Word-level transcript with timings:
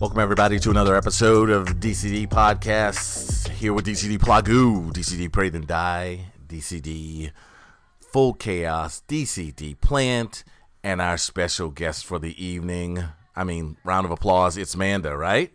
Welcome 0.00 0.20
everybody 0.20 0.58
to 0.60 0.70
another 0.70 0.96
episode 0.96 1.50
of 1.50 1.66
DCD 1.78 2.26
Podcasts. 2.26 3.46
Here 3.50 3.74
with 3.74 3.84
DCD 3.84 4.16
Plagu, 4.16 4.90
DCD 4.94 5.30
Pray 5.30 5.50
Then 5.50 5.66
Die, 5.66 6.24
DCD 6.48 7.32
Full 8.00 8.32
Chaos, 8.32 9.02
DCD 9.06 9.78
Plant, 9.78 10.42
and 10.82 11.02
our 11.02 11.18
special 11.18 11.68
guest 11.68 12.06
for 12.06 12.18
the 12.18 12.42
evening. 12.42 13.04
I 13.36 13.44
mean, 13.44 13.76
round 13.84 14.06
of 14.06 14.10
applause. 14.10 14.56
It's 14.56 14.74
Manda, 14.74 15.14
right? 15.14 15.52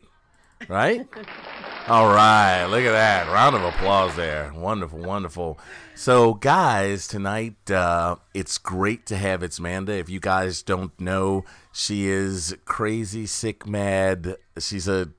Right? 0.69 1.07
All 1.87 2.07
right, 2.07 2.65
look 2.65 2.83
at 2.83 2.93
that. 2.93 3.31
Round 3.31 3.55
of 3.55 3.61
applause 3.61 4.15
there. 4.15 4.51
Wonderful, 4.55 4.97
wonderful. 4.97 5.59
So, 5.93 6.33
guys, 6.33 7.07
tonight 7.07 7.69
uh, 7.69 8.15
it's 8.33 8.57
great 8.57 9.05
to 9.05 9.17
have 9.17 9.43
It's 9.43 9.59
Manda. 9.59 9.93
If 9.93 10.09
you 10.09 10.19
guys 10.19 10.63
don't 10.63 10.99
know, 10.99 11.45
she 11.71 12.07
is 12.07 12.57
crazy, 12.65 13.27
sick, 13.27 13.67
mad. 13.67 14.35
She's 14.57 14.87
a 14.87 15.09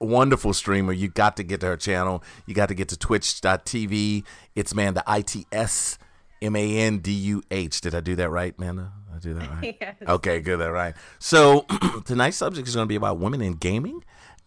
wonderful 0.00 0.54
streamer. 0.54 0.94
You 0.94 1.08
got 1.08 1.36
to 1.36 1.42
get 1.42 1.60
to 1.60 1.66
her 1.66 1.76
channel. 1.76 2.24
You 2.46 2.54
got 2.54 2.70
to 2.70 2.74
get 2.74 2.88
to 2.88 2.96
twitch.tv. 2.96 4.24
It's 4.54 4.74
Manda, 4.74 5.02
I 5.06 5.20
T 5.20 5.46
S 5.52 5.98
M 6.40 6.56
A 6.56 6.78
N 6.78 7.00
D 7.00 7.12
U 7.12 7.42
H. 7.50 7.82
Did 7.82 7.94
I 7.94 8.00
do 8.00 8.16
that 8.16 8.30
right, 8.30 8.58
Manda? 8.58 8.92
I 9.14 9.18
do 9.18 9.34
that 9.34 9.50
right? 9.50 9.76
Yes. 9.80 9.96
Okay, 10.08 10.40
good. 10.40 10.58
That 10.58 10.72
right. 10.72 10.94
So 11.18 11.66
tonight's 12.06 12.38
subject 12.38 12.66
is 12.66 12.74
going 12.74 12.86
to 12.86 12.88
be 12.88 12.96
about 12.96 13.18
women 13.18 13.42
in 13.42 13.54
gaming, 13.54 14.02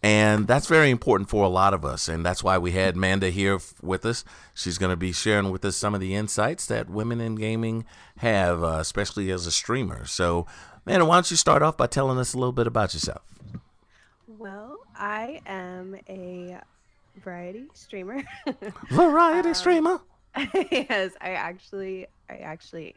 and 0.06 0.46
that's 0.46 0.68
very 0.68 0.90
important 0.90 1.28
for 1.28 1.44
a 1.44 1.48
lot 1.48 1.74
of 1.74 1.84
us, 1.84 2.08
and 2.08 2.24
that's 2.24 2.44
why 2.44 2.58
we 2.58 2.70
had 2.70 2.94
Manda 2.94 3.28
here 3.28 3.58
with 3.82 4.06
us. 4.06 4.24
She's 4.54 4.78
going 4.78 4.90
to 4.90 4.96
be 4.96 5.10
sharing 5.10 5.50
with 5.50 5.64
us 5.64 5.74
some 5.74 5.94
of 5.94 6.00
the 6.00 6.14
insights 6.14 6.64
that 6.66 6.88
women 6.88 7.20
in 7.20 7.34
gaming 7.34 7.84
have, 8.18 8.62
uh, 8.62 8.78
especially 8.78 9.32
as 9.32 9.48
a 9.48 9.50
streamer. 9.50 10.04
So, 10.06 10.46
Manda, 10.84 11.04
why 11.04 11.16
don't 11.16 11.28
you 11.28 11.36
start 11.36 11.60
off 11.60 11.76
by 11.76 11.88
telling 11.88 12.18
us 12.18 12.34
a 12.34 12.38
little 12.38 12.52
bit 12.52 12.68
about 12.68 12.94
yourself? 12.94 13.22
Well, 14.28 14.78
I 14.94 15.40
am 15.44 15.96
a 16.08 16.60
variety 17.20 17.64
streamer. 17.74 18.22
Variety 18.92 19.54
streamer. 19.54 20.00
yes, 20.70 21.14
I 21.20 21.30
actually 21.30 22.06
I 22.30 22.36
actually 22.36 22.94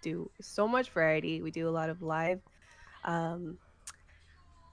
do 0.00 0.30
so 0.40 0.66
much 0.66 0.88
variety. 0.88 1.42
We 1.42 1.50
do 1.50 1.68
a 1.68 1.70
lot 1.70 1.90
of 1.90 2.00
live 2.00 2.40
um 3.04 3.58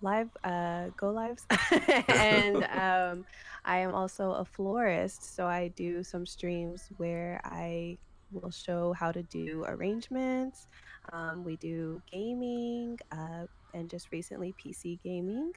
live 0.01 0.29
uh 0.43 0.87
go 0.97 1.11
lives 1.11 1.45
and 2.09 2.63
um 2.79 3.25
I 3.65 3.79
am 3.79 3.95
also 3.95 4.31
a 4.31 4.45
florist, 4.45 5.35
so 5.35 5.47
I 5.47 5.69
do 5.69 6.03
some 6.03 6.25
streams 6.25 6.89
where 6.97 7.41
I 7.43 7.97
will 8.31 8.51
show 8.51 8.93
how 8.93 9.11
to 9.11 9.23
do 9.23 9.65
arrangements. 9.67 10.67
Um, 11.11 11.43
we 11.43 11.55
do 11.57 12.01
gaming 12.11 12.99
uh, 13.11 13.47
and 13.73 13.89
just 13.89 14.11
recently 14.11 14.53
PC 14.63 14.99
gaming. 15.03 15.51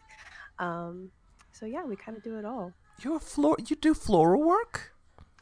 Um, 0.59 1.11
so 1.53 1.67
yeah, 1.67 1.85
we 1.85 1.97
kind 1.97 2.17
of 2.17 2.25
do 2.25 2.39
it 2.39 2.47
all. 2.47 2.73
You're 3.03 3.17
a 3.17 3.21
floor. 3.21 3.57
You 3.67 3.77
do 3.77 3.93
floral 3.93 4.43
work? 4.43 4.95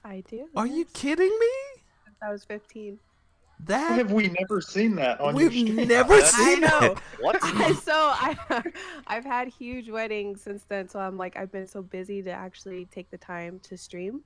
I 0.05 0.25
do. 0.28 0.48
Are 0.56 0.66
you 0.66 0.86
kidding 0.86 1.31
me? 1.38 1.83
Since 2.05 2.16
I 2.20 2.33
was 2.33 2.44
15. 2.44 2.98
That 3.61 3.93
Have 3.99 4.12
we 4.12 4.29
never 4.29 4.61
seen 4.61 4.97
that 4.97 5.19
on 5.21 5.35
we've 5.35 5.53
your 5.53 5.67
stream? 5.67 5.89
never 5.89 6.15
That's- 6.17 6.35
seen 6.35 6.62
I 6.65 6.69
know. 6.89 6.95
What? 7.21 7.41
so 7.83 7.93
I, 7.95 8.37
I've 9.07 9.25
had 9.25 9.49
huge 9.49 9.89
weddings 9.89 10.43
since 10.43 10.65
then. 10.69 10.89
So 10.89 10.99
I'm 11.01 11.17
like, 11.17 11.37
I've 11.37 11.51
been 11.51 11.67
so 11.67 11.83
busy 11.83 12.23
to 12.23 12.31
actually 12.31 12.84
take 12.93 13.11
the 13.11 13.19
time 13.19 13.59
to 13.65 13.77
stream, 13.77 14.21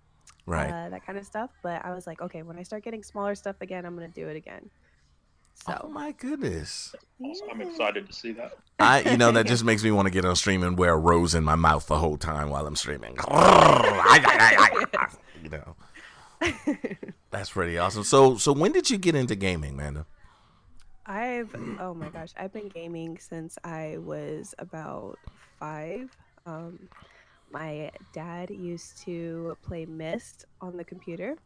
Right. 0.46 0.70
uh, 0.70 0.88
that 0.90 1.06
kind 1.06 1.16
of 1.18 1.24
stuff. 1.24 1.50
But 1.62 1.84
I 1.84 1.94
was 1.94 2.06
like, 2.06 2.20
okay, 2.20 2.42
when 2.42 2.58
I 2.58 2.62
start 2.64 2.82
getting 2.82 3.02
smaller 3.04 3.34
stuff 3.34 3.56
again, 3.60 3.86
I'm 3.86 3.94
gonna 3.94 4.08
do 4.08 4.26
it 4.28 4.36
again. 4.36 4.68
oh 5.68 5.88
my 5.88 6.12
goodness. 6.12 6.94
Awesome. 7.22 7.48
I'm 7.52 7.60
excited 7.60 8.06
to 8.08 8.12
see 8.12 8.32
that. 8.32 8.52
I, 8.78 9.02
you 9.12 9.16
know, 9.18 9.30
that 9.32 9.46
just 9.46 9.62
makes 9.62 9.84
me 9.84 9.90
want 9.90 10.06
to 10.06 10.10
get 10.10 10.24
on 10.24 10.34
stream 10.34 10.62
and 10.62 10.76
wear 10.76 10.94
a 10.94 10.98
rose 10.98 11.34
in 11.34 11.44
my 11.44 11.54
mouth 11.54 11.86
the 11.86 11.98
whole 11.98 12.16
time 12.16 12.48
while 12.50 12.66
I'm 12.66 12.76
streaming. 12.76 13.16
you 15.42 15.50
know, 15.50 15.76
that's 17.30 17.50
pretty 17.50 17.78
awesome. 17.78 18.04
So, 18.04 18.36
so 18.36 18.52
when 18.52 18.72
did 18.72 18.90
you 18.90 18.98
get 18.98 19.14
into 19.14 19.34
gaming, 19.34 19.76
Manda? 19.76 20.06
I've 21.06 21.54
oh 21.80 21.92
my 21.94 22.08
gosh, 22.08 22.30
I've 22.36 22.52
been 22.52 22.68
gaming 22.68 23.18
since 23.18 23.58
I 23.64 23.96
was 23.98 24.54
about 24.58 25.18
five. 25.58 26.16
Um, 26.46 26.88
my 27.50 27.90
dad 28.12 28.50
used 28.50 28.98
to 29.04 29.56
play 29.62 29.86
Myst 29.86 30.44
on 30.60 30.76
the 30.76 30.84
computer, 30.84 31.36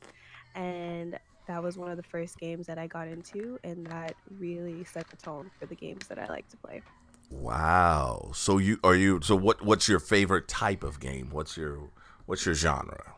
and 0.54 1.18
that 1.46 1.62
was 1.62 1.78
one 1.78 1.90
of 1.90 1.96
the 1.96 2.02
first 2.02 2.38
games 2.38 2.66
that 2.66 2.78
I 2.78 2.86
got 2.86 3.08
into, 3.08 3.58
and 3.64 3.86
that 3.86 4.14
really 4.38 4.84
set 4.84 5.08
the 5.08 5.16
tone 5.16 5.50
for 5.58 5.66
the 5.66 5.74
games 5.74 6.06
that 6.08 6.18
I 6.18 6.26
like 6.26 6.48
to 6.50 6.56
play. 6.58 6.82
Wow. 7.30 8.32
So 8.34 8.58
you 8.58 8.78
are 8.84 8.94
you? 8.94 9.20
So 9.22 9.34
what? 9.34 9.62
What's 9.62 9.88
your 9.88 9.98
favorite 9.98 10.46
type 10.46 10.84
of 10.84 11.00
game? 11.00 11.30
What's 11.30 11.56
your 11.56 11.90
What's 12.26 12.46
your 12.46 12.54
genre? 12.54 13.14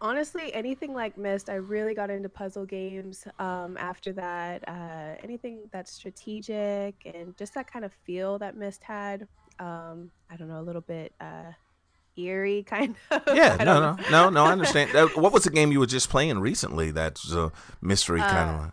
Honestly, 0.00 0.52
anything 0.54 0.94
like 0.94 1.18
Myst, 1.18 1.50
I 1.50 1.54
really 1.54 1.92
got 1.94 2.08
into 2.08 2.28
puzzle 2.28 2.64
games. 2.64 3.26
Um, 3.38 3.76
after 3.78 4.12
that, 4.12 4.66
uh, 4.68 5.16
anything 5.24 5.60
that's 5.72 5.90
strategic 5.92 6.94
and 7.04 7.36
just 7.36 7.54
that 7.54 7.70
kind 7.70 7.84
of 7.84 7.92
feel 8.04 8.38
that 8.38 8.56
Myst 8.56 8.84
had. 8.84 9.26
Um, 9.58 10.12
I 10.30 10.36
don't 10.36 10.46
know, 10.48 10.60
a 10.60 10.62
little 10.62 10.82
bit 10.82 11.12
uh, 11.20 11.50
eerie, 12.16 12.62
kind 12.66 12.94
of. 13.10 13.22
Yeah. 13.34 13.56
No. 13.58 13.80
No. 13.96 13.96
No. 14.10 14.30
No. 14.30 14.44
I 14.44 14.52
understand. 14.52 14.90
What 15.16 15.32
was 15.32 15.44
the 15.44 15.50
game 15.50 15.72
you 15.72 15.80
were 15.80 15.86
just 15.86 16.10
playing 16.10 16.38
recently? 16.38 16.92
That's 16.92 17.32
a 17.32 17.50
mystery 17.80 18.20
kind 18.20 18.50
Uh, 18.50 18.62
of. 18.66 18.72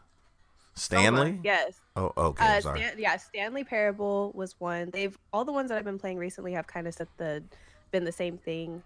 Stanley. 0.75 1.39
Yes. 1.43 1.79
Oh. 1.95 2.11
Okay. 2.17 2.57
Uh, 2.57 2.61
sorry. 2.61 2.79
Stan- 2.81 2.99
yeah, 2.99 3.17
Stanley 3.17 3.63
Parable 3.63 4.31
was 4.35 4.55
one. 4.59 4.89
They've 4.91 5.17
all 5.33 5.45
the 5.45 5.53
ones 5.53 5.69
that 5.69 5.77
I've 5.77 5.85
been 5.85 5.97
playing 5.97 6.17
recently 6.17 6.51
have 6.51 6.67
kind 6.67 6.85
of 6.87 6.93
set 6.93 7.07
the 7.17 7.41
been 7.91 8.03
the 8.03 8.11
same 8.11 8.37
thing 8.37 8.83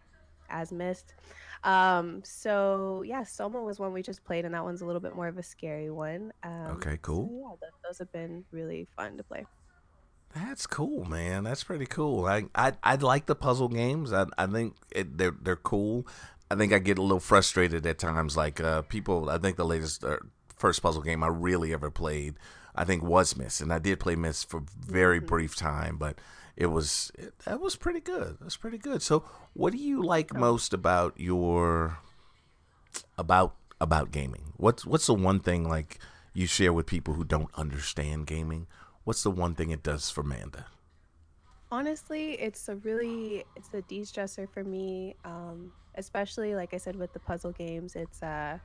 as 0.50 0.72
Myst. 0.72 1.16
Um, 1.64 2.22
so 2.24 3.04
yeah, 3.06 3.24
Soma 3.24 3.62
was 3.62 3.80
one 3.80 3.94
we 3.94 4.02
just 4.02 4.24
played, 4.24 4.46
and 4.46 4.54
that 4.54 4.64
one's 4.64 4.82
a 4.82 4.86
little 4.86 5.02
bit 5.02 5.16
more 5.16 5.28
of 5.28 5.38
a 5.38 5.44
scary 5.44 5.90
one. 5.90 6.32
Um, 6.44 6.68
Okay, 6.78 6.94
so 6.94 6.98
cool. 7.02 7.30
yeah, 7.32 7.56
th- 7.68 7.74
those 7.84 8.00
have 8.00 8.12
been 8.12 8.46
really 8.52 8.88
fun 8.96 9.18
to 9.18 9.24
play. 9.24 9.46
That's 10.34 10.68
cool, 10.68 11.06
man. 11.06 11.44
That's 11.44 11.64
pretty 11.64 11.88
cool. 11.88 12.26
I 12.26 12.46
I 12.54 12.74
I 12.84 12.96
like 12.96 13.26
the 13.26 13.36
puzzle 13.36 13.68
games. 13.68 14.14
I 14.14 14.26
I 14.38 14.46
think 14.46 14.76
it, 14.92 15.18
they're 15.18 15.36
they're 15.42 15.56
cool. 15.56 16.08
I 16.52 16.56
think 16.56 16.72
I 16.72 16.80
get 16.80 16.98
a 16.98 17.02
little 17.02 17.20
frustrated 17.20 17.86
at 17.86 17.98
times. 17.98 18.38
Like 18.38 18.60
uh, 18.62 18.84
people, 18.84 19.30
I 19.30 19.38
think 19.40 19.58
the 19.58 19.66
latest 19.66 20.04
uh, 20.04 20.18
first 20.58 20.82
puzzle 20.84 21.02
game 21.02 21.24
I 21.24 21.28
really 21.28 21.74
ever 21.74 21.90
played, 21.92 22.36
I 22.80 22.86
think 22.86 23.04
was 23.04 23.36
Myst, 23.38 23.62
and 23.62 23.74
I 23.74 23.80
did 23.80 24.00
play 24.00 24.16
Myst 24.16 24.50
for 24.50 24.64
very 24.80 25.20
Mhm. 25.20 25.28
brief 25.28 25.56
time, 25.56 25.98
but 25.98 26.18
it 26.56 26.68
was 26.68 27.12
it, 27.16 27.38
that 27.40 27.60
was 27.60 27.76
pretty 27.76 28.00
good. 28.00 28.38
That's 28.42 28.58
pretty 28.58 28.78
good. 28.80 29.02
So, 29.04 29.26
what 29.54 29.74
do 29.74 29.78
you 29.80 30.02
like 30.04 30.34
Oh. 30.34 30.40
most 30.40 30.74
about 30.74 31.20
your 31.20 32.00
about 33.18 33.56
about 33.82 34.12
gaming? 34.12 34.54
What's 34.58 34.86
what's 34.86 35.08
the 35.08 35.14
one 35.14 35.40
thing 35.40 35.68
like 35.68 36.00
you 36.34 36.48
share 36.48 36.74
with 36.74 36.86
people 36.86 37.14
who 37.16 37.24
don't 37.24 37.50
understand 37.56 38.28
gaming? 38.28 38.68
What's 39.04 39.24
the 39.24 39.32
one 39.32 39.56
thing 39.56 39.72
it 39.72 39.84
does 39.84 40.10
for 40.10 40.24
Manda? 40.24 40.68
Honestly, 41.72 42.34
it's 42.34 42.68
a 42.68 42.76
really 42.78 43.46
it's 43.56 43.74
a 43.74 43.82
de-stressor 43.82 44.50
for 44.50 44.64
me. 44.64 45.16
Um, 45.24 45.72
especially 45.96 46.56
like 46.56 46.74
I 46.74 46.78
said 46.78 46.96
with 46.96 47.14
the 47.14 47.20
puzzle 47.20 47.52
games, 47.52 47.96
it's 47.96 48.24
uh 48.24 48.58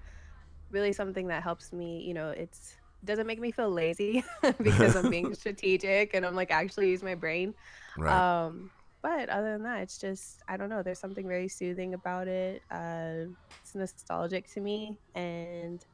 really 0.70 0.92
something 0.92 1.28
that 1.28 1.42
helps 1.42 1.72
me. 1.72 2.02
You 2.02 2.14
know, 2.14 2.30
it's 2.30 2.74
doesn't 3.04 3.26
make 3.26 3.40
me 3.40 3.50
feel 3.50 3.70
lazy 3.70 4.24
because 4.62 4.96
I'm 4.96 5.10
being 5.10 5.34
strategic 5.34 6.14
and 6.14 6.24
I'm 6.24 6.34
like 6.34 6.50
actually 6.50 6.90
use 6.90 7.02
my 7.02 7.14
brain. 7.14 7.54
Right. 7.96 8.44
Um, 8.46 8.70
but 9.02 9.28
other 9.28 9.52
than 9.52 9.64
that, 9.64 9.82
it's 9.82 9.98
just 9.98 10.42
I 10.48 10.56
don't 10.56 10.70
know. 10.70 10.82
There's 10.82 10.98
something 10.98 11.28
very 11.28 11.48
soothing 11.48 11.94
about 11.94 12.26
it. 12.26 12.62
Uh, 12.70 13.26
it's 13.60 13.74
nostalgic 13.74 14.50
to 14.54 14.60
me, 14.60 14.98
and 15.14 15.84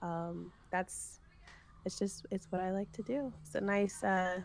um, 0.00 0.52
that's 0.70 1.18
it's 1.84 1.98
just 1.98 2.24
it's 2.30 2.46
what 2.50 2.60
I 2.60 2.70
like 2.70 2.92
to 2.92 3.02
do. 3.02 3.32
It's 3.44 3.56
a 3.56 3.60
nice 3.60 4.04
uh, 4.04 4.40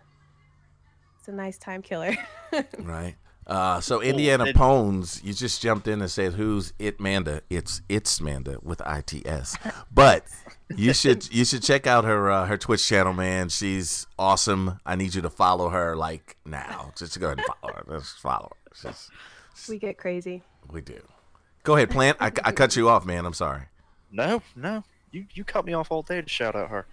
it's 1.19 1.27
a 1.27 1.31
nice 1.31 1.57
time 1.57 1.81
killer. 1.81 2.15
Right. 2.79 3.15
Uh, 3.47 3.79
so 3.79 4.01
Indiana 4.01 4.45
It- 4.47 4.55
Pones, 4.57 5.23
you 5.23 5.33
just 5.33 5.61
jumped 5.61 5.87
in 5.87 6.01
and 6.01 6.11
said, 6.11 6.33
"Who's 6.33 6.73
it, 6.77 6.99
Manda?" 6.99 7.41
It's 7.49 7.81
it's 7.87 8.19
Manda 8.19 8.57
with 8.61 8.81
its. 8.85 9.57
But 9.91 10.25
you 10.75 10.93
should 10.93 11.33
you 11.33 11.45
should 11.45 11.63
check 11.63 11.87
out 11.87 12.03
her 12.03 12.29
uh, 12.29 12.45
her 12.45 12.57
Twitch 12.57 12.85
channel, 12.85 13.13
man. 13.13 13.47
She's 13.47 14.05
awesome. 14.19 14.79
I 14.85 14.95
need 14.95 15.15
you 15.15 15.21
to 15.21 15.29
follow 15.29 15.69
her 15.69 15.95
like 15.95 16.35
now. 16.45 16.91
Just 16.97 17.17
go 17.21 17.27
ahead 17.27 17.37
and 17.39 17.47
follow 17.61 17.73
her. 17.73 17.99
Just 17.99 18.19
follow 18.19 18.51
her. 18.65 18.89
Just, 18.89 19.11
we 19.69 19.79
get 19.79 19.97
crazy. 19.97 20.43
we 20.69 20.81
do. 20.81 20.99
Go 21.63 21.77
ahead, 21.77 21.89
Plant. 21.89 22.17
I, 22.19 22.27
I 22.43 22.51
cut 22.51 22.75
you 22.75 22.89
off, 22.89 23.05
man. 23.05 23.25
I'm 23.25 23.33
sorry. 23.33 23.63
No, 24.11 24.41
no. 24.57 24.83
You 25.11 25.25
you 25.33 25.45
cut 25.45 25.65
me 25.65 25.71
off 25.73 25.89
all 25.89 26.01
day 26.01 26.21
to 26.21 26.27
shout 26.27 26.53
out 26.55 26.69
her. 26.69 26.85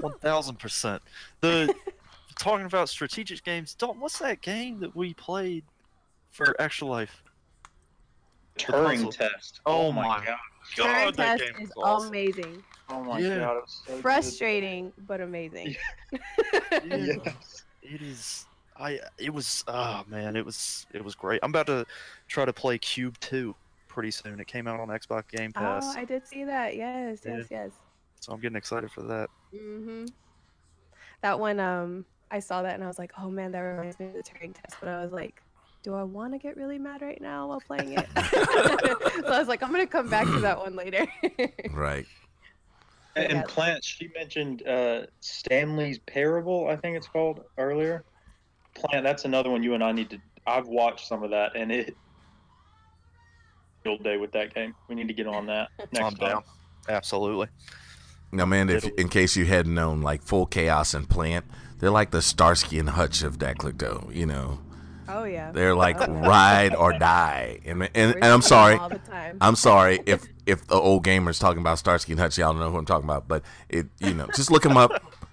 One 0.00 0.18
thousand 0.18 0.58
percent. 0.58 1.00
The 1.42 1.72
talking 2.40 2.66
about 2.66 2.88
strategic 2.88 3.42
games. 3.44 3.74
Dalton, 3.74 4.00
what's 4.00 4.18
that 4.18 4.40
game 4.42 4.80
that 4.80 4.94
we 4.96 5.14
played 5.14 5.64
for 6.30 6.56
Extra 6.60 6.86
Life? 6.86 7.22
Turing 8.58 9.10
test. 9.10 9.60
Oh 9.66 9.92
my 9.92 10.02
my 10.02 10.24
god. 10.24 10.36
Turing 10.76 11.04
God, 11.04 11.14
that 11.16 11.38
test 11.38 11.54
game 11.54 11.64
is 11.64 11.72
awesome. 11.76 12.08
amazing. 12.08 12.64
Oh 12.88 13.04
my 13.04 13.20
Yeah. 13.20 13.38
god. 13.38 13.56
It 13.56 13.60
was 13.62 13.82
so 13.86 13.92
good. 13.94 14.02
Frustrating 14.02 14.92
but 15.06 15.20
amazing. 15.20 15.76
Yeah. 16.12 17.14
Yes. 17.24 17.64
It 17.82 18.02
is. 18.02 18.46
I 18.76 18.98
it 19.18 19.32
was 19.32 19.62
oh 19.68 20.02
man, 20.08 20.34
it 20.36 20.44
was 20.44 20.86
it 20.92 21.04
was 21.04 21.14
great. 21.14 21.40
I'm 21.42 21.50
about 21.50 21.66
to 21.66 21.86
try 22.28 22.44
to 22.44 22.52
play 22.52 22.78
Cube 22.78 23.18
2 23.20 23.54
pretty 23.88 24.10
soon. 24.10 24.40
It 24.40 24.46
came 24.46 24.66
out 24.66 24.80
on 24.80 24.88
Xbox 24.88 25.28
Game 25.30 25.52
Pass, 25.52 25.84
Oh, 25.84 26.00
I 26.00 26.04
did 26.04 26.26
see 26.26 26.44
that. 26.44 26.76
Yes, 26.76 27.20
Yeah. 27.24 27.36
yes, 27.36 27.46
yes. 27.50 27.72
so 28.20 28.32
I'm 28.32 28.40
getting 28.40 28.56
excited 28.56 28.90
for 28.90 29.02
that. 29.02 29.28
hmm 29.52 30.06
That 31.22 31.38
one, 31.38 31.60
um, 31.60 32.06
I 32.30 32.38
saw 32.40 32.62
that 32.62 32.74
and 32.74 32.84
I 32.84 32.86
was 32.86 32.98
like, 32.98 33.12
oh 33.18 33.30
man, 33.30 33.52
that 33.52 33.60
reminds 33.60 33.98
me 33.98 34.06
of 34.06 34.12
the 34.14 34.22
Turing 34.22 34.54
test. 34.54 34.76
But 34.80 34.88
I 34.88 35.02
was 35.02 35.12
like, 35.12 35.42
do 35.82 35.94
I 35.94 36.02
want 36.02 36.32
to 36.32 36.38
get 36.38 36.56
really 36.56 36.78
mad 36.78 37.02
right 37.02 37.20
now 37.20 37.48
while 37.48 37.60
playing 37.60 37.98
it? 37.98 38.06
so 39.24 39.32
I 39.32 39.38
was 39.38 39.48
like, 39.48 39.62
I'm 39.62 39.70
gonna 39.70 39.86
come 39.86 40.08
back 40.08 40.26
to 40.26 40.40
that 40.40 40.58
one 40.58 40.76
later. 40.76 41.06
Right. 41.72 42.06
And 43.16 43.32
Yeah. 43.32 43.42
Plant, 43.48 43.84
she 43.84 44.08
mentioned 44.14 44.66
uh, 44.66 45.06
Stanley's 45.20 45.98
Parable, 45.98 46.68
I 46.68 46.76
think 46.76 46.96
it's 46.96 47.08
called 47.08 47.42
earlier. 47.58 48.04
Plant, 48.74 49.04
that's 49.04 49.24
another 49.24 49.50
one 49.50 49.62
you 49.62 49.74
and 49.74 49.82
I 49.82 49.92
need 49.92 50.10
to. 50.10 50.18
I've 50.46 50.68
watched 50.68 51.08
some 51.08 51.22
of 51.22 51.30
that, 51.30 51.56
and 51.56 51.72
it. 51.72 51.96
Old 53.86 54.04
day 54.04 54.16
with 54.16 54.30
that 54.32 54.54
game. 54.54 54.74
We 54.88 54.94
need 54.94 55.08
to 55.08 55.14
get 55.14 55.26
on 55.26 55.46
that 55.46 55.70
next 55.92 55.98
I'm 55.98 56.14
time. 56.14 56.28
down. 56.28 56.42
Absolutely. 56.88 57.48
Now, 58.32 58.44
man, 58.46 58.68
if 58.68 58.86
in 58.96 59.08
case 59.08 59.36
you 59.36 59.44
hadn't 59.44 59.74
known, 59.74 60.02
like 60.02 60.22
Full 60.22 60.46
Chaos 60.46 60.94
and 60.94 61.08
Plant, 61.08 61.44
they're 61.80 61.90
like 61.90 62.10
the 62.12 62.22
Starsky 62.22 62.78
and 62.78 62.90
Hutch 62.90 63.22
of 63.22 63.38
that 63.40 63.56
Datclickdoe. 63.58 64.14
You 64.14 64.26
know, 64.26 64.58
oh 65.08 65.24
yeah. 65.24 65.50
they're 65.52 65.74
like 65.74 65.96
Oh, 66.00 66.12
ride 66.12 66.74
or 66.74 66.92
die. 66.98 67.58
And 67.64 67.82
and, 67.94 68.14
We're 68.14 68.20
and 68.20 68.24
I'm 68.24 68.42
sorry, 68.42 68.76
All 68.76 68.88
the 68.88 68.98
time. 68.98 69.38
I'm 69.40 69.56
sorry 69.56 70.00
if 70.06 70.24
if 70.46 70.66
the 70.66 70.74
old 70.76 71.04
gamers 71.04 71.38
talking 71.40 71.60
about 71.60 71.78
Starsky 71.78 72.12
and 72.12 72.20
Hutch, 72.20 72.38
y'all 72.38 72.52
don't 72.52 72.60
know 72.60 72.70
who 72.70 72.78
I'm 72.78 72.86
talking 72.86 73.04
about. 73.08 73.26
But 73.28 73.42
it, 73.68 73.86
you 73.98 74.14
know, 74.14 74.26
just 74.34 74.50
look 74.50 74.62
them 74.62 74.76
up. 74.76 74.90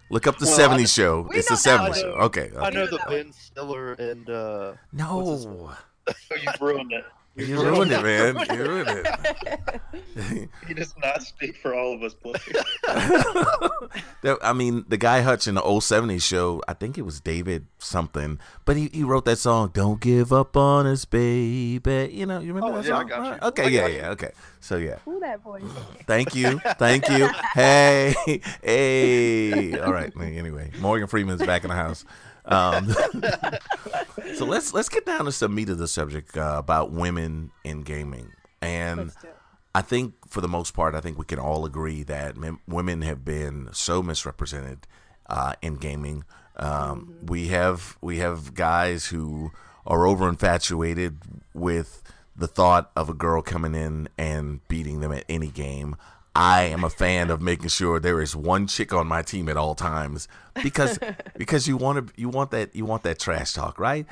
Look 0.09 0.25
up 0.25 0.37
the 0.37 0.45
Well, 0.45 0.71
I- 0.71 0.77
'70s 0.77 0.93
show. 0.93 1.29
It's 1.33 1.47
the 1.49 1.69
know 1.71 1.77
'70s 1.77 1.89
one. 1.89 1.99
show. 1.99 2.07
Okay. 2.27 2.51
I 2.57 2.69
know 2.69 2.87
the. 2.87 2.99
Ben 3.09 3.33
Stiller 3.33 3.93
and 3.93 4.29
uh 4.29 4.73
what's 4.93 5.43
his- 5.43 5.45
No, 5.47 5.71
Oh, 5.71 6.13
you've 6.41 6.61
ruined 6.61 6.93
it. 6.93 7.03
You 7.37 7.61
ruined 7.61 7.91
it, 7.91 8.01
man. 8.03 8.45
You 8.51 8.63
ruined 8.69 8.89
it. 8.89 10.49
He 10.67 10.73
does 10.73 10.93
not 11.01 11.21
speak 11.23 11.55
for 11.57 11.73
all 11.73 11.93
of 11.93 12.03
us 12.03 12.13
players. 12.13 12.41
I 14.41 14.53
mean, 14.53 14.85
the 14.87 14.97
guy 14.97 15.21
Hutch 15.21 15.47
in 15.47 15.55
the 15.55 15.61
old 15.61 15.83
70s 15.83 16.21
show, 16.21 16.61
I 16.67 16.73
think 16.73 16.97
it 16.97 17.03
was 17.03 17.19
David 17.19 17.67
something, 17.79 18.39
but 18.65 18.75
he, 18.75 18.89
he 18.91 19.03
wrote 19.03 19.25
that 19.25 19.37
song, 19.37 19.71
Don't 19.73 19.99
Give 20.01 20.33
Up 20.33 20.57
on 20.57 20.85
Us, 20.87 21.05
Baby. 21.05 22.09
You 22.11 22.25
know, 22.25 22.39
you 22.39 22.53
remember 22.53 22.77
Oh, 22.77 22.81
that 22.81 22.87
yeah, 22.87 22.97
I 22.97 23.03
got 23.03 23.41
you. 23.41 23.47
Okay, 23.47 23.63
I 23.63 23.67
yeah, 23.67 23.81
got 23.81 23.93
yeah, 23.93 24.09
okay. 24.09 24.31
So, 24.59 24.77
yeah. 24.77 24.97
Who 25.05 25.19
that 25.19 25.41
voice? 25.43 25.63
Thank 26.05 26.35
you. 26.35 26.59
Thank 26.77 27.07
you. 27.09 27.29
Hey, 27.53 28.15
hey. 28.61 29.79
All 29.79 29.93
right. 29.93 30.11
Anyway, 30.19 30.71
Morgan 30.79 31.07
Freeman's 31.07 31.45
back 31.45 31.63
in 31.63 31.69
the 31.69 31.75
house. 31.75 32.03
Um, 32.47 32.89
so 34.35 34.45
let's 34.45 34.73
let's 34.73 34.89
get 34.89 35.05
down 35.05 35.25
to 35.25 35.31
some 35.31 35.53
meat 35.53 35.69
of 35.69 35.77
the 35.77 35.87
subject 35.87 36.37
uh, 36.37 36.55
about 36.57 36.91
women 36.91 37.51
in 37.63 37.83
gaming. 37.83 38.31
And 38.61 38.97
Let's 38.97 39.15
do 39.21 39.27
it. 39.27 39.35
I 39.75 39.81
think 39.81 40.13
for 40.27 40.41
the 40.41 40.47
most 40.47 40.73
part, 40.73 40.95
I 40.95 41.01
think 41.01 41.19
we 41.19 41.25
can 41.25 41.37
all 41.39 41.63
agree 41.65 42.01
that 42.03 42.35
men, 42.35 42.59
women 42.67 43.03
have 43.03 43.23
been 43.23 43.69
so 43.73 44.01
misrepresented 44.01 44.87
uh, 45.29 45.53
in 45.61 45.75
gaming. 45.75 46.23
Um, 46.55 47.17
We 47.23 47.49
have 47.49 47.97
we 48.01 48.17
have 48.17 48.55
guys 48.55 49.07
who 49.07 49.51
are 49.85 50.07
over 50.07 50.27
infatuated 50.27 51.19
with 51.53 52.01
the 52.35 52.47
thought 52.47 52.91
of 52.95 53.09
a 53.09 53.13
girl 53.13 53.41
coming 53.41 53.75
in 53.75 54.09
and 54.17 54.67
beating 54.67 54.99
them 55.01 55.11
at 55.11 55.25
any 55.29 55.47
game. 55.47 55.95
I 56.37 56.65
am 56.65 56.83
a 56.83 56.89
fan 56.91 57.31
of 57.31 57.41
making 57.41 57.69
sure 57.69 57.99
there 57.99 58.21
is 58.21 58.35
one 58.35 58.67
chick 58.67 58.93
on 58.93 59.07
my 59.07 59.23
team 59.23 59.49
at 59.49 59.57
all 59.57 59.73
times 59.73 60.27
because 60.61 60.99
because 61.35 61.67
you 61.67 61.77
want 61.77 62.07
to 62.07 62.13
you 62.15 62.29
want 62.29 62.51
that 62.51 62.75
you 62.75 62.85
want 62.85 63.01
that 63.03 63.17
trash 63.17 63.53
talk, 63.53 63.79
right? 63.79 64.05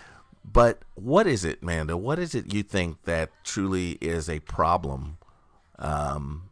But 0.43 0.79
what 0.95 1.27
is 1.27 1.45
it, 1.45 1.61
Manda? 1.61 1.95
What 1.95 2.17
is 2.17 2.33
it 2.33 2.51
you 2.51 2.63
think 2.63 3.03
that 3.03 3.29
truly 3.43 3.99
is 4.01 4.27
a 4.27 4.39
problem 4.39 5.19
um, 5.77 6.49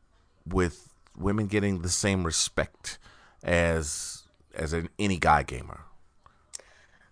with 0.48 0.94
women 1.18 1.48
getting 1.48 1.82
the 1.82 1.90
same 1.90 2.24
respect 2.24 3.00
as 3.44 4.24
as 4.54 4.74
an, 4.74 4.90
any 5.00 5.18
guy 5.18 5.42
gamer? 5.42 5.82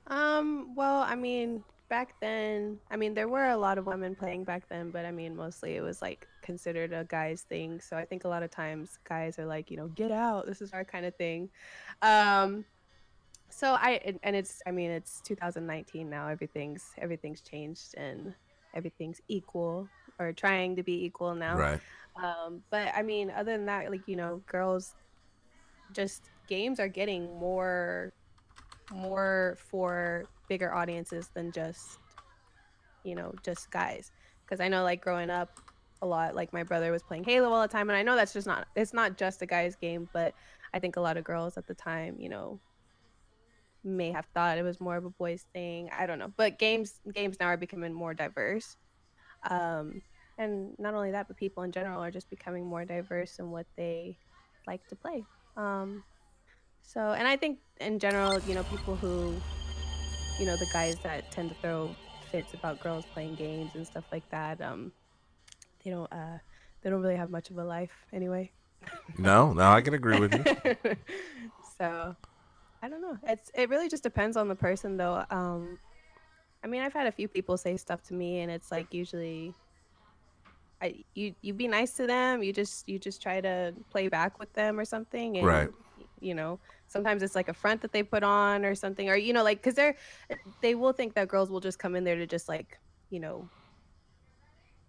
Um, 0.05 0.75
well, 0.75 0.99
I 0.99 1.15
mean, 1.15 1.63
back 1.91 2.15
then, 2.21 2.79
I 2.89 2.95
mean, 2.95 3.13
there 3.13 3.27
were 3.27 3.49
a 3.49 3.57
lot 3.57 3.77
of 3.77 3.85
women 3.85 4.15
playing 4.15 4.45
back 4.45 4.69
then, 4.69 4.91
but 4.91 5.05
I 5.05 5.11
mean, 5.11 5.35
mostly 5.35 5.75
it 5.75 5.81
was 5.81 6.01
like 6.01 6.25
considered 6.41 6.93
a 6.93 7.03
guy's 7.03 7.41
thing. 7.41 7.81
So 7.81 7.97
I 7.97 8.05
think 8.05 8.23
a 8.23 8.29
lot 8.29 8.43
of 8.43 8.49
times 8.49 8.97
guys 9.03 9.38
are 9.38 9.45
like, 9.45 9.69
you 9.69 9.75
know, 9.75 9.89
get 9.89 10.09
out. 10.09 10.47
This 10.47 10.61
is 10.61 10.71
our 10.71 10.85
kind 10.85 11.05
of 11.05 11.13
thing. 11.17 11.49
Um, 12.01 12.63
so 13.49 13.73
I 13.73 13.99
and- 14.23 14.35
it's 14.38 14.61
I 14.65 14.71
mean, 14.71 14.89
it's 14.89 15.19
2019 15.25 16.09
now. 16.09 16.29
Everything's 16.29 16.93
everything's 16.97 17.41
changed 17.41 17.93
and 17.97 18.33
everything's 18.73 19.19
equal 19.27 19.89
or 20.17 20.31
trying 20.31 20.77
to 20.77 20.83
be 20.83 21.03
equal 21.03 21.35
now. 21.35 21.57
Right. 21.57 21.81
Um, 22.15 22.63
but 22.69 22.88
I 22.95 23.01
mean, 23.01 23.29
other 23.31 23.51
than 23.51 23.65
that, 23.65 23.91
like 23.91 24.07
you 24.07 24.15
know, 24.15 24.41
girls, 24.47 24.95
just 25.91 26.29
games 26.47 26.79
are 26.79 26.88
getting 26.88 27.38
more, 27.38 28.13
more 28.93 29.57
for 29.59 30.29
bigger 30.51 30.74
audiences 30.74 31.30
than 31.33 31.50
just, 31.53 31.98
you 33.06 33.15
know, 33.15 33.33
just 33.42 33.71
guys. 33.71 34.12
Because 34.44 34.59
I 34.59 34.68
know, 34.68 34.83
like 34.83 35.01
growing 35.01 35.30
up, 35.30 35.62
a 36.01 36.06
lot, 36.06 36.36
like 36.36 36.51
my 36.51 36.63
brother 36.63 36.92
was 36.92 37.01
playing 37.03 37.24
Halo 37.24 37.50
all 37.53 37.62
the 37.62 37.69
time, 37.69 37.89
and 37.89 37.95
I 37.95 38.03
know 38.03 38.18
that's 38.18 38.33
just 38.33 38.48
not, 38.48 38.68
it's 38.75 38.94
not 38.94 39.18
just 39.18 39.42
a 39.42 39.45
guy's 39.45 39.77
game, 39.77 40.09
but 40.12 40.33
I 40.74 40.80
think 40.80 40.98
a 40.98 41.00
lot 41.00 41.15
of 41.15 41.24
girls 41.24 41.57
at 41.57 41.68
the 41.68 41.74
time, 41.74 42.18
you 42.19 42.27
know, 42.27 42.59
may 43.86 44.12
have 44.12 44.25
thought 44.33 44.57
it 44.57 44.63
was 44.63 44.81
more 44.81 44.98
of 44.98 45.06
a 45.06 45.09
boys 45.09 45.45
thing. 45.53 45.89
I 45.98 46.06
don't 46.06 46.19
know, 46.19 46.33
but 46.36 46.59
games, 46.59 47.00
games 47.13 47.38
now 47.39 47.45
are 47.45 47.57
becoming 47.57 47.94
more 47.94 48.13
diverse. 48.13 48.75
Um, 49.50 50.01
and 50.38 50.74
not 50.80 50.94
only 50.95 51.12
that 51.12 51.27
but 51.27 51.38
people 51.38 51.63
in 51.63 51.71
general 51.71 52.03
are 52.03 52.12
just 52.12 52.30
becoming 52.30 52.65
more 52.65 52.83
diverse 52.83 53.39
in 53.39 53.51
what 53.51 53.68
they 53.77 54.18
like 54.68 54.86
to 54.88 54.95
play 54.95 55.24
um 55.56 56.03
so 56.81 57.00
and 57.12 57.27
i 57.27 57.36
think 57.36 57.59
in 57.80 58.00
general 58.00 58.39
you 58.42 58.56
know 58.56 58.63
people 58.63 58.95
who 58.95 59.33
you 60.41 60.47
know 60.47 60.57
the 60.57 60.65
guys 60.73 60.97
that 61.03 61.29
tend 61.29 61.49
to 61.49 61.55
throw 61.55 61.95
fits 62.31 62.55
about 62.55 62.79
girls 62.79 63.05
playing 63.05 63.35
games 63.35 63.75
and 63.75 63.85
stuff 63.85 64.05
like 64.11 64.27
that 64.31 64.59
um 64.59 64.91
they 65.85 65.91
don't 65.91 66.11
uh 66.11 66.39
they 66.81 66.89
don't 66.89 67.01
really 67.01 67.15
have 67.15 67.29
much 67.29 67.51
of 67.51 67.57
a 67.59 67.63
life 67.63 68.07
anyway 68.11 68.51
No, 69.19 69.53
no, 69.53 69.69
I 69.71 69.81
can 69.81 69.93
agree 69.93 70.17
with 70.19 70.33
you. 70.33 70.43
so 71.77 72.15
i 72.81 72.89
don't 72.89 73.01
know 73.01 73.17
it's 73.27 73.51
it 73.53 73.69
really 73.69 73.88
just 73.89 74.03
depends 74.03 74.35
on 74.38 74.48
the 74.48 74.55
person 74.55 74.98
though 74.98 75.24
um 75.29 75.77
i 76.63 76.67
mean 76.67 76.81
i've 76.81 76.93
had 76.93 77.07
a 77.07 77.12
few 77.12 77.27
people 77.27 77.57
say 77.57 77.77
stuff 77.77 78.01
to 78.01 78.13
me 78.13 78.39
and 78.39 78.51
it's 78.51 78.71
like 78.71 78.93
usually 78.93 79.55
I, 80.81 81.03
you 81.13 81.36
you 81.41 81.53
be 81.53 81.67
nice 81.67 81.93
to 81.93 82.07
them 82.07 82.41
you 82.41 82.51
just 82.53 82.89
you 82.89 82.98
just 82.98 83.21
try 83.21 83.39
to 83.39 83.74
play 83.91 84.07
back 84.07 84.39
with 84.39 84.53
them 84.53 84.79
or 84.79 84.86
something 84.86 85.38
and 85.38 85.45
Right. 85.45 85.69
you 86.19 86.33
know 86.33 86.60
sometimes 86.91 87.24
it's 87.24 87.36
like 87.36 87.48
a 87.48 87.53
front 87.53 87.81
that 87.81 87.91
they 87.91 88.03
put 88.03 88.24
on 88.24 88.65
or 88.65 88.75
something 88.75 89.10
or 89.10 89.15
you 89.15 89.31
know 89.31 89.43
like 89.43 89.57
because 89.57 89.75
they're 89.75 89.95
they 90.62 90.75
will 90.75 90.91
think 90.91 91.13
that 91.13 91.27
girls 91.27 91.50
will 91.50 91.62
just 91.62 91.79
come 91.79 91.95
in 91.95 92.03
there 92.03 92.17
to 92.17 92.27
just 92.27 92.50
like 92.50 92.77
you 93.10 93.19
know 93.19 93.48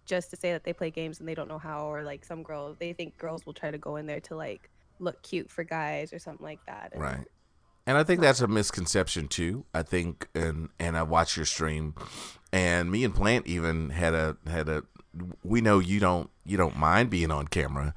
just 0.05 0.29
to 0.29 0.35
say 0.35 0.51
that 0.51 0.65
they 0.65 0.73
play 0.73 0.91
games 0.91 1.19
and 1.19 1.29
they 1.29 1.35
don't 1.35 1.47
know 1.47 1.57
how 1.57 1.85
or 1.85 2.03
like 2.03 2.25
some 2.25 2.43
girls 2.43 2.77
they 2.77 2.91
think 2.91 3.17
girls 3.17 3.45
will 3.45 3.53
try 3.53 3.71
to 3.71 3.77
go 3.77 3.95
in 3.95 4.05
there 4.05 4.19
to 4.19 4.35
like 4.35 4.69
look 4.99 5.21
cute 5.23 5.49
for 5.49 5.63
guys 5.63 6.11
or 6.11 6.19
something 6.19 6.45
like 6.45 6.59
that 6.67 6.91
and 6.93 7.01
Right. 7.01 7.25
And 7.85 7.97
I 7.97 8.03
think 8.03 8.21
that's 8.21 8.39
a 8.39 8.47
misconception 8.47 9.27
too. 9.27 9.65
I 9.73 9.83
think 9.83 10.29
and 10.33 10.69
and 10.79 10.97
I 10.97 11.03
watched 11.03 11.35
your 11.35 11.45
stream 11.45 11.95
and 12.53 12.89
me 12.89 13.03
and 13.03 13.13
Plant 13.13 13.45
even 13.45 13.89
had 13.89 14.13
a 14.13 14.37
had 14.47 14.69
a 14.69 14.83
we 15.43 15.59
know 15.59 15.79
you 15.79 15.99
don't 15.99 16.29
you 16.45 16.55
don't 16.55 16.77
mind 16.77 17.09
being 17.09 17.29
on 17.29 17.47
camera, 17.47 17.93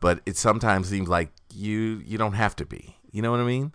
but 0.00 0.20
it 0.26 0.36
sometimes 0.36 0.88
seems 0.88 1.08
like 1.08 1.30
you 1.54 2.02
you 2.04 2.18
don't 2.18 2.34
have 2.34 2.54
to 2.56 2.66
be. 2.66 2.96
You 3.12 3.22
know 3.22 3.30
what 3.30 3.40
I 3.40 3.44
mean? 3.44 3.72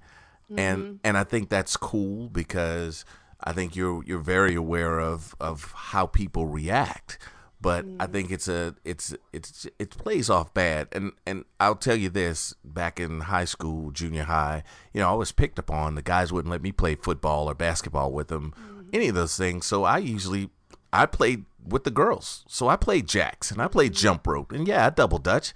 And 0.57 0.83
mm-hmm. 0.83 0.95
and 1.03 1.17
I 1.17 1.23
think 1.23 1.49
that's 1.49 1.75
cool 1.75 2.29
because 2.29 3.03
I 3.43 3.51
think 3.53 3.75
you're 3.75 4.03
you're 4.05 4.19
very 4.19 4.55
aware 4.55 4.99
of 4.99 5.35
of 5.39 5.73
how 5.75 6.05
people 6.05 6.45
react. 6.47 7.17
But 7.61 7.79
I 7.79 7.87
mm-hmm. 7.87 8.11
think 8.11 8.31
it's 8.31 8.47
a 8.47 8.75
it's 8.83 9.15
it's 9.33 9.65
it 9.79 9.91
plays 9.91 10.29
off 10.29 10.53
bad. 10.53 10.87
And 10.91 11.13
and 11.25 11.45
I'll 11.59 11.75
tell 11.75 11.95
you 11.95 12.09
this: 12.09 12.53
back 12.63 12.99
in 12.99 13.21
high 13.21 13.45
school, 13.45 13.91
junior 13.91 14.25
high, 14.25 14.63
you 14.93 15.01
know, 15.01 15.09
I 15.09 15.13
was 15.13 15.31
picked 15.31 15.57
upon. 15.57 15.95
The 15.95 16.03
guys 16.03 16.31
wouldn't 16.31 16.51
let 16.51 16.61
me 16.61 16.71
play 16.71 16.95
football 16.95 17.49
or 17.49 17.55
basketball 17.55 18.11
with 18.11 18.27
them, 18.27 18.53
mm-hmm. 18.55 18.89
any 18.93 19.07
of 19.07 19.15
those 19.15 19.35
things. 19.35 19.65
So 19.65 19.83
I 19.83 19.97
usually 19.97 20.51
I 20.93 21.05
played 21.05 21.45
with 21.67 21.83
the 21.83 21.91
girls. 21.91 22.45
So 22.47 22.67
I 22.67 22.75
played 22.75 23.07
jacks 23.07 23.51
and 23.51 23.61
I 23.61 23.67
played 23.67 23.93
jump 23.93 24.27
rope. 24.27 24.51
And 24.51 24.67
yeah, 24.67 24.85
I 24.85 24.89
double 24.89 25.17
dutch. 25.17 25.53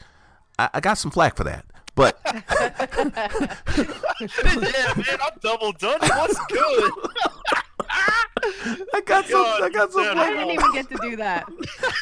I, 0.57 0.69
I 0.73 0.79
got 0.79 0.97
some 0.97 1.11
flack 1.11 1.37
for 1.37 1.43
that. 1.43 1.65
But 1.99 2.17
yeah, 2.25 2.37
man, 4.95 5.17
I'm 5.21 5.37
double 5.41 5.73
done. 5.73 5.99
What's 5.99 6.39
good? 6.45 6.91
I 8.93 9.01
got 9.05 9.25
some 9.25 9.43
God, 9.43 9.63
I 9.63 9.69
got 9.69 9.91
some 9.91 10.03
damn 10.03 10.17
i 10.17 10.29
didn't 10.29 10.51
even 10.51 10.71
get 10.71 10.89
to 10.91 10.97
do 11.01 11.17
that 11.17 11.45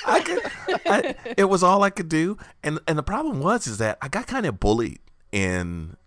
I 0.06 0.20
could, 0.20 0.40
I, 0.86 1.16
it 1.36 1.46
was 1.46 1.64
all 1.64 1.82
I 1.82 1.90
could 1.90 2.10
do, 2.10 2.38
and 2.62 2.80
and 2.88 2.96
the 2.96 3.02
problem 3.02 3.40
was 3.40 3.66
is 3.66 3.80
that 3.80 3.98
I 4.00 4.08
got 4.08 4.28
kind 4.28 4.46
of 4.46 4.60
bullied 4.60 5.00
in 5.32 5.98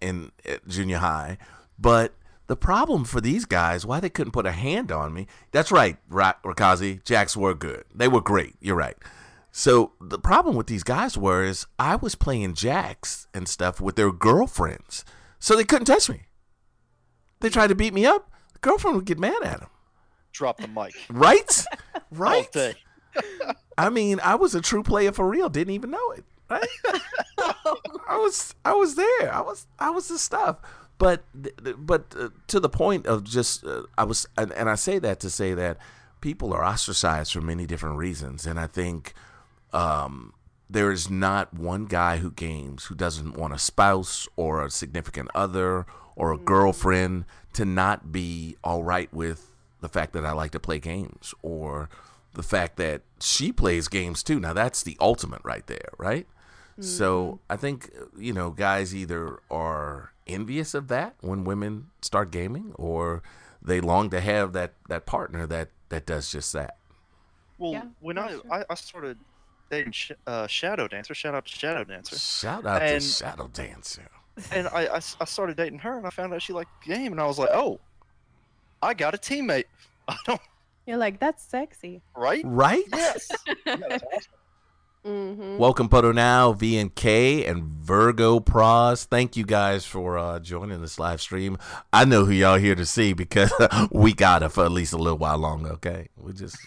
in 0.00 0.30
uh, 0.48 0.58
junior 0.68 0.98
high, 0.98 1.36
but 1.76 2.14
the 2.46 2.56
problem 2.56 3.04
for 3.04 3.20
these 3.20 3.46
guys, 3.46 3.84
why 3.84 3.98
they 3.98 4.10
couldn't 4.10 4.32
put 4.32 4.46
a 4.46 4.52
hand 4.52 4.92
on 4.92 5.12
me. 5.12 5.26
That's 5.50 5.72
right, 5.72 5.96
Ra- 6.08 6.34
Rakazi. 6.44 7.02
Jacks 7.04 7.36
were 7.36 7.54
good. 7.54 7.84
They 7.92 8.06
were 8.06 8.20
great. 8.20 8.54
You're 8.60 8.76
right. 8.76 8.96
So 9.52 9.92
the 10.00 10.18
problem 10.18 10.54
with 10.54 10.68
these 10.68 10.84
guys 10.84 11.18
were 11.18 11.42
is 11.42 11.66
I 11.78 11.96
was 11.96 12.14
playing 12.14 12.54
jacks 12.54 13.26
and 13.34 13.48
stuff 13.48 13.80
with 13.80 13.96
their 13.96 14.12
girlfriends, 14.12 15.04
so 15.38 15.56
they 15.56 15.64
couldn't 15.64 15.86
touch 15.86 16.08
me. 16.08 16.22
They 17.40 17.48
tried 17.48 17.68
to 17.68 17.74
beat 17.74 17.94
me 17.94 18.06
up. 18.06 18.30
The 18.52 18.58
girlfriend 18.60 18.96
would 18.96 19.06
get 19.06 19.18
mad 19.18 19.42
at 19.42 19.60
them. 19.60 19.70
Drop 20.32 20.58
the 20.58 20.68
mic. 20.68 20.94
Right? 21.08 21.64
Right? 22.12 22.48
I 23.78 23.88
mean, 23.88 24.18
I 24.24 24.34
was 24.34 24.56
a 24.56 24.60
true 24.60 24.82
player 24.82 25.12
for 25.12 25.28
real. 25.28 25.48
Didn't 25.48 25.74
even 25.74 25.92
know 25.92 26.10
it. 26.10 26.24
Right? 26.48 26.66
I 27.38 28.16
was, 28.16 28.52
I 28.64 28.74
was 28.74 28.96
there. 28.96 29.32
I 29.32 29.40
was, 29.42 29.68
I 29.78 29.90
was 29.90 30.08
the 30.08 30.18
stuff. 30.18 30.56
But, 30.98 31.24
but 31.78 32.14
uh, 32.18 32.30
to 32.48 32.58
the 32.58 32.68
point 32.68 33.06
of 33.06 33.22
just, 33.22 33.64
uh, 33.64 33.82
I 33.96 34.02
was, 34.04 34.26
and, 34.36 34.52
and 34.52 34.68
I 34.68 34.74
say 34.74 34.98
that 34.98 35.20
to 35.20 35.30
say 35.30 35.54
that 35.54 35.78
people 36.20 36.52
are 36.52 36.64
ostracized 36.64 37.32
for 37.32 37.40
many 37.40 37.64
different 37.64 37.96
reasons, 37.96 38.44
and 38.44 38.58
I 38.58 38.66
think 38.66 39.14
um, 39.72 40.34
there 40.68 40.92
is 40.92 41.10
not 41.10 41.52
one 41.54 41.86
guy 41.86 42.18
who 42.18 42.30
games 42.30 42.84
who 42.84 42.94
doesn't 42.94 43.36
want 43.36 43.54
a 43.54 43.58
spouse 43.58 44.28
or 44.36 44.64
a 44.64 44.70
significant 44.70 45.30
other 45.34 45.86
or 46.16 46.32
a 46.32 46.38
girlfriend 46.38 47.24
to 47.52 47.64
not 47.64 48.12
be 48.12 48.56
all 48.62 48.84
right 48.84 49.12
with 49.12 49.52
the 49.80 49.88
fact 49.88 50.12
that 50.12 50.24
I 50.24 50.32
like 50.32 50.52
to 50.52 50.60
play 50.60 50.78
games 50.78 51.34
or 51.42 51.88
the 52.34 52.42
fact 52.42 52.76
that 52.76 53.02
she 53.20 53.50
plays 53.50 53.88
games 53.88 54.22
too. 54.22 54.38
Now 54.38 54.52
that's 54.52 54.82
the 54.82 54.96
ultimate 55.00 55.40
right 55.44 55.66
there, 55.66 55.90
right? 55.98 56.26
So 56.82 57.40
I 57.50 57.56
think 57.56 57.90
uh, 58.00 58.06
you 58.16 58.32
know 58.32 58.50
guys 58.50 58.94
either 58.94 59.40
are 59.50 60.12
envious 60.26 60.72
of 60.72 60.88
that 60.88 61.14
when 61.20 61.44
women 61.44 61.88
start 62.00 62.30
gaming 62.30 62.72
or 62.76 63.22
they 63.60 63.82
long 63.82 64.08
to 64.10 64.20
have 64.20 64.54
that 64.54 64.72
that 64.88 65.04
partner 65.04 65.46
that 65.46 65.68
that 65.90 66.06
does 66.06 66.32
just 66.32 66.54
that. 66.54 66.78
Well, 67.58 67.72
Yeah, 67.72 67.84
when 68.00 68.16
I, 68.16 68.28
sure. 68.30 68.42
I 68.50 68.64
I 68.70 68.74
started 68.76 69.18
dating 69.70 69.94
uh, 70.26 70.46
Shadow 70.46 70.88
Dancer, 70.88 71.14
shout 71.14 71.34
out 71.34 71.46
to 71.46 71.52
Shadow 71.52 71.84
Dancer, 71.84 72.18
Shout 72.18 72.66
out 72.66 72.80
to 72.80 73.00
Shadow 73.00 73.48
Dancer. 73.52 74.08
and 74.52 74.68
I, 74.68 74.88
I 74.96 75.24
started 75.24 75.56
dating 75.56 75.78
her, 75.80 75.96
and 75.98 76.06
I 76.06 76.10
found 76.10 76.34
out 76.34 76.42
she 76.42 76.52
liked 76.52 76.70
the 76.86 76.94
game, 76.94 77.12
and 77.12 77.20
I 77.20 77.26
was 77.26 77.38
like, 77.38 77.50
oh, 77.52 77.80
I 78.82 78.94
got 78.94 79.14
a 79.14 79.18
teammate. 79.18 79.64
I 80.08 80.16
don't 80.26 80.40
You're 80.86 80.96
like, 80.96 81.20
that's 81.20 81.42
sexy. 81.44 82.02
right. 82.16 82.42
Right? 82.44 82.84
Yes. 82.92 83.30
Yeah, 83.46 83.54
that's 83.88 84.04
awesome. 84.04 84.32
Mm-hmm. 85.02 85.56
Welcome, 85.56 85.88
Poto 85.88 86.12
Now, 86.12 86.52
VNK, 86.52 87.48
and 87.48 87.64
Virgo 87.64 88.38
Pros. 88.38 89.04
Thank 89.04 89.34
you 89.34 89.46
guys 89.46 89.86
for 89.86 90.18
uh, 90.18 90.40
joining 90.40 90.82
this 90.82 90.98
live 90.98 91.22
stream. 91.22 91.56
I 91.90 92.04
know 92.04 92.26
who 92.26 92.32
y'all 92.32 92.58
here 92.58 92.74
to 92.74 92.84
see 92.84 93.14
because 93.14 93.50
we 93.90 94.12
got 94.12 94.42
it 94.42 94.50
for 94.50 94.62
at 94.62 94.72
least 94.72 94.92
a 94.92 94.98
little 94.98 95.16
while 95.16 95.38
longer. 95.38 95.70
Okay, 95.70 96.08
we 96.18 96.34
just. 96.34 96.58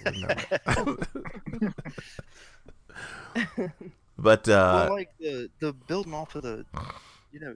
We 3.36 3.42
know. 3.58 3.70
but 4.18 4.48
uh, 4.48 4.88
well, 4.88 4.96
like 4.96 5.10
the 5.20 5.50
the 5.60 5.74
building 5.74 6.14
off 6.14 6.36
of 6.36 6.44
the, 6.44 6.66
you 7.32 7.40
know, 7.40 7.56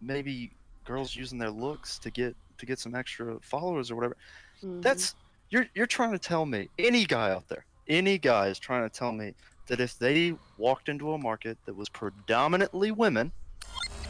maybe 0.00 0.50
girls 0.84 1.14
using 1.14 1.38
their 1.38 1.50
looks 1.50 1.98
to 1.98 2.10
get 2.10 2.36
to 2.58 2.66
get 2.66 2.78
some 2.78 2.94
extra 2.94 3.38
followers 3.40 3.90
or 3.90 3.96
whatever. 3.96 4.16
Mm-hmm. 4.58 4.80
That's 4.80 5.14
you're 5.50 5.66
you're 5.74 5.86
trying 5.86 6.12
to 6.12 6.18
tell 6.18 6.46
me 6.46 6.68
any 6.78 7.04
guy 7.04 7.30
out 7.30 7.48
there, 7.48 7.64
any 7.88 8.18
guy 8.18 8.48
is 8.48 8.58
trying 8.58 8.88
to 8.88 8.94
tell 8.94 9.12
me 9.12 9.34
that 9.66 9.80
if 9.80 9.98
they 9.98 10.34
walked 10.58 10.88
into 10.88 11.12
a 11.12 11.18
market 11.18 11.58
that 11.66 11.74
was 11.74 11.88
predominantly 11.88 12.92
women, 12.92 13.32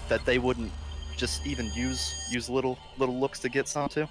that 0.09 0.25
they 0.25 0.39
wouldn't 0.39 0.71
just 1.17 1.47
even 1.47 1.71
use 1.75 2.15
use 2.31 2.49
little 2.49 2.79
little 2.99 3.19
looks 3.19 3.41
to 3.41 3.49
get 3.49 3.69
some 3.69 3.89
too. 3.89 4.07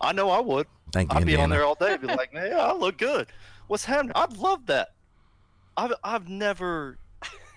I 0.00 0.12
know 0.12 0.30
I 0.30 0.40
would. 0.40 0.66
thank 0.92 1.12
you, 1.12 1.18
I'd 1.18 1.26
be 1.26 1.36
on 1.36 1.50
there 1.50 1.64
all 1.64 1.74
day, 1.74 1.96
be 1.96 2.06
like, 2.06 2.32
man, 2.34 2.52
I 2.52 2.72
look 2.72 2.98
good. 2.98 3.28
What's 3.66 3.84
happening? 3.84 4.12
I'd 4.14 4.36
love 4.36 4.66
that. 4.66 4.90
I've 5.76 5.92
I've 6.02 6.28
never. 6.28 6.98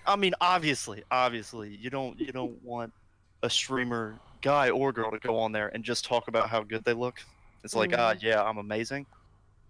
I 0.06 0.16
mean, 0.16 0.34
obviously, 0.40 1.02
obviously, 1.10 1.76
you 1.76 1.90
don't 1.90 2.18
you 2.18 2.32
don't 2.32 2.62
want 2.62 2.92
a 3.42 3.50
streamer 3.50 4.18
guy 4.42 4.70
or 4.70 4.92
girl 4.92 5.10
to 5.10 5.18
go 5.18 5.38
on 5.38 5.52
there 5.52 5.68
and 5.68 5.84
just 5.84 6.04
talk 6.04 6.28
about 6.28 6.48
how 6.48 6.62
good 6.62 6.84
they 6.84 6.94
look. 6.94 7.20
It's 7.62 7.74
like, 7.74 7.92
ah, 7.96 8.14
yeah, 8.20 8.42
I'm 8.42 8.58
amazing. 8.58 9.06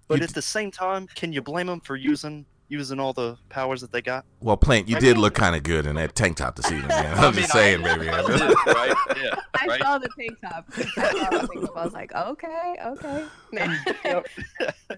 But 0.07 0.19
You 0.19 0.25
at 0.25 0.35
the 0.35 0.43
same 0.43 0.71
time, 0.71 1.09
can 1.15 1.33
you 1.33 1.43
blame 1.43 1.67
them 1.67 1.81
for 1.81 1.97
using 1.97 2.47
using 2.71 2.99
all 2.99 3.13
the 3.13 3.37
powers 3.51 3.83
that 3.83 3.93
they 3.93 4.01
got? 4.01 4.25
Well, 4.41 4.57
Plant, 4.57 4.89
you 4.89 4.97
I 4.97 5.01
did 5.01 5.15
mean- 5.17 5.23
look 5.23 5.35
kind 5.35 5.55
of 5.55 5.63
good 5.63 5.85
in 5.85 5.97
that 5.97 6.15
tank 6.15 6.39
top 6.39 6.57
this 6.57 6.67
evening, 6.73 6.89
man. 6.89 7.19
I 7.19 7.27
I'm 7.27 7.35
mean, 7.35 7.43
just 7.43 7.55
I- 7.55 7.59
saying, 7.59 7.83
baby. 7.83 8.09
I 8.09 8.23
did, 8.23 8.41
right? 8.67 8.97
Yeah. 9.17 9.35
I 9.55 9.67
right? 9.67 9.81
saw 9.83 9.99
the 9.99 10.09
tank 10.19 10.39
top. 10.41 10.65
I 10.79 10.83
saw 10.83 11.31
the 11.31 11.49
tank 11.53 11.67
top. 11.67 11.77
I 11.77 11.85
was 11.85 11.93
like, 11.93 12.15
okay, 12.15 12.77
okay. 12.87 13.27
Yep. 14.05 14.27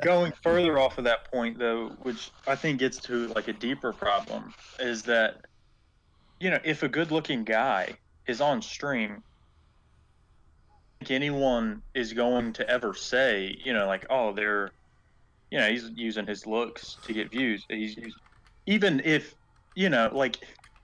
Going 0.02 0.32
further 0.42 0.78
off 0.78 0.98
of 0.98 1.04
that 1.04 1.30
point, 1.32 1.58
though, 1.58 1.88
which 2.02 2.30
I 2.46 2.54
think 2.54 2.78
gets 2.78 2.98
to 2.98 3.28
like 3.28 3.48
a 3.48 3.52
deeper 3.52 3.92
problem, 3.92 4.54
is 4.78 5.02
that 5.04 5.46
you 6.38 6.50
know 6.50 6.58
if 6.64 6.82
a 6.82 6.88
good-looking 6.88 7.44
guy 7.44 7.94
is 8.26 8.40
on 8.40 8.60
stream, 8.62 9.22
I 11.00 11.04
think 11.04 11.10
anyone 11.10 11.82
is 11.94 12.12
going 12.12 12.52
to 12.54 12.68
ever 12.68 12.94
say, 12.94 13.58
you 13.64 13.72
know, 13.72 13.86
like, 13.86 14.06
oh, 14.10 14.32
they're, 14.32 14.70
you 15.52 15.58
know, 15.58 15.68
he's 15.68 15.90
using 15.94 16.26
his 16.26 16.46
looks 16.46 16.96
to 17.02 17.12
get 17.12 17.30
views. 17.30 17.66
He's, 17.68 17.94
even 18.64 19.02
if, 19.04 19.34
you 19.74 19.90
know, 19.90 20.08
like 20.10 20.38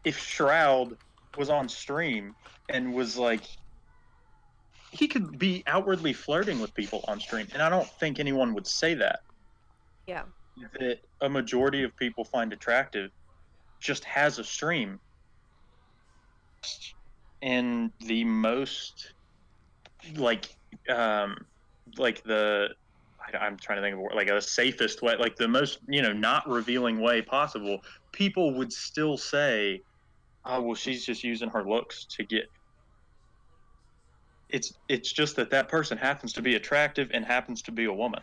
if 0.04 0.18
Shroud 0.18 0.94
was 1.38 1.48
on 1.48 1.70
stream 1.70 2.34
and 2.68 2.92
was 2.92 3.16
like 3.16 3.40
he 4.90 5.08
could 5.08 5.38
be 5.38 5.62
outwardly 5.66 6.12
flirting 6.12 6.60
with 6.60 6.74
people 6.74 7.02
on 7.08 7.18
stream, 7.18 7.46
and 7.54 7.62
I 7.62 7.70
don't 7.70 7.88
think 7.98 8.20
anyone 8.20 8.52
would 8.52 8.66
say 8.66 8.92
that. 8.92 9.20
yeah. 10.54 10.66
That 10.78 10.98
a 11.22 11.30
majority 11.30 11.82
of 11.82 11.96
people 11.96 12.24
find 12.24 12.52
attractive 12.52 13.10
just 13.80 14.04
has 14.04 14.38
a 14.38 14.44
stream. 14.44 15.00
And 17.40 17.90
the 18.00 18.24
most, 18.24 19.14
like, 20.14 20.54
um, 20.90 21.38
like 21.96 22.22
the, 22.24 22.68
I, 23.34 23.38
I'm 23.38 23.56
trying 23.58 23.76
to 23.78 23.82
think 23.82 23.96
of 23.96 24.16
like 24.16 24.28
a 24.28 24.40
safest 24.40 25.02
way, 25.02 25.16
like 25.16 25.36
the 25.36 25.48
most, 25.48 25.78
you 25.88 26.02
know, 26.02 26.12
not 26.12 26.48
revealing 26.48 27.00
way 27.00 27.22
possible. 27.22 27.78
People 28.12 28.54
would 28.54 28.72
still 28.72 29.16
say, 29.16 29.82
"Oh, 30.44 30.62
well, 30.62 30.74
she's 30.74 31.04
just 31.04 31.24
using 31.24 31.48
her 31.50 31.68
looks 31.68 32.06
to 32.16 32.24
get 32.24 32.44
it's 34.50 34.72
it's 34.88 35.12
just 35.12 35.36
that 35.36 35.50
that 35.50 35.68
person 35.68 35.98
happens 35.98 36.32
to 36.34 36.42
be 36.42 36.54
attractive 36.54 37.10
and 37.12 37.24
happens 37.24 37.62
to 37.62 37.72
be 37.72 37.84
a 37.84 37.92
woman. 37.92 38.20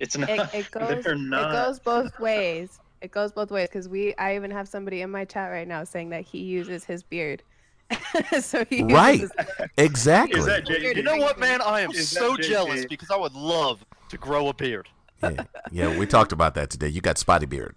It's 0.00 0.16
not. 0.16 0.30
It, 0.30 0.48
it 0.54 0.70
goes. 0.70 1.04
they're 1.04 1.14
It 1.14 1.52
goes 1.52 1.78
both 1.80 2.18
ways. 2.18 2.78
It 3.02 3.10
goes 3.10 3.32
both 3.32 3.50
ways 3.50 3.68
because 3.68 3.88
we. 3.88 4.14
I 4.16 4.36
even 4.36 4.50
have 4.50 4.68
somebody 4.68 5.02
in 5.02 5.10
my 5.10 5.24
chat 5.24 5.50
right 5.50 5.68
now 5.68 5.84
saying 5.84 6.10
that 6.10 6.22
he 6.22 6.38
uses 6.38 6.84
his 6.84 7.02
beard. 7.02 7.42
so 8.40 8.64
he 8.64 8.78
uses 8.78 8.92
Right. 8.92 9.20
his- 9.20 9.32
Exactly. 9.78 10.38
Is 10.40 10.46
that 10.46 10.66
J- 10.66 10.94
You 10.94 11.02
know 11.02 11.16
what, 11.16 11.38
man? 11.38 11.60
I 11.60 11.82
am 11.82 11.92
Is 11.92 12.08
so 12.08 12.36
jealous 12.36 12.84
because 12.86 13.10
I 13.10 13.16
would 13.16 13.34
love 13.34 13.84
to 14.08 14.18
grow 14.18 14.48
a 14.48 14.54
beard. 14.54 14.88
yeah. 15.22 15.44
yeah, 15.72 15.98
we 15.98 16.06
talked 16.06 16.32
about 16.32 16.54
that 16.54 16.70
today. 16.70 16.88
You 16.88 17.00
got 17.00 17.18
spotty 17.18 17.46
beard. 17.46 17.74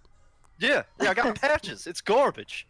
Yeah, 0.59 0.83
yeah, 1.01 1.11
I 1.11 1.13
got 1.13 1.39
patches. 1.39 1.87
It's 1.87 2.01
garbage. 2.01 2.67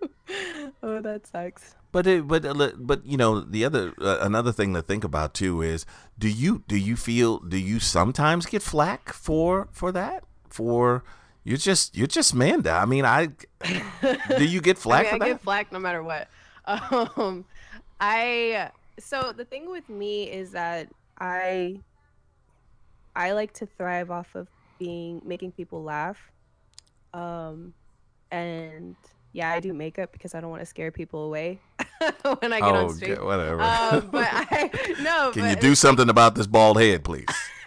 oh, 0.82 1.00
that 1.00 1.26
sucks. 1.26 1.74
But 1.92 2.06
it, 2.06 2.26
but 2.28 2.44
uh, 2.44 2.52
li- 2.52 2.72
but 2.76 3.06
you 3.06 3.16
know 3.16 3.40
the 3.40 3.64
other 3.64 3.94
uh, 4.00 4.18
another 4.20 4.52
thing 4.52 4.74
to 4.74 4.82
think 4.82 5.04
about 5.04 5.32
too 5.32 5.62
is 5.62 5.86
do 6.18 6.28
you 6.28 6.62
do 6.68 6.76
you 6.76 6.96
feel 6.96 7.38
do 7.38 7.56
you 7.56 7.78
sometimes 7.80 8.44
get 8.44 8.60
flack 8.60 9.12
for 9.12 9.68
for 9.72 9.92
that 9.92 10.24
for 10.50 11.04
you're 11.44 11.56
just 11.56 11.96
you're 11.96 12.06
just 12.08 12.34
Manda. 12.34 12.72
I 12.72 12.84
mean 12.84 13.04
I 13.06 13.28
do 14.36 14.44
you 14.44 14.60
get 14.60 14.76
flack 14.86 15.06
I, 15.06 15.12
mean, 15.12 15.18
for 15.20 15.24
I 15.24 15.28
that? 15.28 15.34
get 15.36 15.42
flack 15.42 15.72
no 15.72 15.78
matter 15.78 16.02
what. 16.02 16.28
Um, 16.66 17.44
I 18.00 18.70
so 18.98 19.32
the 19.32 19.44
thing 19.44 19.70
with 19.70 19.88
me 19.88 20.24
is 20.24 20.50
that 20.50 20.88
I 21.20 21.78
I 23.16 23.32
like 23.32 23.54
to 23.54 23.66
thrive 23.66 24.10
off 24.10 24.34
of 24.34 24.46
being 24.78 25.22
making 25.24 25.52
people 25.52 25.82
laugh. 25.82 26.18
Um, 27.14 27.72
and 28.30 28.94
yeah, 29.32 29.50
I 29.50 29.60
do 29.60 29.72
makeup 29.72 30.12
because 30.12 30.34
I 30.34 30.40
don't 30.40 30.50
want 30.50 30.60
to 30.60 30.66
scare 30.66 30.92
people 30.92 31.24
away 31.24 31.58
when 32.40 32.52
I 32.52 32.60
get 32.60 32.74
oh, 32.74 32.88
on 32.88 33.02
okay, 33.02 33.14
whatever. 33.14 33.62
Um, 33.62 34.08
but 34.12 34.28
I 34.32 34.70
no. 35.00 35.30
Can 35.32 35.42
but 35.42 35.50
you 35.50 35.56
do 35.56 35.74
something 35.74 36.10
about 36.10 36.34
this 36.34 36.46
bald 36.46 36.78
head, 36.78 37.04
please? 37.04 37.26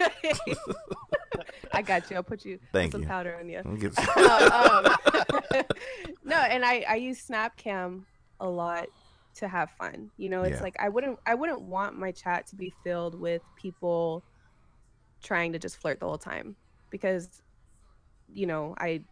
I 1.72 1.82
got 1.82 2.10
you. 2.10 2.16
I'll 2.16 2.22
put 2.22 2.44
you 2.44 2.60
Thank 2.72 2.92
some 2.92 3.02
you. 3.02 3.08
powder 3.08 3.36
on 3.38 3.48
you. 3.48 3.56
Let 3.56 3.66
me 3.66 3.78
get- 3.80 3.96
no, 4.16 4.48
um, 4.48 5.64
no, 6.24 6.36
and 6.36 6.64
I 6.64 6.84
I 6.88 6.94
use 6.96 7.26
Snapcam 7.26 8.02
a 8.38 8.48
lot 8.48 8.86
to 9.36 9.48
have 9.48 9.70
fun. 9.72 10.10
You 10.16 10.28
know, 10.28 10.42
it's 10.42 10.58
Yeah. 10.58 10.62
like 10.62 10.76
I 10.78 10.88
wouldn't 10.88 11.18
I 11.26 11.34
wouldn't 11.34 11.62
want 11.62 11.98
my 11.98 12.12
chat 12.12 12.46
to 12.48 12.56
be 12.56 12.72
filled 12.84 13.18
with 13.18 13.42
people 13.56 14.22
trying 15.22 15.52
to 15.52 15.58
just 15.58 15.76
flirt 15.76 16.00
the 16.00 16.06
whole 16.06 16.18
time 16.18 16.56
because 16.90 17.42
you 18.32 18.46
know, 18.46 18.74
I 18.78 19.02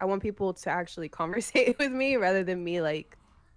I 0.00 0.04
want 0.04 0.22
people 0.22 0.52
to 0.54 0.70
actually 0.70 1.08
conversate 1.20 1.78
with 1.78 1.92
me 1.92 2.16
rather 2.16 2.44
than 2.44 2.62
me 2.62 2.80
like 2.80 3.16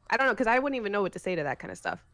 I 0.10 0.18
don't 0.18 0.28
know 0.28 0.36
cuz 0.36 0.48
I 0.48 0.60
wouldn't 0.60 0.78
even 0.78 0.92
know 0.92 1.02
what 1.02 1.14
to 1.14 1.20
say 1.20 1.36
to 1.36 1.44
that 1.44 1.60
kind 1.60 1.72
of 1.72 1.78
stuff. 1.78 2.06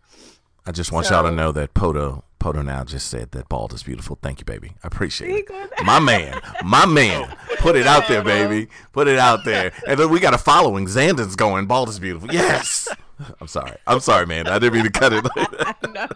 I 0.67 0.71
just 0.71 0.91
want 0.91 1.09
y'all 1.09 1.23
to 1.23 1.31
know 1.31 1.51
that 1.51 1.75
Poto 1.75 2.23
Poto 2.39 2.61
now 2.61 2.83
just 2.83 3.07
said 3.07 3.31
that 3.31 3.49
bald 3.49 3.73
is 3.73 3.83
beautiful. 3.83 4.17
Thank 4.21 4.39
you, 4.39 4.45
baby. 4.45 4.75
I 4.83 4.87
appreciate 4.87 5.45
it. 5.47 5.85
My 5.85 5.99
man, 5.99 6.39
my 6.63 6.85
man, 6.85 7.35
put 7.57 7.75
it 7.75 7.87
out 7.87 8.07
there, 8.07 8.23
baby. 8.23 8.67
Put 8.91 9.07
it 9.07 9.17
out 9.17 9.45
there. 9.45 9.71
And 9.87 9.99
then 9.99 10.09
we 10.09 10.19
got 10.19 10.33
a 10.33 10.37
following. 10.37 10.85
Xandon's 10.85 11.35
going, 11.35 11.65
bald 11.65 11.89
is 11.89 11.99
beautiful. 11.99 12.31
Yes. 12.31 12.87
I'm 13.41 13.47
sorry. 13.47 13.77
I'm 13.87 13.99
sorry, 13.99 14.25
man. 14.25 14.47
I 14.47 14.59
didn't 14.59 14.73
mean 14.73 14.83
to 14.83 14.91
cut 14.91 15.13
it. 15.13 15.25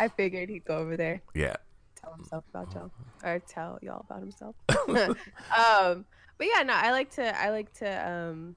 I 0.00 0.08
figured 0.08 0.48
he'd 0.48 0.64
go 0.64 0.78
over 0.78 0.96
there, 0.96 1.22
yeah. 1.34 1.56
Tell 2.12 2.16
himself 2.18 2.44
about 2.50 2.74
y'all, 2.74 2.90
or 3.24 3.38
tell 3.40 3.78
y'all 3.82 4.04
about 4.08 4.20
himself. 4.20 4.54
um, 4.68 6.04
but 6.38 6.46
yeah, 6.54 6.62
no, 6.62 6.74
I 6.74 6.90
like 6.90 7.10
to, 7.12 7.40
I 7.40 7.50
like 7.50 7.72
to 7.74 8.10
um, 8.10 8.56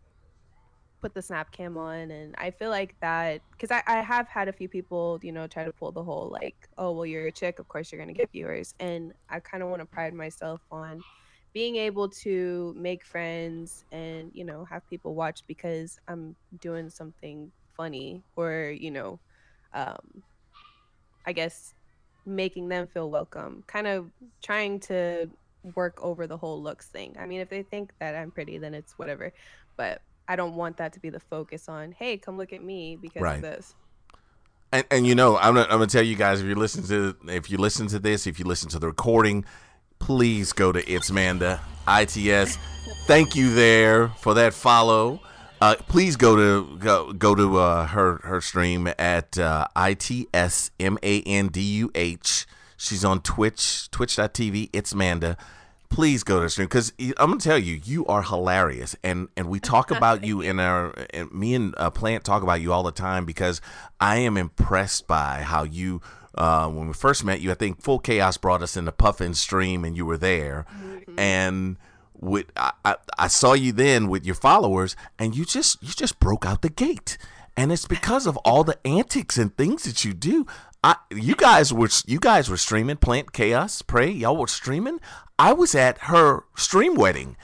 put 1.02 1.14
the 1.14 1.22
snap 1.22 1.52
cam 1.52 1.78
on, 1.78 2.12
and 2.12 2.36
I 2.38 2.52
feel 2.52 2.70
like 2.70 2.96
that 3.02 3.42
because 3.52 3.72
I, 3.72 3.84
I 3.88 4.02
have 4.02 4.28
had 4.28 4.48
a 4.48 4.54
few 4.54 4.68
people, 4.68 5.20
you 5.22 5.32
know, 5.32 5.48
try 5.48 5.64
to 5.64 5.72
pull 5.72 5.92
the 5.92 6.04
whole 6.04 6.30
like, 6.30 6.56
oh, 6.78 6.92
well, 6.92 7.06
you're 7.06 7.28
a 7.28 7.32
chick, 7.32 7.60
of 7.60 7.68
course 7.68 7.92
you're 7.92 8.00
gonna 8.00 8.14
get 8.14 8.32
viewers, 8.32 8.74
and 8.80 9.14
I 9.30 9.40
kind 9.40 9.64
of 9.64 9.70
want 9.70 9.82
to 9.82 9.86
pride 9.86 10.14
myself 10.14 10.62
on 10.72 11.04
being 11.54 11.78
able 11.78 12.10
to 12.10 12.76
make 12.78 13.06
friends 13.06 13.86
and 13.94 14.30
you 14.34 14.44
know 14.44 14.66
have 14.66 14.86
people 14.90 15.16
watch 15.16 15.42
because 15.48 15.98
I'm 16.06 16.36
doing 16.60 16.90
something 16.90 17.50
funny 17.78 18.24
or 18.36 18.76
you 18.78 18.92
know 18.92 19.20
um 19.74 20.22
I 21.26 21.32
guess 21.32 21.75
making 22.26 22.70
them 22.70 22.88
feel 22.88 23.10
welcome 23.10 23.64
kind 23.68 23.88
of 23.88 24.10
trying 24.42 24.80
to 24.80 25.30
work 25.76 25.98
over 26.04 26.28
the 26.28 26.38
whole 26.38 26.62
looks 26.62 26.88
thing 26.88 27.16
I 27.20 27.26
mean 27.26 27.40
if 27.42 27.50
they 27.50 27.64
think 27.64 27.92
that 28.00 28.16
I'm 28.16 28.32
pretty 28.32 28.58
then 28.58 28.74
it's 28.74 28.98
whatever 28.98 29.32
but 29.78 30.02
I 30.28 30.36
don't 30.36 30.56
want 30.56 30.78
that 30.78 30.94
to 30.94 31.00
be 31.00 31.10
the 31.10 31.20
focus 31.20 31.68
on 31.70 31.92
hey 31.92 32.18
come 32.18 32.38
look 32.38 32.54
at 32.54 32.64
me 32.64 32.98
because 33.02 33.22
Right. 33.22 33.36
of 33.36 33.42
this 33.42 33.76
And, 34.74 34.86
and 34.92 35.08
you 35.08 35.16
know, 35.16 35.38
I'm 35.38 35.54
gonna, 35.54 35.68
I'm 35.68 35.78
gonna 35.78 35.88
tell 35.88 36.04
you 36.04 36.16
guys 36.16 36.42
if 36.42 36.48
you 36.48 36.56
listen 36.56 36.84
to 36.88 37.16
if 37.30 37.50
you 37.50 37.58
listen 37.58 37.88
to 37.88 38.00
this, 38.00 38.28
if 38.28 38.40
you 38.40 38.46
listen 38.46 38.70
to 38.70 38.80
the 38.80 38.88
recording, 38.88 39.46
please 40.00 40.52
go 40.52 40.72
to 40.72 40.80
It's 40.92 41.12
Manda 41.12 41.62
ITS. 41.88 42.58
Thank 43.08 43.36
you 43.36 43.54
there 43.54 44.10
for 44.10 44.34
that 44.34 44.54
follow. 44.54 45.22
Uh, 45.66 45.76
please 45.88 46.16
go 46.16 46.36
to 46.36 46.78
go 46.78 47.12
go 47.12 47.34
to 47.34 47.58
uh, 47.58 47.88
her 47.88 48.20
her 48.24 48.40
stream 48.40 48.88
at 49.00 49.36
uh, 49.40 49.66
ITS 49.76 50.70
M 50.80 51.00
A 51.02 51.24
N 51.24 51.48
D 51.48 51.60
U 51.60 51.92
H. 51.96 52.46
She's 52.78 53.04
on 53.04 53.20
Twitch 53.22 53.90
Twitch.tv. 53.90 54.70
It's 54.74 54.94
Manda. 54.94 55.38
Please 55.90 56.24
go 56.24 56.36
to 56.36 56.42
the 56.44 56.50
stream 56.52 56.68
because 56.68 56.94
I'm 57.00 57.32
gonna 57.32 57.40
tell 57.40 57.58
you, 57.58 57.82
you 57.84 58.06
are 58.06 58.22
hilarious, 58.22 58.96
and 59.04 59.28
and 59.36 59.50
we 59.50 59.60
talk 59.60 59.90
about 59.98 60.24
you 60.24 60.40
in 60.40 60.60
our 60.60 60.94
and 61.12 61.32
me 61.32 61.56
and 61.56 61.74
uh, 61.78 61.90
Plant 61.90 62.24
talk 62.24 62.44
about 62.44 62.62
you 62.62 62.72
all 62.72 62.84
the 62.84 62.92
time 62.92 63.26
because 63.26 63.60
I 64.00 64.18
am 64.18 64.38
impressed 64.38 65.08
by 65.08 65.42
how 65.42 65.64
you. 65.64 66.00
Uh, 66.36 66.70
when 66.70 66.86
we 66.86 66.94
first 66.94 67.24
met 67.24 67.42
you, 67.42 67.50
I 67.50 67.56
think 67.56 67.82
Full 67.82 67.98
Chaos 67.98 68.38
brought 68.38 68.62
us 68.62 68.78
in 68.78 68.86
the 68.86 68.92
Puffin 68.92 69.34
stream, 69.34 69.84
and 69.84 69.98
you 69.98 70.06
were 70.06 70.18
there, 70.18 70.68
and 71.18 71.78
with 72.20 72.46
I, 72.56 72.72
I, 72.84 72.96
I 73.18 73.28
saw 73.28 73.54
you 73.54 73.72
then 73.72 74.08
with 74.08 74.26
your 74.26 74.36
followers, 74.36 74.96
and 75.20 75.36
you 75.36 75.46
just 75.46 75.82
you 75.82 75.90
just 75.90 76.20
broke 76.20 76.46
out 76.46 76.62
the 76.62 76.70
gate, 76.70 77.18
and 77.56 77.72
it's 77.72 77.88
because 77.88 78.26
of 78.26 78.38
all 78.38 78.64
the 78.64 78.78
antics 78.86 79.38
and 79.38 79.56
things 79.56 79.84
that 79.84 80.04
you 80.06 80.14
do. 80.14 80.46
I, 80.84 80.98
you 81.10 81.36
guys 81.36 81.74
were 81.74 81.90
you 82.06 82.20
guys 82.20 82.50
were 82.50 82.58
streaming 82.58 82.98
Plant 82.98 83.34
Chaos 83.34 83.82
Pray. 83.82 84.10
Y'all 84.12 84.38
were 84.38 84.48
streaming. 84.48 85.00
I 85.40 85.54
was 85.54 85.74
at 85.76 85.98
her 86.04 86.44
stream 86.56 86.96
wedding. 86.96 87.38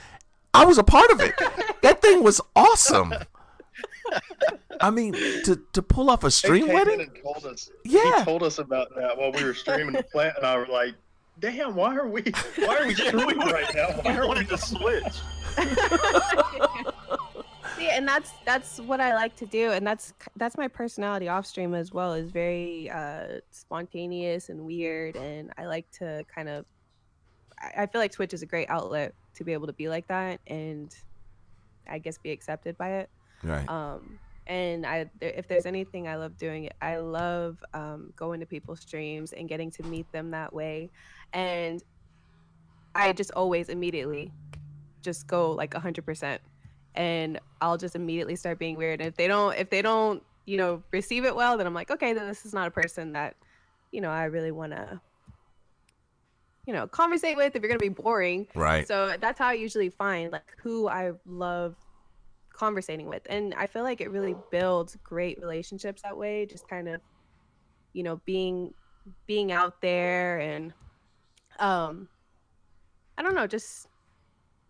I 0.54 0.64
was 0.64 0.78
a 0.78 0.84
part 0.84 1.10
of 1.10 1.20
it. 1.20 1.34
that 1.82 2.02
thing 2.02 2.22
was 2.22 2.40
awesome. 2.54 3.14
I 4.80 4.90
mean, 4.90 5.12
to 5.44 5.60
to 5.72 5.82
pull 5.82 6.10
off 6.10 6.24
a 6.24 6.30
stream 6.30 6.68
wedding. 6.68 7.10
told 7.22 7.44
us. 7.46 7.70
Yeah. 7.84 8.18
He 8.18 8.24
told 8.24 8.42
us 8.42 8.58
about 8.58 8.94
that 8.96 9.16
while 9.16 9.32
we 9.32 9.44
were 9.44 9.54
streaming 9.54 9.92
the 9.94 10.02
plant, 10.02 10.36
and 10.36 10.46
I 10.46 10.56
was 10.56 10.68
like, 10.68 10.94
"Damn, 11.38 11.74
why 11.74 11.96
are 11.96 12.06
we? 12.06 12.22
Why 12.56 12.76
are 12.76 12.86
we 12.86 12.94
Yeah, 12.98 13.08
streaming 13.08 13.38
we 13.38 13.52
right 13.52 13.74
now? 13.74 13.88
Why 14.02 14.16
are 14.16 14.22
we 14.22 14.28
wanted 14.28 14.48
to 14.48 14.58
switch. 14.58 15.14
See, 17.76 17.88
and 17.88 18.06
that's 18.06 18.30
that's 18.44 18.78
what 18.78 19.00
I 19.00 19.14
like 19.14 19.34
to 19.36 19.46
do, 19.46 19.72
and 19.72 19.86
that's 19.86 20.14
that's 20.36 20.56
my 20.56 20.68
personality 20.68 21.28
off 21.28 21.46
stream 21.46 21.74
as 21.74 21.92
well. 21.92 22.12
is 22.12 22.30
very 22.30 22.90
uh, 22.90 23.40
spontaneous 23.50 24.48
and 24.50 24.64
weird, 24.64 25.16
and 25.16 25.52
I 25.58 25.66
like 25.66 25.90
to 25.98 26.24
kind 26.32 26.48
of. 26.48 26.64
I 27.58 27.82
I 27.82 27.86
feel 27.86 28.00
like 28.00 28.12
Twitch 28.12 28.34
is 28.34 28.42
a 28.42 28.46
great 28.46 28.68
outlet 28.70 29.14
to 29.34 29.44
be 29.44 29.52
able 29.52 29.66
to 29.66 29.72
be 29.72 29.88
like 29.88 30.06
that, 30.08 30.40
and 30.46 30.94
I 31.88 31.98
guess 31.98 32.18
be 32.18 32.30
accepted 32.30 32.76
by 32.78 32.90
it. 32.98 33.10
Right. 33.42 33.68
Um, 33.68 34.18
and 34.46 34.84
I, 34.84 35.10
if 35.20 35.46
there's 35.48 35.66
anything 35.66 36.08
I 36.08 36.16
love 36.16 36.36
doing, 36.36 36.64
it 36.64 36.74
I 36.82 36.96
love 36.96 37.62
um, 37.74 38.12
going 38.16 38.40
to 38.40 38.46
people's 38.46 38.80
streams 38.80 39.32
and 39.32 39.48
getting 39.48 39.70
to 39.72 39.82
meet 39.84 40.10
them 40.12 40.30
that 40.32 40.52
way, 40.52 40.90
and 41.32 41.82
I 42.94 43.12
just 43.12 43.30
always 43.32 43.68
immediately 43.68 44.32
just 45.02 45.26
go 45.26 45.52
like 45.52 45.74
hundred 45.74 46.04
percent, 46.04 46.40
and 46.94 47.38
I'll 47.60 47.78
just 47.78 47.94
immediately 47.96 48.36
start 48.36 48.58
being 48.58 48.76
weird. 48.76 49.00
And 49.00 49.08
if 49.08 49.16
they 49.16 49.28
don't, 49.28 49.56
if 49.56 49.70
they 49.70 49.82
don't, 49.82 50.22
you 50.46 50.56
know, 50.56 50.82
receive 50.92 51.24
it 51.24 51.34
well, 51.34 51.56
then 51.56 51.66
I'm 51.66 51.74
like, 51.74 51.90
okay, 51.90 52.12
then 52.12 52.26
this 52.26 52.44
is 52.44 52.52
not 52.52 52.68
a 52.68 52.70
person 52.70 53.12
that, 53.12 53.36
you 53.92 54.00
know, 54.00 54.10
I 54.10 54.24
really 54.24 54.52
want 54.52 54.72
to, 54.72 55.00
you 56.66 56.72
know, 56.72 56.86
conversate 56.86 57.36
with. 57.36 57.54
If 57.56 57.62
you're 57.62 57.68
gonna 57.68 57.78
be 57.78 57.88
boring, 57.88 58.46
Right. 58.54 58.86
so 58.86 59.14
that's 59.20 59.38
how 59.38 59.48
I 59.48 59.54
usually 59.54 59.88
find 59.90 60.32
like 60.32 60.56
who 60.62 60.88
I 60.88 61.12
love 61.26 61.76
conversating 62.52 63.06
with. 63.08 63.22
And 63.28 63.54
I 63.54 63.66
feel 63.66 63.82
like 63.82 64.00
it 64.00 64.10
really 64.10 64.36
builds 64.50 64.96
great 65.02 65.40
relationships 65.40 66.02
that 66.02 66.16
way, 66.16 66.46
just 66.46 66.68
kind 66.68 66.88
of, 66.88 67.00
you 67.92 68.02
know, 68.02 68.20
being 68.24 68.74
being 69.26 69.50
out 69.50 69.80
there 69.80 70.38
and 70.38 70.72
um 71.58 72.08
I 73.18 73.22
don't 73.22 73.34
know, 73.34 73.46
just 73.46 73.88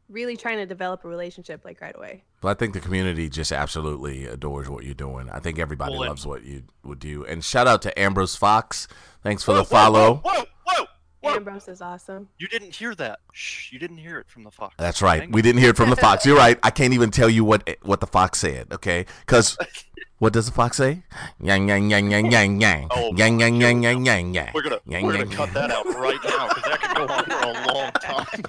really 0.08 0.36
trying 0.36 0.58
to 0.58 0.66
develop 0.66 1.04
a 1.04 1.08
relationship 1.08 1.64
like 1.64 1.80
right 1.80 1.94
away. 1.96 2.24
Well, 2.42 2.50
I 2.50 2.54
think 2.54 2.74
the 2.74 2.80
community 2.80 3.28
just 3.30 3.52
absolutely 3.52 4.26
adores 4.26 4.68
what 4.68 4.84
you're 4.84 4.94
doing. 4.94 5.30
I 5.30 5.38
think 5.38 5.58
everybody 5.58 5.92
Well, 5.92 6.02
and- 6.02 6.08
loves 6.10 6.26
what 6.26 6.42
you 6.44 6.64
would 6.84 6.98
do. 6.98 7.24
And 7.24 7.44
shout 7.44 7.66
out 7.66 7.82
to 7.82 7.98
Ambrose 7.98 8.36
Fox. 8.36 8.88
Thanks 9.22 9.42
for 9.42 9.52
Whoa, 9.52 9.58
the 9.58 9.62
whoa, 9.64 9.68
follow. 9.68 10.14
Whoa, 10.24 10.44
whoa, 10.66 10.84
whoa, 11.22 11.30
whoa! 11.30 11.36
Ambrose 11.36 11.68
is 11.68 11.80
awesome. 11.80 12.28
You 12.38 12.48
didn't 12.48 12.74
hear 12.74 12.94
that. 12.96 13.20
Shh, 13.32 13.72
you 13.72 13.78
didn't 13.78 13.98
hear 13.98 14.18
it 14.18 14.28
from 14.28 14.44
the 14.44 14.50
fox. 14.50 14.74
That's 14.78 15.00
right. 15.02 15.20
Dang 15.20 15.32
We 15.32 15.42
didn't 15.42 15.60
hear 15.60 15.70
it 15.70 15.76
from 15.76 15.90
the 15.90 15.96
fox. 15.96 16.26
You're 16.26 16.36
right. 16.36 16.58
I 16.62 16.70
can't 16.70 16.92
even 16.94 17.10
tell 17.10 17.28
you 17.30 17.44
what 17.44 17.68
what 17.82 18.00
the 18.00 18.06
fox 18.06 18.38
said. 18.38 18.72
Okay, 18.72 19.06
because 19.20 19.56
what 20.18 20.32
does 20.32 20.46
the 20.46 20.52
fox 20.52 20.76
say? 20.76 21.02
Yang 21.40 21.68
yang 21.68 21.90
yang 21.90 22.10
yang 22.10 22.30
yang 22.30 22.60
yang 22.60 22.88
Oh, 22.90 23.12
yang 23.16 23.40
yang 23.40 23.60
yang 23.60 23.82
yang 23.82 24.04
yang 24.04 24.34
yang. 24.34 24.50
We're 24.54 24.62
gonna 24.62 24.80
Yang, 24.86 25.04
we're 25.04 25.16
yang, 25.16 25.24
gonna 25.24 25.36
cut 25.36 25.46
yang. 25.46 25.54
that 25.54 25.70
out 25.70 25.86
right 25.86 26.22
now 26.24 26.48
because 26.48 26.64
that 26.64 26.80
could 26.82 26.96
go 26.96 27.06
on 27.12 27.24
for 27.24 27.48
a 27.48 27.74
long 27.74 27.92
time. 27.92 28.42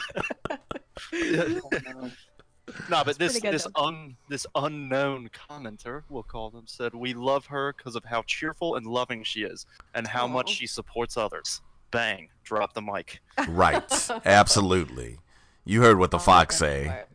no, 2.89 3.03
but 3.03 3.17
this 3.17 3.39
good, 3.39 3.53
this 3.53 3.67
un 3.75 4.15
this 4.29 4.45
unknown 4.55 5.29
commenter, 5.29 6.03
we'll 6.09 6.23
call 6.23 6.49
them, 6.49 6.63
said 6.65 6.93
we 6.93 7.13
love 7.13 7.45
her 7.47 7.73
because 7.75 7.95
of 7.95 8.03
how 8.05 8.23
cheerful 8.23 8.75
and 8.75 8.85
loving 8.85 9.23
she 9.23 9.41
is, 9.43 9.65
and 9.93 10.07
how 10.07 10.27
much 10.27 10.49
she 10.49 10.65
supports 10.67 11.17
others. 11.17 11.61
Bang! 11.93 12.27
Drop 12.43 12.73
the 12.73 12.81
mic. 12.81 13.21
Right. 13.47 14.09
Absolutely. 14.25 15.19
You 15.63 15.81
heard 15.81 15.97
what 15.97 16.11
the 16.11 16.17
Oh, 16.17 16.21
fox 16.21 16.57
say. 16.57 17.05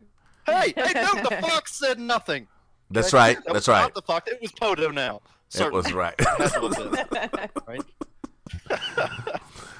Hey, 0.45 0.73
hey, 0.75 0.91
no, 0.95 1.13
the 1.21 1.37
fox 1.41 1.77
said 1.77 1.99
nothing. 1.99 2.47
That's 2.89 3.13
right. 3.13 3.37
That 3.45 3.53
That's 3.53 3.67
right. 3.67 3.81
Not 3.83 3.93
the 3.93 4.01
fox. 4.01 4.31
It 4.31 4.41
was 4.41 4.51
Poto 4.53 4.89
now. 4.89 5.21
It 5.53 5.71
was 5.71 5.93
right. 5.93 6.15
It 6.39 6.53
is, 6.63 7.49
right? 7.67 7.83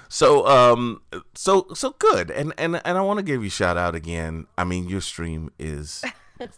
So 0.10 0.46
um 0.48 1.02
so 1.36 1.68
so 1.74 1.96
good. 1.98 2.30
And 2.32 2.54
and 2.58 2.82
and 2.84 2.98
I 2.98 3.02
want 3.02 3.18
to 3.18 3.24
give 3.24 3.44
you 3.44 3.50
shout 3.50 3.78
out 3.78 3.96
again. 3.96 4.48
I 4.58 4.64
mean 4.64 4.90
your 4.90 5.02
stream 5.02 5.52
is 5.60 6.04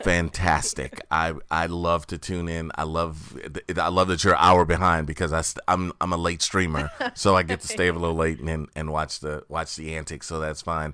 fantastic. 0.04 1.02
I 1.10 1.34
I 1.50 1.65
love 1.67 2.08
to 2.08 2.17
tune 2.17 2.48
in. 2.48 2.72
I 2.76 2.84
love 2.84 3.38
I 3.78 3.88
love 3.89 4.08
that 4.10 4.24
you're 4.24 4.34
an 4.34 4.39
hour 4.41 4.65
behind 4.65 5.08
because 5.08 5.34
I 5.34 5.41
st- 5.41 5.63
I'm 5.67 5.91
I'm 6.02 6.13
a 6.13 6.17
late 6.17 6.41
streamer. 6.41 6.91
So 7.13 7.36
I 7.36 7.44
get 7.44 7.62
to 7.62 7.67
stay 7.67 7.88
a 7.88 7.94
little 7.94 8.15
late 8.15 8.39
and 8.39 8.70
and 8.76 8.91
watch 8.91 9.20
the 9.20 9.44
watch 9.50 9.76
the 9.76 9.96
antics, 9.96 10.28
so 10.28 10.39
that's 10.39 10.62
fine. 10.62 10.94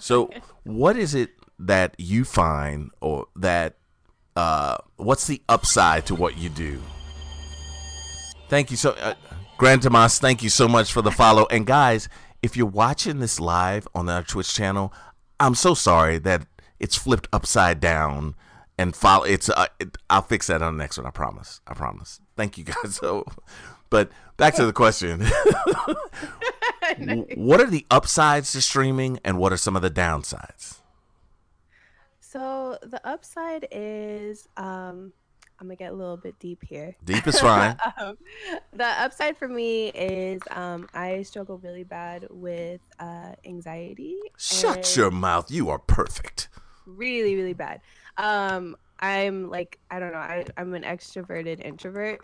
So 0.00 0.30
what 0.64 0.96
is 0.96 1.14
it 1.14 1.30
that 1.58 1.94
you 1.98 2.24
find 2.24 2.90
or 3.00 3.26
that 3.36 3.76
uh 4.36 4.78
what's 4.96 5.26
the 5.26 5.42
upside 5.48 6.06
to 6.06 6.14
what 6.14 6.36
you 6.36 6.48
do? 6.48 6.80
Thank 8.48 8.70
you 8.70 8.76
so 8.76 8.90
uh, 8.92 9.14
Grand 9.56 9.82
Tomas, 9.82 10.18
thank 10.18 10.42
you 10.42 10.50
so 10.50 10.66
much 10.66 10.92
for 10.92 11.00
the 11.00 11.12
follow. 11.12 11.46
And 11.50 11.64
guys, 11.64 12.08
if 12.42 12.56
you're 12.56 12.66
watching 12.66 13.20
this 13.20 13.38
live 13.38 13.86
on 13.94 14.08
our 14.08 14.22
Twitch 14.22 14.52
channel, 14.52 14.92
I'm 15.38 15.54
so 15.54 15.74
sorry 15.74 16.18
that 16.18 16.46
it's 16.80 16.96
flipped 16.96 17.28
upside 17.32 17.80
down 17.80 18.34
and 18.78 18.94
follow 18.94 19.24
it's 19.24 19.48
uh, 19.48 19.66
it, 19.78 19.96
I'll 20.10 20.22
fix 20.22 20.48
that 20.48 20.62
on 20.62 20.76
the 20.76 20.82
next 20.82 20.98
one, 20.98 21.06
I 21.06 21.10
promise. 21.10 21.60
I 21.66 21.74
promise. 21.74 22.20
Thank 22.36 22.58
you 22.58 22.64
guys. 22.64 22.76
So 23.00 23.24
but 23.90 24.10
back 24.36 24.54
to 24.54 24.66
the 24.66 24.72
question. 24.72 25.26
What 27.34 27.60
are 27.60 27.66
the 27.66 27.86
upsides 27.90 28.52
to 28.52 28.60
streaming 28.60 29.18
and 29.24 29.38
what 29.38 29.52
are 29.52 29.56
some 29.56 29.74
of 29.74 29.80
the 29.80 29.90
downsides? 29.90 30.80
So 32.20 32.78
the 32.82 33.04
upside 33.06 33.66
is 33.70 34.48
um 34.56 35.12
I'm 35.60 35.68
gonna 35.68 35.76
get 35.76 35.92
a 35.92 35.96
little 35.96 36.16
bit 36.16 36.38
deep 36.38 36.64
here. 36.64 36.96
Deep 37.04 37.26
is 37.26 37.40
fine. 37.40 37.76
um, 37.96 38.18
the 38.72 38.84
upside 38.84 39.36
for 39.36 39.48
me 39.48 39.88
is 39.88 40.42
um, 40.50 40.88
I 40.92 41.22
struggle 41.22 41.58
really 41.58 41.84
bad 41.84 42.26
with 42.28 42.80
uh, 42.98 43.32
anxiety. 43.44 44.18
Shut 44.36 44.76
and 44.76 44.96
your 44.96 45.10
mouth. 45.10 45.50
You 45.50 45.70
are 45.70 45.78
perfect. 45.78 46.48
Really, 46.86 47.36
really 47.36 47.54
bad. 47.54 47.80
Um, 48.16 48.76
I'm 49.00 49.50
like 49.50 49.78
I 49.90 49.98
don't 49.98 50.12
know. 50.12 50.18
I, 50.18 50.46
I'm 50.56 50.72
an 50.74 50.82
extroverted 50.82 51.60
introvert, 51.64 52.20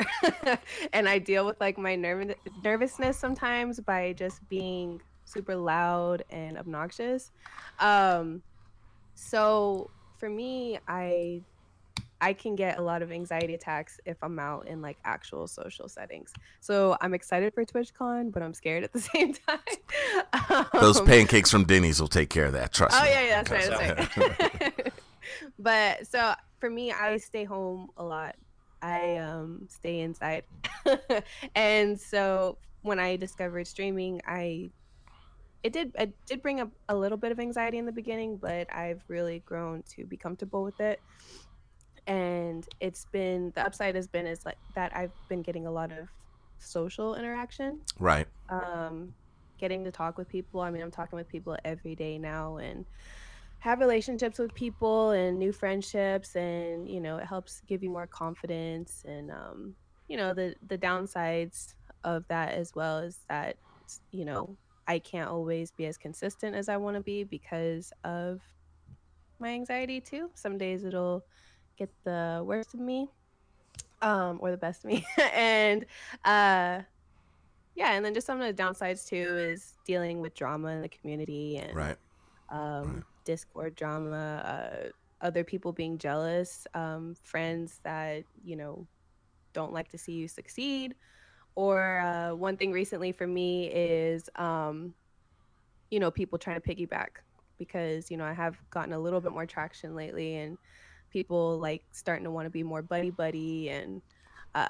and 0.93 1.09
I 1.09 1.19
deal 1.19 1.45
with 1.45 1.61
like 1.61 1.79
my 1.79 1.97
nerv- 1.97 2.35
nervousness 2.63 3.19
sometimes 3.19 3.81
by 3.81 4.13
just 4.13 4.47
being 4.49 5.01
super 5.25 5.57
loud 5.57 6.25
and 6.31 6.57
obnoxious. 6.57 7.31
Um, 7.81 8.43
so 9.15 9.91
for 10.19 10.29
me, 10.29 10.79
I 10.87 11.43
I 12.21 12.33
can 12.35 12.55
get 12.55 12.79
a 12.79 12.83
lot 12.83 13.03
of 13.03 13.11
anxiety 13.11 13.55
attacks 13.55 13.99
if 14.05 14.19
I'm 14.23 14.39
out 14.39 14.67
in 14.69 14.83
like 14.83 14.99
actual 15.05 15.49
social 15.49 15.89
settings. 15.89 16.33
So 16.61 16.97
I'm 17.01 17.15
excited 17.15 17.55
for 17.55 17.65
TwitchCon, 17.65 18.33
but 18.33 18.43
I'm 18.43 18.53
scared 18.55 18.85
at 18.85 18.93
the 18.93 19.01
same 19.13 19.33
time. 19.35 20.67
Those 20.75 21.01
Um, 21.01 21.07
pancakes 21.07 21.51
from 21.51 21.65
Denny's 21.65 22.01
will 22.01 22.09
take 22.09 22.29
care 22.31 22.45
of 22.47 22.53
that. 22.53 22.73
Trust 22.73 22.97
Oh 22.99 23.03
me. 23.03 23.09
Oh 23.09 23.13
yeah, 23.13 23.21
yeah, 23.27 23.43
that's 23.43 23.71
right, 23.71 23.97
that's 23.97 24.17
right. 24.17 24.93
but 25.59 26.07
so 26.07 26.35
for 26.59 26.69
me, 26.71 26.93
I 26.93 27.17
stay 27.19 27.45
home 27.45 27.89
a 27.97 28.05
lot. 28.05 28.37
I 28.83 29.17
um 29.19 29.67
stay 29.69 30.01
inside, 30.01 30.45
and 31.55 32.01
so 32.01 32.59
when 32.83 32.99
I 32.99 33.17
discovered 33.17 33.67
streaming, 33.67 34.21
I 34.27 34.71
it 35.63 35.73
did 35.73 35.93
it 35.99 36.15
did 36.27 36.43
bring 36.43 36.61
up 36.61 36.71
a 36.89 36.97
little 36.97 37.19
bit 37.19 37.33
of 37.33 37.39
anxiety 37.41 37.77
in 37.79 37.85
the 37.85 37.93
beginning, 37.93 38.39
but 38.39 38.73
I've 38.75 39.03
really 39.09 39.41
grown 39.41 39.83
to 39.97 40.07
be 40.07 40.17
comfortable 40.17 40.63
with 40.65 40.81
it. 40.81 41.01
And 42.07 42.69
it's 42.81 43.07
been 43.07 43.53
the 43.55 43.65
upside 43.65 43.95
has 43.95 44.09
been 44.09 44.27
is 44.27 44.45
like 44.45 44.59
that 44.75 44.95
I've 44.97 45.13
been 45.29 45.43
getting 45.43 45.67
a 45.67 45.71
lot 45.73 45.93
of 45.93 46.09
social 46.59 47.15
interaction 47.15 47.83
Right. 47.99 48.29
um, 48.49 49.15
getting 49.59 49.85
to 49.85 49.93
talk 49.93 50.19
with 50.19 50.29
people. 50.29 50.61
I 50.61 50.71
mean, 50.71 50.83
I'm 50.83 50.91
talking 50.91 51.17
with 51.17 51.29
people 51.29 51.57
every 51.65 51.95
day 51.95 52.19
now 52.19 52.57
and 52.59 52.87
have 53.59 53.81
relationships 53.81 54.39
with 54.39 54.55
people 54.55 55.11
and 55.11 55.39
new 55.39 55.53
friendships, 55.53 56.35
and 56.37 56.89
you 56.89 57.01
know, 57.01 57.19
it 57.19 57.27
helps 57.27 57.61
give 57.63 57.83
you 57.83 57.91
more 57.91 58.07
confidence. 58.07 59.03
And 59.05 59.31
um, 59.31 59.77
you 60.09 60.17
know, 60.17 60.35
the 60.35 60.57
the 60.67 60.79
downsides 60.79 61.75
of 62.05 62.27
that 62.29 62.55
as 62.55 62.73
well 62.75 62.99
is 62.99 63.25
that 63.29 63.59
you 64.11 64.25
know 64.25 64.59
I 64.87 64.99
can't 64.99 65.31
always 65.31 65.73
be 65.73 65.87
as 65.87 65.99
consistent 65.99 66.57
as 66.57 66.69
I 66.69 66.79
want 66.79 66.97
to 66.97 67.03
be 67.03 67.25
because 67.25 67.93
of 68.05 68.43
my 69.39 69.51
anxiety 69.51 70.01
too. 70.01 70.31
Some 70.35 70.59
days 70.59 70.85
it'll 70.85 71.25
get 71.81 71.91
the 72.05 72.43
worst 72.47 72.75
of 72.75 72.81
me, 72.81 73.09
um, 74.03 74.39
or 74.41 74.51
the 74.51 74.57
best 74.57 74.85
of 74.85 74.91
me, 74.91 75.05
and 75.35 75.87
uh 76.25 76.81
yeah 77.77 77.93
and 77.93 78.05
then 78.05 78.15
just 78.15 78.27
some 78.27 78.41
of 78.41 78.47
the 78.57 78.63
downsides 78.63 79.07
too 79.07 79.37
is 79.39 79.75
dealing 79.87 80.21
with 80.21 80.35
drama 80.35 80.69
in 80.69 80.83
the 80.83 80.89
community 80.89 81.57
and 81.57 81.75
Right. 81.75 81.97
um, 82.51 82.97
right. 82.97 83.05
discord 83.25 83.75
drama 83.77 84.43
uh, 84.45 84.89
other 85.21 85.45
people 85.45 85.73
being 85.73 85.99
jealous 85.99 86.67
um, 86.75 87.15
friends 87.23 87.81
that 87.85 88.25
you 88.43 88.57
know 88.57 88.87
don't 89.53 89.73
like 89.73 89.89
to 89.91 89.99
see 89.99 90.13
you 90.13 90.29
succeed 90.29 90.95
or 91.55 92.01
uh, 92.01 92.35
one 92.35 92.57
thing 92.57 92.73
recently 92.73 93.13
for 93.13 93.27
me 93.27 93.69
is 93.69 94.29
um, 94.37 94.95
you 95.91 96.01
know 96.01 96.11
people 96.11 96.39
trying 96.39 96.61
to 96.61 96.69
piggyback 96.69 97.23
because 97.59 98.11
you 98.11 98.17
know 98.17 98.25
i 98.25 98.33
have 98.33 98.59
gotten 98.71 98.93
a 98.93 98.99
little 98.99 99.21
bit 99.21 99.33
more 99.33 99.47
traction 99.47 99.95
lately 99.95 100.37
and 100.37 100.59
people 101.11 101.59
like 101.59 101.83
starting 101.93 102.25
to 102.25 102.31
want 102.31 102.47
to 102.47 102.51
be 102.51 102.63
more 102.63 102.83
buddy 102.83 103.11
buddy 103.11 103.69
and 103.69 104.03
uh, 104.55 104.69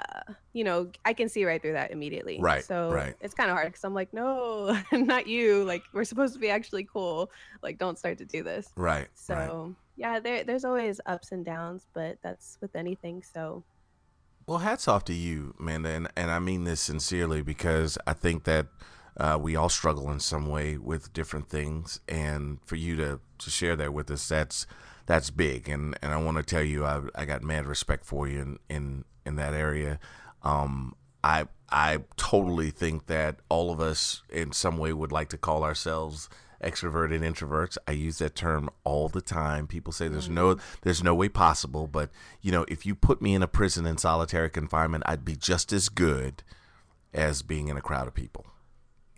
you 0.52 0.62
know, 0.64 0.90
I 1.04 1.12
can 1.12 1.28
see 1.28 1.44
right 1.44 1.60
through 1.60 1.72
that 1.72 1.90
immediately. 1.90 2.38
Right, 2.40 2.64
So 2.64 2.92
right. 2.92 3.14
it's 3.20 3.34
kind 3.34 3.50
of 3.50 3.56
hard 3.56 3.68
because 3.68 3.84
I'm 3.84 3.94
like, 3.94 4.12
no, 4.12 4.78
not 4.92 5.26
you. 5.26 5.64
Like 5.64 5.82
we're 5.92 6.04
supposed 6.04 6.34
to 6.34 6.40
be 6.40 6.50
actually 6.50 6.84
cool. 6.84 7.30
Like 7.62 7.78
don't 7.78 7.98
start 7.98 8.18
to 8.18 8.24
do 8.24 8.42
this. 8.42 8.70
Right. 8.76 9.08
So 9.14 9.34
right. 9.34 9.74
yeah, 9.96 10.20
there 10.20 10.44
there's 10.44 10.64
always 10.64 11.00
ups 11.06 11.32
and 11.32 11.44
downs, 11.44 11.86
but 11.94 12.18
that's 12.22 12.58
with 12.60 12.76
anything. 12.76 13.22
So 13.22 13.64
Well, 14.46 14.58
hats 14.58 14.86
off 14.86 15.04
to 15.04 15.14
you, 15.14 15.54
Amanda, 15.58 15.90
and, 15.90 16.08
and 16.14 16.30
I 16.30 16.40
mean 16.40 16.64
this 16.64 16.80
sincerely 16.80 17.40
because 17.40 17.96
I 18.06 18.12
think 18.12 18.44
that 18.44 18.66
uh, 19.16 19.38
we 19.40 19.56
all 19.56 19.68
struggle 19.68 20.10
in 20.10 20.20
some 20.20 20.46
way 20.46 20.76
with 20.76 21.12
different 21.12 21.48
things, 21.48 22.00
and 22.08 22.58
for 22.64 22.76
you 22.76 22.96
to, 22.96 23.20
to 23.38 23.50
share 23.50 23.76
that 23.76 23.92
with 23.92 24.10
us, 24.10 24.28
that's 24.28 24.66
that's 25.10 25.30
big, 25.30 25.68
and, 25.68 25.98
and 26.02 26.12
I 26.12 26.18
want 26.18 26.36
to 26.36 26.44
tell 26.44 26.62
you, 26.62 26.84
I, 26.84 27.00
I 27.16 27.24
got 27.24 27.42
mad 27.42 27.66
respect 27.66 28.04
for 28.04 28.28
you 28.28 28.38
in 28.38 28.58
in, 28.68 29.04
in 29.26 29.34
that 29.36 29.54
area. 29.54 29.98
Um, 30.44 30.94
I 31.24 31.48
I 31.68 32.04
totally 32.16 32.70
think 32.70 33.06
that 33.06 33.40
all 33.48 33.72
of 33.72 33.80
us 33.80 34.22
in 34.30 34.52
some 34.52 34.78
way 34.78 34.92
would 34.92 35.10
like 35.10 35.28
to 35.30 35.36
call 35.36 35.64
ourselves 35.64 36.28
extroverted 36.62 37.22
introverts. 37.22 37.76
I 37.88 37.92
use 37.92 38.18
that 38.18 38.36
term 38.36 38.70
all 38.84 39.08
the 39.08 39.20
time. 39.20 39.66
People 39.66 39.92
say 39.92 40.06
there's 40.06 40.28
no 40.28 40.58
there's 40.82 41.02
no 41.02 41.16
way 41.16 41.28
possible, 41.28 41.88
but 41.88 42.10
you 42.40 42.52
know, 42.52 42.64
if 42.68 42.86
you 42.86 42.94
put 42.94 43.20
me 43.20 43.34
in 43.34 43.42
a 43.42 43.48
prison 43.48 43.86
in 43.86 43.98
solitary 43.98 44.48
confinement, 44.48 45.02
I'd 45.06 45.24
be 45.24 45.34
just 45.34 45.72
as 45.72 45.88
good 45.88 46.44
as 47.12 47.42
being 47.42 47.66
in 47.66 47.76
a 47.76 47.82
crowd 47.82 48.06
of 48.06 48.14
people. 48.14 48.46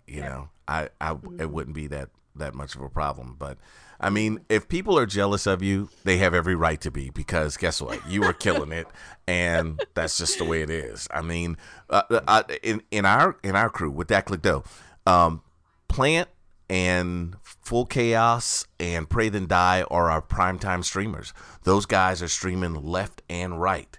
You 0.07 0.21
know, 0.21 0.49
I, 0.67 0.89
I 0.99 1.11
it 1.37 1.51
wouldn't 1.51 1.75
be 1.75 1.85
that 1.85 2.09
that 2.35 2.55
much 2.55 2.75
of 2.75 2.81
a 2.81 2.89
problem. 2.89 3.35
But 3.37 3.59
I 4.03 4.09
mean, 4.09 4.41
if 4.49 4.67
people 4.67 4.99
are 4.99 5.05
jealous 5.05 5.47
of 5.47 5.63
you, 5.63 5.87
they 6.03 6.17
have 6.17 6.33
every 6.33 6.55
right 6.55 6.79
to 6.81 6.91
be 6.91 7.09
because 7.09 7.55
guess 7.55 7.81
what? 7.81 8.05
You 8.05 8.25
are 8.25 8.33
killing 8.33 8.73
it, 8.73 8.85
and 9.27 9.81
that's 9.93 10.17
just 10.17 10.37
the 10.37 10.43
way 10.43 10.61
it 10.61 10.69
is. 10.69 11.07
I 11.09 11.21
mean, 11.21 11.55
uh, 11.89 12.03
uh, 12.09 12.43
in 12.61 12.83
in 12.91 13.05
our 13.05 13.37
in 13.43 13.55
our 13.55 13.69
crew 13.69 13.91
with 13.91 14.09
that 14.09 14.25
dough, 14.41 14.65
um, 15.05 15.41
Plant 15.87 16.27
and 16.69 17.37
Full 17.43 17.85
Chaos 17.85 18.67
and 18.77 19.09
Pray 19.09 19.29
Then 19.29 19.47
Die 19.47 19.83
are 19.89 20.11
our 20.11 20.21
primetime 20.21 20.83
streamers. 20.83 21.33
Those 21.63 21.85
guys 21.85 22.21
are 22.21 22.27
streaming 22.27 22.73
left 22.73 23.21
and 23.29 23.61
right. 23.61 23.97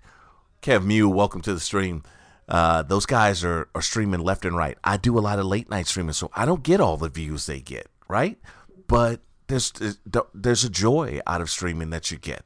Kev 0.60 0.84
Mew, 0.84 1.08
welcome 1.08 1.40
to 1.40 1.54
the 1.54 1.60
stream. 1.60 2.02
Uh, 2.46 2.82
those 2.82 3.06
guys 3.06 3.42
are, 3.42 3.68
are 3.74 3.80
streaming 3.80 4.20
left 4.20 4.44
and 4.44 4.54
right. 4.54 4.76
I 4.84 4.98
do 4.98 5.18
a 5.18 5.20
lot 5.20 5.38
of 5.38 5.46
late 5.46 5.70
night 5.70 5.86
streaming, 5.86 6.12
so 6.12 6.30
I 6.34 6.44
don't 6.44 6.62
get 6.62 6.78
all 6.78 6.98
the 6.98 7.08
views 7.08 7.46
they 7.46 7.60
get, 7.60 7.88
right? 8.06 8.38
But 8.86 9.20
there's 9.46 9.72
uh, 9.80 10.20
there's 10.32 10.64
a 10.64 10.70
joy 10.70 11.20
out 11.26 11.40
of 11.40 11.50
streaming 11.50 11.90
that 11.90 12.10
you 12.10 12.18
get. 12.18 12.44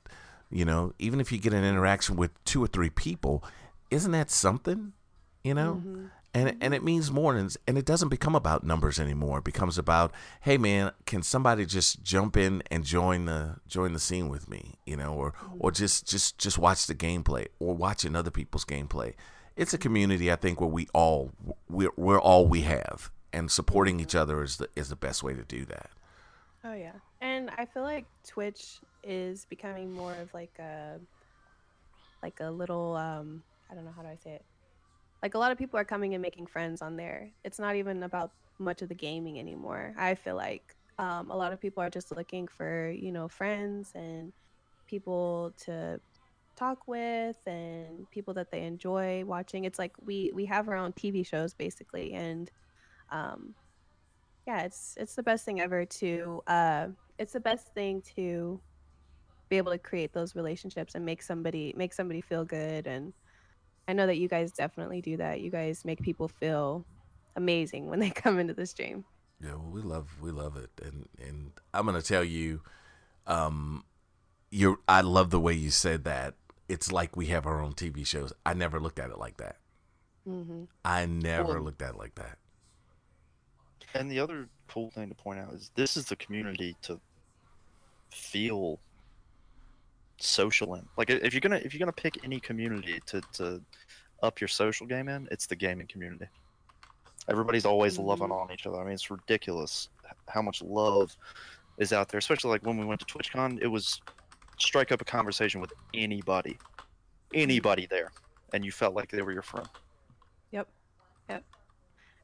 You 0.51 0.65
know, 0.65 0.95
even 0.99 1.21
if 1.21 1.31
you 1.31 1.39
get 1.39 1.53
an 1.53 1.65
interaction 1.65 2.17
with 2.17 2.33
two 2.45 2.63
or 2.63 2.67
three 2.67 2.91
people, 2.91 3.45
isn't 3.91 4.13
that 4.13 4.31
something? 4.31 4.93
You 5.45 5.55
know, 5.55 5.75
mm-hmm. 5.75 6.07
and 6.35 6.49
mm-hmm. 6.49 6.59
and 6.63 6.75
it 6.75 6.83
means 6.83 7.11
more, 7.11 7.37
and, 7.37 7.55
and 7.67 7.79
it 7.79 7.85
doesn't 7.85 8.09
become 8.09 8.35
about 8.35 8.65
numbers 8.65 8.99
anymore. 8.99 9.39
It 9.39 9.45
becomes 9.45 9.79
about, 9.79 10.13
hey 10.41 10.59
man, 10.59 10.93
can 11.07 11.23
somebody 11.23 11.67
just 11.67 12.03
jump 12.03 12.37
in 12.37 12.63
and 12.71 12.85
join 12.85 13.27
the 13.27 13.57
join 13.67 13.93
the 13.93 13.99
scene 13.99 14.29
with 14.29 14.49
me? 14.49 14.77
You 14.87 14.97
know, 14.97 15.15
or 15.15 15.33
mm-hmm. 15.33 15.57
or 15.61 15.71
just 15.71 16.09
just 16.09 16.39
just 16.39 16.59
watch 16.59 16.87
the 16.87 16.95
gameplay 16.95 17.47
or 17.59 17.75
watching 17.75 18.17
other 18.17 18.31
people's 18.31 18.65
gameplay. 18.65 19.15
It's 19.57 19.75
a 19.75 19.79
community, 19.79 20.31
I 20.31 20.37
think, 20.37 20.61
where 20.61 20.71
we 20.71 20.89
all 20.95 21.33
we're, 21.69 21.91
we're 21.97 22.21
all 22.21 22.47
we 22.47 22.63
have, 22.63 23.11
and 23.33 23.51
supporting 23.51 24.01
each 24.01 24.15
other 24.15 24.43
is 24.43 24.57
the 24.57 24.69
is 24.77 24.89
the 24.89 24.97
best 24.97 25.23
way 25.23 25.35
to 25.35 25.43
do 25.43 25.65
that. 25.67 25.91
Oh 26.69 26.75
yeah, 26.75 26.97
and 27.23 27.49
I 27.57 27.65
feel 27.65 27.83
like 27.83 28.09
Twitch 28.29 28.81
is 29.03 29.47
becoming 29.47 29.91
more 29.91 30.13
of 30.13 30.35
like 30.35 30.59
a 30.59 31.01
like 32.23 32.41
a 32.41 32.51
little 32.51 32.95
um 32.95 33.43
I 33.71 33.75
don't 33.75 33.85
know 33.87 33.93
how 33.97 34.03
do 34.03 34.09
I 34.09 34.17
say 34.17 34.33
it. 34.33 34.45
Like 35.23 35.35
a 35.35 35.39
lot 35.39 35.51
of 35.51 35.57
people 35.59 35.79
are 35.81 35.85
coming 35.85 36.15
and 36.15 36.23
making 36.23 36.47
friends 36.47 36.83
on 36.83 36.97
there. 36.97 37.31
It's 37.43 37.59
not 37.59 37.77
even 37.77 38.03
about 38.03 38.33
much 38.59 38.83
of 38.83 38.91
the 38.91 38.95
gaming 38.95 39.39
anymore. 39.39 39.95
I 39.99 40.15
feel 40.15 40.37
like 40.37 40.77
um, 40.99 41.31
a 41.31 41.37
lot 41.37 41.53
of 41.53 41.61
people 41.61 41.83
are 41.83 41.91
just 41.91 42.15
looking 42.15 42.49
for 42.49 42.91
you 42.91 43.13
know 43.13 43.29
friends 43.29 43.93
and 43.95 44.35
people 44.87 45.55
to 45.65 46.01
talk 46.57 46.87
with 46.87 47.37
and 47.47 48.11
people 48.11 48.35
that 48.35 48.51
they 48.53 48.65
enjoy 48.65 49.25
watching. 49.25 49.65
It's 49.65 49.79
like 49.79 49.93
we 50.01 50.33
we 50.35 50.45
have 50.47 50.69
our 50.69 50.77
own 50.77 50.93
TV 50.93 51.23
shows 51.23 51.55
basically, 51.55 52.13
and 52.13 52.51
um, 53.11 53.55
yeah, 54.49 54.63
it's 54.63 54.95
it's 54.97 55.15
the 55.15 55.23
best 55.23 55.45
thing 55.45 55.61
ever 55.61 55.85
to 55.85 56.43
uh, 56.47 56.87
it's 57.19 57.35
the 57.35 57.41
best 57.41 57.67
thing 57.75 58.03
to 58.17 58.59
be 59.51 59.59
able 59.59 59.73
to 59.73 59.79
create 59.79 60.13
those 60.15 60.35
relationships 60.35 60.95
and 60.95 61.05
make 61.05 61.23
somebody 61.23 61.75
make 61.77 61.93
somebody 61.93 62.21
feel 62.23 62.45
good 62.45 62.87
and 62.87 63.13
I 63.87 63.93
know 63.95 64.07
that 64.07 64.17
you 64.19 64.29
guys 64.29 64.53
definitely 64.53 65.01
do 65.01 65.17
that. 65.19 65.41
You 65.41 65.51
guys 65.51 65.85
make 65.85 66.01
people 66.03 66.29
feel 66.29 66.85
amazing 67.37 67.89
when 67.91 68.01
they 68.01 68.11
come 68.25 68.39
into 68.39 68.53
the 68.55 68.67
stream. 68.67 69.05
Yeah, 69.43 69.55
well, 69.55 69.71
we 69.71 69.81
love 69.83 70.09
we 70.21 70.31
love 70.31 70.57
it, 70.57 70.71
and 70.83 71.09
and 71.27 71.53
I'm 71.75 71.85
gonna 71.87 72.03
tell 72.03 72.25
you, 72.25 72.61
um, 73.27 73.85
you're 74.51 74.79
I 74.89 75.01
love 75.03 75.29
the 75.31 75.41
way 75.41 75.53
you 75.55 75.71
said 75.71 76.05
that. 76.05 76.35
It's 76.69 76.91
like 76.93 77.17
we 77.17 77.27
have 77.27 77.47
our 77.47 77.63
own 77.63 77.73
TV 77.75 78.07
shows. 78.07 78.33
I 78.45 78.53
never 78.55 78.79
looked 78.81 78.99
at 78.99 79.11
it 79.11 79.19
like 79.19 79.37
that. 79.39 79.57
hmm 80.25 80.65
I 80.85 81.05
never 81.07 81.55
Well- 81.55 81.63
looked 81.63 81.83
at 81.83 81.95
it 81.95 81.99
like 81.99 82.15
that. 82.17 82.39
And 83.95 84.11
the 84.11 84.21
other 84.21 84.49
cool 84.69 84.91
thing 84.91 85.09
to 85.09 85.15
point 85.15 85.41
out 85.41 85.53
is 85.55 85.71
this 85.75 85.97
is 85.97 86.07
the 86.07 86.17
community 86.17 86.77
to 86.83 87.01
feel 88.13 88.81
social 90.19 90.75
in. 90.75 90.89
Like 90.97 91.11
if 91.11 91.33
you're 91.33 91.41
gonna 91.41 91.57
if 91.57 91.73
you're 91.73 91.79
gonna 91.79 91.93
pick 91.93 92.23
any 92.25 92.41
community 92.41 93.01
to 93.07 93.21
to 93.35 93.63
up 94.23 94.41
your 94.41 94.49
social 94.49 94.87
game 94.87 95.09
in, 95.09 95.29
it's 95.31 95.47
the 95.47 95.57
gaming 95.57 95.87
community. 95.87 96.27
Everybody's 97.29 97.67
always 97.67 97.99
loving 97.99 98.29
Mhm. 98.29 98.43
on 98.43 98.53
each 98.53 98.67
other. 98.67 98.81
I 98.81 98.85
mean, 98.85 98.95
it's 98.95 99.11
ridiculous 99.11 99.89
how 100.29 100.43
much 100.43 100.63
love 100.63 101.15
is 101.79 101.93
out 101.93 102.09
there. 102.09 102.19
Especially 102.19 102.51
like 102.51 102.63
when 102.63 102.79
we 102.79 102.85
went 102.87 103.01
to 103.01 103.07
TwitchCon, 103.07 103.59
it 103.61 103.67
was 103.67 104.01
strike 104.59 104.91
up 104.93 105.01
a 105.01 105.05
conversation 105.05 105.61
with 105.61 105.73
anybody, 105.95 106.59
anybody 107.35 107.87
there, 107.87 108.11
and 108.53 108.65
you 108.65 108.73
felt 108.73 108.95
like 108.95 109.11
they 109.11 109.23
were 109.23 109.33
your 109.33 109.43
friend. 109.43 109.69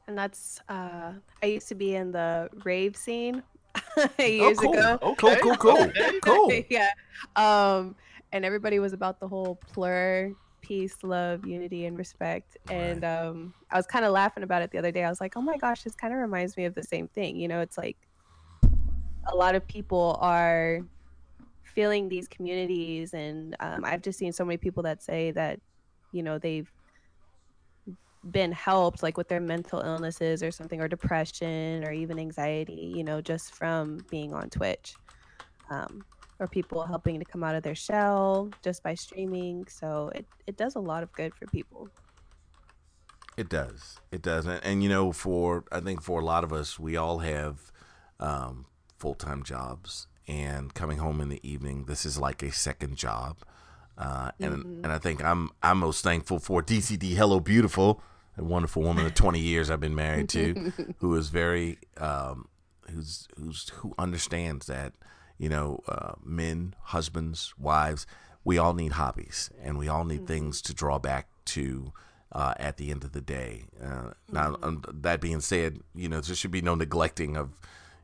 And 0.07 0.17
that's 0.17 0.59
uh 0.69 1.13
I 1.41 1.45
used 1.45 1.67
to 1.69 1.75
be 1.75 1.95
in 1.95 2.11
the 2.11 2.49
rave 2.63 2.95
scene 2.95 3.41
years 4.19 4.57
oh, 4.59 4.61
cool. 4.61 4.73
ago. 4.73 5.15
Cool, 5.17 5.35
cool, 5.37 5.57
cool, 5.57 5.91
cool. 6.23 6.51
yeah. 6.69 6.89
Um 7.35 7.95
and 8.31 8.45
everybody 8.45 8.79
was 8.79 8.93
about 8.93 9.19
the 9.19 9.27
whole 9.27 9.55
plur 9.55 10.33
peace, 10.61 10.97
love, 11.03 11.45
unity, 11.45 11.85
and 11.85 11.97
respect. 11.97 12.57
And 12.69 13.03
um 13.03 13.53
I 13.71 13.77
was 13.77 13.85
kind 13.85 14.05
of 14.05 14.11
laughing 14.11 14.43
about 14.43 14.61
it 14.61 14.71
the 14.71 14.77
other 14.77 14.91
day. 14.91 15.03
I 15.03 15.09
was 15.09 15.21
like, 15.21 15.37
oh 15.37 15.41
my 15.41 15.57
gosh, 15.57 15.83
this 15.83 15.95
kind 15.95 16.13
of 16.13 16.19
reminds 16.19 16.57
me 16.57 16.65
of 16.65 16.75
the 16.75 16.83
same 16.83 17.07
thing. 17.07 17.37
You 17.37 17.47
know, 17.47 17.61
it's 17.61 17.77
like 17.77 17.97
a 19.31 19.35
lot 19.35 19.55
of 19.55 19.67
people 19.67 20.17
are 20.21 20.81
feeling 21.63 22.07
these 22.07 22.27
communities 22.27 23.13
and 23.13 23.55
um, 23.59 23.83
I've 23.83 24.01
just 24.01 24.17
seen 24.17 24.31
so 24.31 24.45
many 24.45 24.57
people 24.57 24.83
that 24.83 25.03
say 25.03 25.31
that, 25.31 25.59
you 26.11 26.23
know, 26.23 26.39
they've 26.39 26.71
been 28.29 28.51
helped 28.51 29.03
like 29.03 29.17
with 29.17 29.27
their 29.29 29.39
mental 29.39 29.81
illnesses 29.81 30.41
or 30.43 30.51
something 30.51 30.81
or 30.81 30.87
depression 30.87 31.83
or 31.83 31.91
even 31.91 32.19
anxiety 32.19 32.93
you 32.97 33.03
know 33.03 33.21
just 33.21 33.53
from 33.53 34.05
being 34.09 34.33
on 34.33 34.49
twitch 34.49 34.99
um, 35.69 36.05
or 36.39 36.47
people 36.47 36.85
helping 36.85 37.19
to 37.19 37.25
come 37.25 37.43
out 37.43 37.55
of 37.55 37.63
their 37.63 37.75
shell 37.75 38.53
just 38.63 38.83
by 38.83 38.95
streaming 38.95 39.65
so 39.69 40.11
it, 40.15 40.27
it 40.47 40.57
does 40.57 40.75
a 40.75 40.79
lot 40.79 41.03
of 41.03 41.13
good 41.13 41.35
for 41.35 41.47
people 41.47 41.91
It 43.37 43.49
does. 43.49 44.01
It 44.11 44.21
does. 44.21 44.45
And, 44.45 44.63
and 44.63 44.83
you 44.83 44.89
know, 44.89 45.11
for 45.11 45.65
I 45.71 45.79
think 45.81 46.01
for 46.01 46.21
a 46.21 46.25
lot 46.25 46.43
of 46.43 46.53
us, 46.53 46.79
we 46.79 46.95
all 46.95 47.19
have 47.19 47.71
um, 48.19 48.65
full 48.97 49.15
time 49.15 49.43
jobs, 49.43 50.07
and 50.27 50.73
coming 50.73 50.99
home 50.99 51.19
in 51.19 51.29
the 51.29 51.41
evening, 51.47 51.85
this 51.85 52.05
is 52.05 52.17
like 52.17 52.41
a 52.41 52.51
second 52.51 52.95
job. 52.95 53.37
Uh, 53.97 54.31
and 54.41 54.65
Mhm. 54.65 54.83
and 54.83 54.91
I 54.91 54.97
think 54.99 55.23
I'm 55.23 55.49
I'm 55.61 55.79
most 55.79 56.03
thankful 56.03 56.39
for 56.39 56.61
DCD 56.61 57.15
Hello 57.15 57.39
Beautiful, 57.39 58.01
a 58.37 58.43
wonderful 58.43 58.81
woman 58.83 59.05
of 59.05 59.13
20 59.13 59.39
years 59.39 59.69
I've 59.69 59.79
been 59.79 59.95
married 59.95 60.29
to, 60.29 60.71
who 60.99 61.15
is 61.15 61.29
very 61.29 61.77
um, 61.97 62.47
who's 62.91 63.27
who's 63.37 63.69
who 63.69 63.93
understands 63.97 64.67
that 64.67 64.93
you 65.37 65.49
know 65.49 65.81
uh, 65.87 66.13
men, 66.23 66.75
husbands, 66.83 67.53
wives, 67.57 68.05
we 68.43 68.57
all 68.57 68.73
need 68.73 68.93
hobbies 68.93 69.49
and 69.63 69.77
we 69.77 69.87
all 69.87 70.05
need 70.05 70.21
Mhm. 70.21 70.27
things 70.27 70.61
to 70.63 70.73
draw 70.73 70.99
back 70.99 71.27
to 71.45 71.91
uh, 72.31 72.53
at 72.57 72.77
the 72.77 72.91
end 72.91 73.03
of 73.03 73.11
the 73.13 73.21
day. 73.21 73.65
Uh, 73.81 74.11
Now, 74.31 74.57
um, 74.61 74.83
that 74.91 75.21
being 75.21 75.41
said, 75.41 75.79
you 75.93 76.09
know 76.09 76.19
there 76.21 76.35
should 76.35 76.51
be 76.51 76.61
no 76.61 76.75
neglecting 76.75 77.37
of 77.37 77.49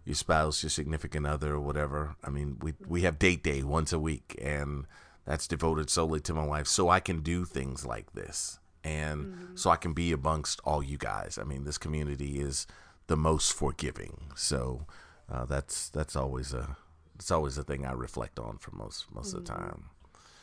your 0.06 0.16
spouse, 0.16 0.64
your 0.64 0.70
significant 0.70 1.28
other, 1.28 1.54
or 1.54 1.60
whatever. 1.60 2.16
I 2.24 2.30
mean, 2.30 2.58
we 2.62 2.74
we 2.88 3.02
have 3.02 3.20
date 3.20 3.44
day 3.44 3.62
once 3.64 3.92
a 3.94 4.00
week, 4.00 4.36
and 4.42 4.86
that's 5.26 5.48
devoted 5.48 5.90
solely 5.90 6.20
to 6.22 6.34
my 6.34 6.46
wife, 6.46 6.66
so 6.68 6.90
I 6.90 7.00
can 7.00 7.22
do 7.22 7.46
things 7.46 7.86
like 7.86 8.14
this, 8.14 8.60
and 8.84 9.34
so 9.56 9.70
I 9.70 9.76
can 9.76 9.94
be 9.94 10.12
amongst 10.12 10.60
all 10.64 10.84
you 10.84 10.98
guys. 10.98 11.38
I 11.40 11.44
mean, 11.44 11.64
this 11.64 11.78
community 11.78 12.40
is 12.40 12.68
the 13.08 13.18
most 13.18 13.54
forgiving, 13.54 14.32
so 14.36 14.86
uh, 15.30 15.46
that's 15.46 15.90
that's 15.90 16.16
always 16.16 16.54
a 16.54 16.78
it's 17.16 17.32
always 17.32 17.58
a 17.58 17.64
thing 17.64 17.86
I 17.86 17.92
reflect 17.92 18.40
on 18.40 18.58
for 18.58 18.76
most 18.76 19.06
most 19.14 19.34
of 19.34 19.46
the 19.46 19.52
time. 19.52 19.86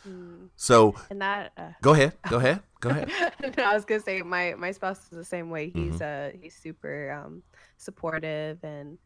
Mm. 0.09 0.49
So 0.57 0.95
and 1.11 1.21
that 1.21 1.53
uh, 1.57 1.73
go 1.83 1.93
ahead, 1.93 2.15
go 2.29 2.37
ahead, 2.37 2.63
go 2.81 2.91
ahead. 2.91 3.11
no, 3.57 3.65
I 3.65 3.75
was 3.75 3.85
gonna 3.85 4.01
say 4.01 4.23
my 4.23 4.55
my 4.57 4.71
spouse 4.71 4.99
is 5.11 5.19
the 5.19 5.25
same 5.25 5.51
way. 5.51 5.71
He's 5.71 6.01
uh 6.01 6.31
he's 6.41 6.55
super 6.55 7.11
um 7.13 7.43
supportive 7.77 8.63
and 8.63 8.99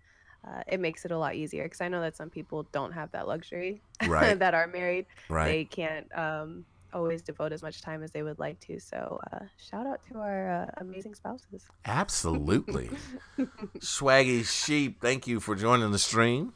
uh, 0.46 0.62
it 0.66 0.80
makes 0.80 1.04
it 1.04 1.12
a 1.12 1.18
lot 1.18 1.34
easier 1.36 1.62
because 1.64 1.80
I 1.80 1.88
know 1.88 2.00
that 2.00 2.16
some 2.16 2.28
people 2.28 2.66
don't 2.72 2.92
have 2.92 3.12
that 3.12 3.28
luxury 3.28 3.80
Right. 4.06 4.38
that 4.38 4.54
are 4.54 4.66
married. 4.66 5.06
Right. 5.28 5.46
They 5.46 5.64
can't 5.64 6.06
um 6.16 6.64
always 6.92 7.22
devote 7.22 7.52
as 7.52 7.62
much 7.62 7.83
time 7.83 8.02
as 8.02 8.11
they 8.11 8.22
would 8.22 8.38
like 8.38 8.61
to. 8.61 8.78
So 8.78 9.20
uh, 9.33 9.44
shout 9.57 9.87
out 9.87 10.00
to 10.11 10.18
our 10.18 10.50
uh, 10.50 10.66
amazing 10.78 11.14
spouses. 11.14 11.66
Absolutely. 11.85 12.90
Swaggy 13.78 14.44
Sheep, 14.44 15.00
thank 15.00 15.26
you 15.26 15.40
for 15.40 15.55
joining 15.55 15.90
the 15.92 15.98
stream. 15.98 16.52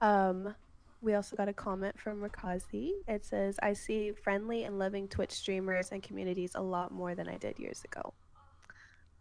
Um, 0.00 0.54
we 1.02 1.14
also 1.14 1.36
got 1.36 1.48
a 1.48 1.52
comment 1.52 1.98
from 1.98 2.20
Rakazi. 2.20 2.90
It 3.08 3.24
says, 3.24 3.58
"I 3.62 3.72
see 3.72 4.12
friendly 4.12 4.64
and 4.64 4.78
loving 4.78 5.08
Twitch 5.08 5.32
streamers 5.32 5.90
and 5.92 6.02
communities 6.02 6.52
a 6.54 6.62
lot 6.62 6.92
more 6.92 7.14
than 7.14 7.28
I 7.28 7.36
did 7.36 7.58
years 7.58 7.82
ago." 7.84 8.12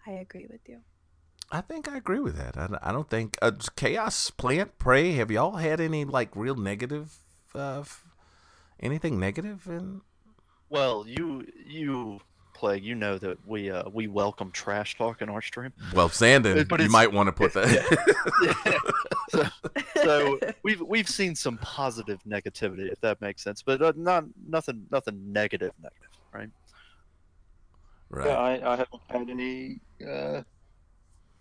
I 0.05 0.11
agree 0.11 0.47
with 0.49 0.61
you. 0.67 0.79
I 1.51 1.61
think 1.61 1.87
I 1.87 1.97
agree 1.97 2.19
with 2.19 2.37
that. 2.37 2.57
I, 2.57 2.89
I 2.89 2.91
don't 2.91 3.09
think 3.09 3.37
uh, 3.41 3.51
Chaos 3.75 4.29
Plant 4.29 4.77
Pray. 4.77 5.13
Have 5.13 5.31
y'all 5.31 5.57
had 5.57 5.79
any 5.79 6.05
like 6.05 6.35
real 6.35 6.55
negative, 6.55 7.17
uh, 7.55 7.79
f- 7.79 8.05
anything 8.81 9.19
negative? 9.19 9.67
In 9.67 10.01
Well, 10.69 11.05
you 11.07 11.45
you 11.65 12.19
plague, 12.53 12.83
you 12.83 12.95
know 12.95 13.17
that 13.17 13.37
we 13.45 13.71
uh 13.71 13.83
we 13.91 14.07
welcome 14.07 14.51
trash 14.51 14.97
talk 14.97 15.21
in 15.21 15.29
our 15.29 15.41
stream. 15.41 15.71
well, 15.93 16.09
Sandon, 16.09 16.65
But 16.67 16.81
you 16.81 16.89
might 16.89 17.11
want 17.11 17.27
to 17.27 17.33
put 17.33 17.53
that. 17.53 18.91
so, 19.29 19.45
so 20.03 20.39
we've 20.63 20.81
we've 20.81 21.09
seen 21.09 21.35
some 21.35 21.57
positive 21.59 22.19
negativity, 22.27 22.91
if 22.91 22.99
that 23.01 23.21
makes 23.21 23.43
sense, 23.43 23.61
but 23.61 23.81
uh, 23.81 23.93
not 23.95 24.25
nothing 24.47 24.85
nothing 24.91 25.31
negative 25.31 25.71
negative, 25.81 26.09
right? 26.33 26.49
right. 28.09 28.27
Yeah, 28.27 28.37
I, 28.37 28.73
I 28.73 28.75
haven't 28.75 29.01
had 29.09 29.29
any 29.29 29.79
uh, 30.07 30.41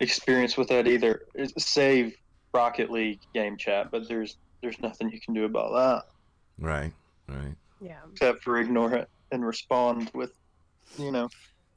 experience 0.01 0.57
with 0.57 0.69
that 0.69 0.87
either. 0.87 1.23
Save 1.59 2.15
Rocket 2.55 2.91
League 2.91 3.21
game 3.35 3.57
chat, 3.57 3.91
but 3.91 4.09
there's 4.09 4.37
there's 4.63 4.79
nothing 4.81 5.11
you 5.11 5.21
can 5.21 5.35
do 5.35 5.45
about 5.45 5.73
that 5.73 6.05
Right. 6.59 6.93
Right. 7.29 7.55
Yeah. 7.81 7.99
except 8.13 8.43
for 8.43 8.59
ignore 8.59 8.95
it 8.95 9.09
and 9.31 9.45
respond 9.45 10.11
with, 10.15 10.33
you 10.99 11.13
know, 11.13 11.29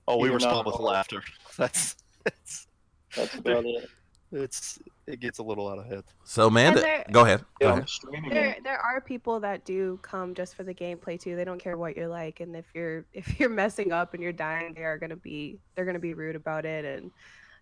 Oh, 0.07 0.17
we 0.17 0.29
respond 0.29 0.55
not 0.57 0.65
with 0.65 0.75
or- 0.79 0.83
laughter. 0.85 1.21
That's 1.57 1.95
it's 2.25 2.67
that's 3.15 3.35
about 3.35 3.65
it. 3.65 3.87
it's 4.31 4.79
it 5.07 5.19
gets 5.19 5.39
a 5.39 5.43
little 5.43 5.67
out 5.67 5.77
of 5.79 5.85
hand. 5.85 6.03
So, 6.23 6.47
Amanda, 6.47 6.79
there- 6.81 7.05
go 7.11 7.21
ahead. 7.25 7.41
Go 7.59 7.67
Yeah, 7.67 7.73
ahead. 7.73 8.31
There, 8.31 8.57
there 8.63 8.77
are 8.79 9.01
people 9.01 9.39
that 9.41 9.65
do 9.65 9.99
come 10.01 10.33
just 10.33 10.55
for 10.55 10.63
the 10.63 10.73
gameplay 10.73 11.19
too. 11.19 11.35
They 11.35 11.43
don't 11.43 11.59
care 11.59 11.77
what 11.77 11.95
you're 11.97 12.07
like, 12.07 12.39
and 12.39 12.55
if 12.55 12.65
you're 12.73 13.05
if 13.13 13.39
you're 13.39 13.49
messing 13.49 13.91
up 13.91 14.13
and 14.13 14.23
you're 14.23 14.31
dying, 14.33 14.73
they 14.73 14.83
are 14.83 14.97
gonna 14.97 15.15
be 15.17 15.59
they're 15.75 15.85
gonna 15.85 15.99
be 15.99 16.13
rude 16.13 16.35
about 16.35 16.65
it, 16.65 16.85
and 16.85 17.11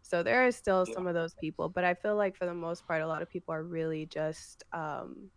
so 0.02 0.24
there 0.24 0.46
are 0.46 0.52
still 0.52 0.86
Yeah. 0.88 0.94
some 0.94 1.08
of 1.08 1.14
those 1.14 1.34
people. 1.36 1.68
But 1.70 1.84
I 1.84 1.94
feel 1.94 2.16
like 2.16 2.36
for 2.38 2.46
the 2.46 2.54
most 2.54 2.86
part, 2.88 3.02
a 3.02 3.08
lot 3.08 3.22
of 3.22 3.30
people 3.30 3.54
are 3.54 3.64
really 3.64 4.06
just 4.06 4.64
um, 4.72 5.30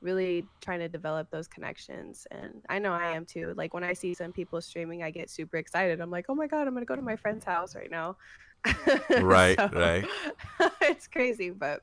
really 0.00 0.46
trying 0.60 0.80
to 0.80 0.88
develop 0.88 1.30
those 1.30 1.48
connections, 1.48 2.26
and 2.30 2.62
I 2.68 2.78
know 2.78 2.92
I 2.92 3.12
am 3.16 3.24
too. 3.24 3.54
Like 3.56 3.74
when 3.74 3.84
I 3.84 3.92
see 3.92 4.14
some 4.14 4.32
people 4.32 4.60
streaming, 4.60 5.02
I 5.02 5.10
get 5.10 5.30
super 5.30 5.56
excited. 5.56 6.00
I'm 6.00 6.10
like, 6.10 6.26
oh 6.28 6.34
my 6.34 6.46
god, 6.46 6.66
I'm 6.66 6.74
gonna 6.74 6.86
go 6.86 6.96
to 6.96 7.02
my 7.02 7.16
friend's 7.16 7.44
house 7.44 7.74
right 7.74 7.90
now. 7.90 8.16
Right, 9.10 9.56
So, 9.58 9.68
right. 9.72 10.04
it's 10.82 11.06
crazy, 11.06 11.50
but 11.50 11.82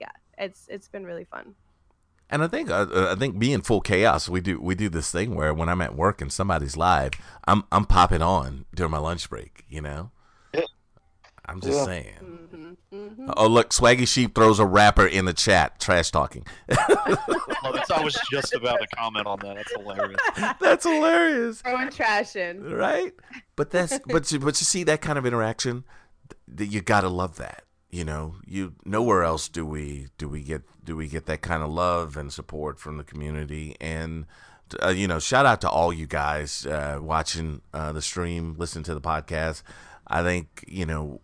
yeah, 0.00 0.10
it's 0.38 0.66
it's 0.68 0.88
been 0.88 1.04
really 1.04 1.24
fun. 1.24 1.54
And 2.30 2.42
I 2.42 2.48
think 2.48 2.70
uh, 2.70 2.86
uh, 2.92 3.08
I 3.12 3.18
think 3.18 3.38
being 3.38 3.60
full 3.60 3.80
chaos, 3.80 4.28
we 4.28 4.40
do 4.40 4.60
we 4.60 4.74
do 4.74 4.88
this 4.88 5.10
thing 5.10 5.34
where 5.34 5.54
when 5.54 5.68
I'm 5.68 5.80
at 5.80 5.94
work 5.94 6.20
and 6.20 6.32
somebody's 6.32 6.76
live, 6.76 7.12
I'm 7.46 7.64
I'm 7.70 7.84
popping 7.84 8.22
on 8.22 8.64
during 8.74 8.90
my 8.90 8.98
lunch 8.98 9.28
break. 9.30 9.64
You 9.68 9.80
know. 9.80 10.10
Yeah. 11.46 11.52
I'm 11.52 11.60
just 11.60 11.78
Yeah. 11.78 11.84
saying. 11.84 12.14
hmm 12.90 12.96
hmm 12.96 13.30
Oh 13.36 13.46
look, 13.46 13.70
Swaggy 13.70 14.06
Sheep 14.06 14.34
throws 14.34 14.58
a 14.58 14.66
rapper 14.66 15.06
in 15.06 15.24
the 15.24 15.32
chat, 15.32 15.80
trash 15.80 16.10
talking. 16.10 16.46
Oh, 17.66 17.72
that's, 17.72 17.90
I 17.90 18.02
was 18.04 18.18
just 18.30 18.54
about 18.54 18.80
to 18.80 18.86
comment 18.96 19.26
on 19.26 19.38
that. 19.40 19.56
That's 19.56 19.72
hilarious. 19.72 20.20
That's 20.60 20.84
hilarious, 20.84 21.60
Throwing 21.62 21.90
trash 21.90 22.36
in. 22.36 22.62
right? 22.74 23.12
But 23.56 23.70
that's 23.70 23.98
but 24.06 24.30
you, 24.30 24.38
but 24.38 24.60
you 24.60 24.64
see 24.64 24.82
that 24.84 25.00
kind 25.00 25.18
of 25.18 25.24
interaction, 25.26 25.84
th- 26.56 26.70
you 26.70 26.80
gotta 26.82 27.08
love 27.08 27.36
that. 27.36 27.64
You 27.90 28.04
know, 28.04 28.34
you 28.46 28.74
nowhere 28.84 29.22
else 29.22 29.48
do 29.48 29.64
we 29.64 30.08
do 30.18 30.28
we 30.28 30.42
get 30.42 30.62
do 30.84 30.94
we 30.96 31.08
get 31.08 31.26
that 31.26 31.40
kind 31.42 31.62
of 31.62 31.70
love 31.70 32.16
and 32.16 32.32
support 32.32 32.78
from 32.78 32.96
the 32.98 33.04
community 33.04 33.76
and. 33.80 34.26
Uh, 34.82 34.88
you 34.88 35.06
know, 35.06 35.18
shout 35.18 35.44
out 35.44 35.60
to 35.60 35.68
all 35.68 35.92
you 35.92 36.06
guys 36.06 36.64
uh, 36.64 36.98
watching 37.00 37.60
uh, 37.74 37.92
the 37.92 38.00
stream, 38.00 38.54
listening 38.56 38.82
to 38.82 38.94
the 38.94 39.00
podcast. 39.00 39.62
I 40.06 40.22
think 40.22 40.64
you 40.66 40.86
know 40.86 41.20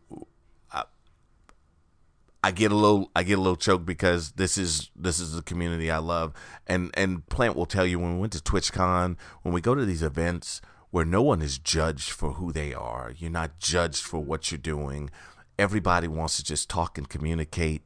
I 2.42 2.52
get 2.52 2.72
a 2.72 2.74
little 2.74 3.10
I 3.14 3.22
get 3.22 3.38
a 3.38 3.40
little 3.40 3.56
choked 3.56 3.84
because 3.84 4.32
this 4.32 4.56
is 4.56 4.90
this 4.96 5.20
is 5.20 5.34
the 5.34 5.42
community 5.42 5.90
I 5.90 5.98
love. 5.98 6.32
And 6.66 6.90
and 6.94 7.26
Plant 7.28 7.54
will 7.54 7.66
tell 7.66 7.84
you 7.84 7.98
when 7.98 8.14
we 8.14 8.20
went 8.20 8.32
to 8.32 8.38
TwitchCon 8.38 9.16
when 9.42 9.52
we 9.52 9.60
go 9.60 9.74
to 9.74 9.84
these 9.84 10.02
events 10.02 10.62
where 10.90 11.04
no 11.04 11.22
one 11.22 11.42
is 11.42 11.58
judged 11.58 12.10
for 12.10 12.32
who 12.32 12.50
they 12.50 12.74
are 12.74 13.12
you're 13.16 13.30
not 13.30 13.58
judged 13.58 14.02
for 14.02 14.20
what 14.20 14.50
you're 14.50 14.58
doing. 14.58 15.10
Everybody 15.58 16.08
wants 16.08 16.36
to 16.38 16.44
just 16.44 16.70
talk 16.70 16.96
and 16.96 17.06
communicate. 17.06 17.82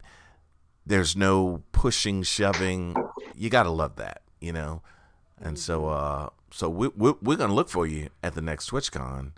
There's 0.87 1.17
no 1.17 1.65
pushing 1.73 2.23
shoving. 2.23 2.95
You 3.35 3.51
got 3.51 3.65
to 3.65 3.71
love 3.71 3.97
that 3.97 4.23
you 4.45 4.53
know? 4.53 4.83
And 5.41 5.59
so, 5.59 5.89
uh, 5.89 6.29
so 6.53 6.69
we, 6.69 6.89
we, 6.89 7.15
we're 7.21 7.37
gonna 7.37 7.55
look 7.55 7.69
for 7.69 7.87
you 7.87 8.11
at 8.23 8.35
the 8.35 8.41
next 8.41 8.71
TwitchCon, 8.71 9.33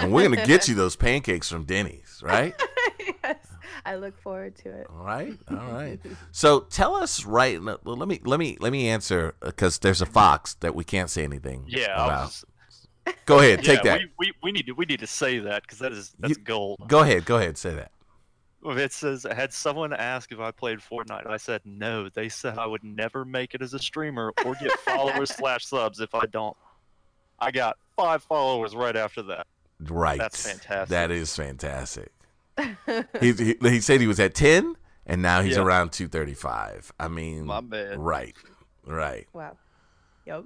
and 0.00 0.12
we're 0.12 0.22
gonna 0.28 0.46
get 0.46 0.68
you 0.68 0.74
those 0.74 0.96
pancakes 0.96 1.48
from 1.48 1.64
Denny's, 1.64 2.20
right? 2.22 2.54
yes, 3.24 3.36
I 3.84 3.96
look 3.96 4.18
forward 4.20 4.56
to 4.56 4.68
it. 4.70 4.86
All 4.90 5.04
right, 5.04 5.36
all 5.50 5.56
right. 5.72 5.98
So 6.32 6.60
tell 6.60 6.94
us 6.96 7.24
right. 7.24 7.62
Well, 7.62 7.78
let 7.84 8.08
me 8.08 8.20
let 8.24 8.38
me 8.40 8.56
let 8.60 8.72
me 8.72 8.88
answer 8.88 9.34
uh, 9.42 9.46
because 9.46 9.78
there's 9.78 10.00
a 10.02 10.06
fox 10.06 10.54
that 10.54 10.74
we 10.74 10.84
can't 10.84 11.10
say 11.10 11.24
anything. 11.24 11.64
Yeah, 11.66 11.92
about. 11.94 12.24
was, 12.24 12.44
Go 13.26 13.38
ahead, 13.40 13.58
take 13.64 13.82
yeah, 13.84 13.98
that. 13.98 14.00
We, 14.18 14.26
we, 14.26 14.32
we 14.44 14.52
need 14.52 14.66
to 14.66 14.72
we 14.72 14.84
need 14.84 15.00
to 15.00 15.06
say 15.06 15.38
that 15.38 15.62
because 15.62 15.78
that 15.78 15.92
is 15.92 16.14
that's 16.18 16.36
You- 16.36 16.44
gold. 16.44 16.80
Go 16.88 17.00
ahead, 17.00 17.24
go 17.24 17.36
ahead, 17.36 17.56
say 17.58 17.74
that. 17.74 17.92
Well, 18.62 18.76
It 18.76 18.92
says, 18.92 19.24
had 19.30 19.54
someone 19.54 19.94
asked 19.94 20.32
if 20.32 20.38
I 20.38 20.50
played 20.50 20.80
Fortnite, 20.80 21.26
I 21.26 21.38
said 21.38 21.62
no. 21.64 22.10
They 22.10 22.28
said 22.28 22.58
I 22.58 22.66
would 22.66 22.84
never 22.84 23.24
make 23.24 23.54
it 23.54 23.62
as 23.62 23.72
a 23.72 23.78
streamer 23.78 24.34
or 24.44 24.54
get 24.56 24.72
followers 24.80 25.30
slash 25.34 25.64
subs 25.64 25.98
if 26.00 26.14
I 26.14 26.26
don't. 26.26 26.54
I 27.38 27.50
got 27.52 27.78
five 27.96 28.22
followers 28.22 28.76
right 28.76 28.96
after 28.96 29.22
that. 29.22 29.46
Right. 29.88 30.18
That's 30.18 30.46
fantastic. 30.46 30.88
That 30.90 31.10
is 31.10 31.34
fantastic. 31.34 32.12
He, 33.20 33.32
he 33.32 33.56
he 33.60 33.80
said 33.80 34.00
he 34.00 34.06
was 34.06 34.20
at 34.20 34.34
ten, 34.34 34.76
and 35.06 35.22
now 35.22 35.40
he's 35.40 35.56
Yeah. 35.56 35.62
around 35.62 35.92
two 35.92 36.08
thirty 36.08 36.34
five. 36.34 36.92
I 37.00 37.08
mean, 37.08 37.46
My 37.46 37.60
bad. 37.60 37.98
right, 37.98 38.34
right. 38.86 39.26
Wow. 39.32 39.56
Yep. 40.26 40.44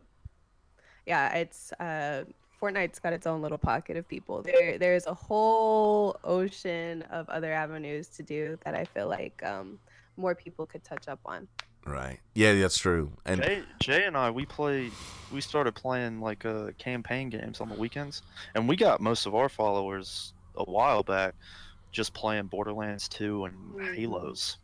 Yeah, 1.07 1.35
it's 1.35 1.73
uh 1.81 2.25
Fortnite's 2.62 2.99
got 3.01 3.12
its 3.12 3.27
own 3.27 3.42
little 3.42 3.59
pocket 3.59 3.97
of 3.97 4.07
people. 4.09 4.42
There 4.42 4.79
there's 4.79 5.07
a 5.07 5.14
whole 5.14 6.16
ocean 6.25 7.03
of 7.11 7.29
other 7.29 7.53
avenues 7.53 8.09
to 8.11 8.23
do 8.23 8.57
that 8.64 8.75
I 8.75 8.85
feel 8.85 9.09
like 9.09 9.42
um 9.44 9.79
more 10.16 10.35
people 10.37 10.64
could 10.66 10.85
touch 10.85 11.09
up 11.09 11.18
on. 11.27 11.49
Right. 11.87 12.18
Yeah, 12.35 12.55
that's 12.55 12.79
true. 12.79 13.12
And 13.27 13.42
Jay, 13.42 13.62
Jay 13.81 14.05
and 14.05 14.16
I, 14.16 14.31
we 14.31 14.47
played, 14.47 14.92
we 15.33 15.40
started 15.40 15.75
playing 15.75 16.20
like 16.20 16.47
uh, 16.47 16.70
campaign 16.79 17.29
games 17.29 17.61
on 17.61 17.68
the 17.68 17.75
weekends, 17.75 18.23
and 18.55 18.68
we 18.68 18.77
got 18.77 19.01
most 19.01 19.27
of 19.27 19.35
our 19.35 19.49
followers 19.49 20.33
a 20.57 20.64
while 20.64 21.03
back 21.03 21.35
just 21.92 22.14
playing 22.14 22.47
Borderlands 22.47 23.09
2 23.09 23.44
and. 23.44 23.97
Halos. 23.97 24.57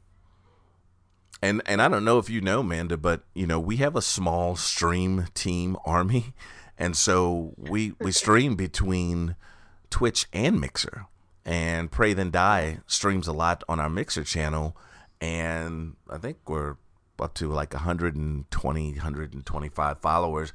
and 1.42 1.62
and 1.66 1.80
I 1.80 1.88
don't 1.88 2.04
know 2.04 2.18
if 2.18 2.28
you 2.30 2.40
know, 2.40 2.61
Amanda, 2.61 2.96
but 2.96 3.22
you 3.35 3.46
know 3.46 3.61
we 3.61 3.76
have 3.76 3.96
a 3.96 4.02
small 4.02 4.56
stream 4.56 5.26
team 5.35 5.76
army, 5.85 6.35
and 6.78 6.96
so 6.96 7.52
we 7.56 7.92
we 8.00 8.12
stream 8.12 8.56
between 8.56 9.37
Twitch 9.90 10.26
and 10.33 10.61
Mixer, 10.61 11.06
and 11.44 11.90
Pray 11.90 12.14
Then 12.14 12.30
Die 12.30 12.78
streams 12.87 13.28
a 13.28 13.33
lot 13.33 13.62
on 13.68 13.78
our 13.78 13.90
Mixer 13.90 14.24
channel, 14.24 14.76
and 15.20 15.96
I 16.09 16.18
think 16.18 16.38
we're 16.48 16.76
up 17.22 17.35
to 17.35 17.48
like 17.48 17.72
120, 17.74 18.92
125 18.92 19.98
followers, 20.00 20.52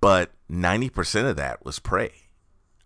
but 0.00 0.32
90% 0.50 1.28
of 1.30 1.36
that 1.36 1.64
was 1.64 1.78
Pray. 1.78 2.12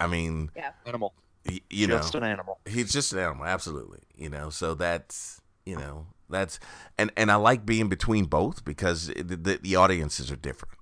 I 0.01 0.07
mean, 0.07 0.51
yeah. 0.57 0.73
Animal. 0.87 1.13
y- 1.47 1.61
you 1.71 1.87
know, 1.87 1.97
just 1.99 2.15
an 2.15 2.25
animal. 2.25 2.59
he's 2.67 2.93
just 2.93 3.13
an 3.13 3.19
animal 3.21 3.45
absolutely 3.45 4.01
you 4.17 4.29
know 4.29 4.51
so 4.51 4.75
that's 4.75 5.41
you 5.67 5.77
know 5.77 6.07
that's 6.31 6.59
and 6.99 7.11
and 7.17 7.31
i 7.31 7.35
like 7.37 7.65
being 7.67 7.89
between 7.89 8.25
both 8.25 8.65
because 8.65 9.09
it, 9.11 9.27
the, 9.45 9.59
the 9.63 9.77
audiences 9.77 10.31
are 10.31 10.37
different 10.37 10.75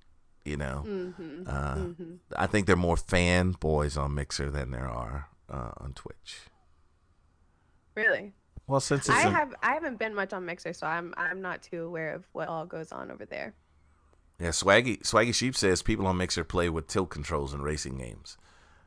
you 0.45 0.57
know 0.57 0.83
Mm-hmm. 0.87 1.43
uh, 1.47 1.75
mm-hmm. 1.75 2.13
i 2.35 2.47
think 2.47 2.65
there 2.67 2.73
are 2.75 2.79
more 2.79 2.95
fanboys 2.95 3.99
on 3.99 4.13
mixer 4.15 4.49
than 4.51 4.71
there 4.71 4.87
are 4.87 5.29
uh, 5.49 5.71
on 5.77 5.93
twitch 5.93 6.41
Really? 7.95 8.33
Well 8.71 8.79
since 8.79 9.07
it's 9.09 9.17
I 9.17 9.27
a- 9.27 9.29
have 9.29 9.53
I 9.61 9.73
haven't 9.73 9.99
been 9.99 10.15
much 10.15 10.33
on 10.33 10.45
Mixer, 10.45 10.73
so 10.73 10.87
I'm 10.87 11.13
I'm 11.17 11.41
not 11.41 11.61
too 11.61 11.83
aware 11.83 12.13
of 12.15 12.23
what 12.33 12.47
all 12.47 12.65
goes 12.65 12.91
on 12.91 13.11
over 13.11 13.25
there. 13.25 13.53
yeah 14.39 14.49
swaggy 14.49 14.99
swaggy 15.03 15.33
sheep 15.35 15.55
says 15.55 15.81
people 15.81 16.07
on 16.07 16.17
mixer 16.17 16.43
play 16.43 16.69
with 16.69 16.87
tilt 16.87 17.09
controls 17.09 17.53
in 17.53 17.61
racing 17.61 17.97
games 17.97 18.37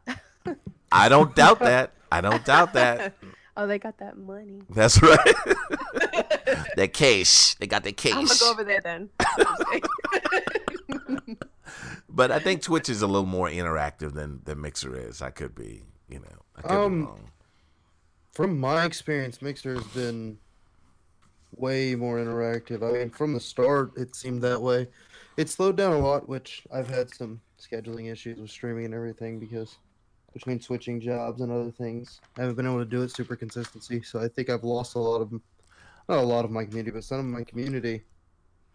i 0.92 1.08
don't 1.08 1.34
doubt 1.36 1.58
that 1.60 1.92
i 2.10 2.20
don't 2.20 2.44
doubt 2.44 2.72
that 2.72 3.14
oh, 3.56 3.66
they 3.66 3.78
got 3.78 3.96
that 3.98 4.16
money. 4.18 4.62
that's 4.70 5.00
right 5.00 5.18
that 6.76 6.90
case 6.92 7.54
they 7.60 7.66
got 7.68 7.84
the 7.84 7.92
case 7.92 8.14
I'm 8.14 8.26
gonna 8.26 8.40
go 8.40 8.50
over 8.50 8.64
there 8.64 8.80
then. 8.82 9.10
But 12.08 12.30
I 12.30 12.38
think 12.38 12.62
Twitch 12.62 12.88
is 12.88 13.02
a 13.02 13.06
little 13.08 13.26
more 13.26 13.48
interactive 13.48 14.12
than 14.14 14.40
than 14.44 14.60
Mixer 14.60 14.94
is. 14.96 15.20
I 15.20 15.30
could 15.30 15.52
be, 15.54 15.82
you 16.08 16.20
know, 16.20 16.36
I 16.56 16.60
could 16.62 16.68
be 16.68 16.74
Um, 16.76 17.04
wrong. 17.06 17.30
From 18.34 18.58
my 18.58 18.84
experience, 18.84 19.40
Mixer 19.40 19.74
has 19.74 19.86
been 19.88 20.38
way 21.56 21.94
more 21.94 22.18
interactive. 22.18 22.82
I 22.82 22.98
mean, 22.98 23.10
from 23.10 23.32
the 23.32 23.40
start, 23.40 23.92
it 23.96 24.16
seemed 24.16 24.42
that 24.42 24.60
way. 24.60 24.88
It 25.36 25.48
slowed 25.48 25.76
down 25.76 25.92
a 25.92 25.98
lot, 25.98 26.28
which 26.28 26.66
I've 26.72 26.88
had 26.88 27.14
some 27.14 27.40
scheduling 27.60 28.10
issues 28.10 28.38
with 28.38 28.50
streaming 28.50 28.86
and 28.86 28.94
everything 28.94 29.38
because 29.38 29.78
between 30.32 30.60
switching 30.60 31.00
jobs 31.00 31.40
and 31.40 31.52
other 31.52 31.70
things, 31.70 32.20
I 32.36 32.40
haven't 32.40 32.56
been 32.56 32.66
able 32.66 32.80
to 32.80 32.84
do 32.84 33.02
it 33.02 33.12
super 33.12 33.36
consistency. 33.36 34.02
So 34.02 34.18
I 34.20 34.26
think 34.26 34.50
I've 34.50 34.64
lost 34.64 34.96
a 34.96 34.98
lot 34.98 35.20
of, 35.20 35.30
not 36.08 36.18
a 36.18 36.20
lot 36.20 36.44
of 36.44 36.50
my 36.50 36.64
community, 36.64 36.90
but 36.90 37.04
some 37.04 37.20
of 37.20 37.24
my 37.26 37.44
community. 37.44 38.02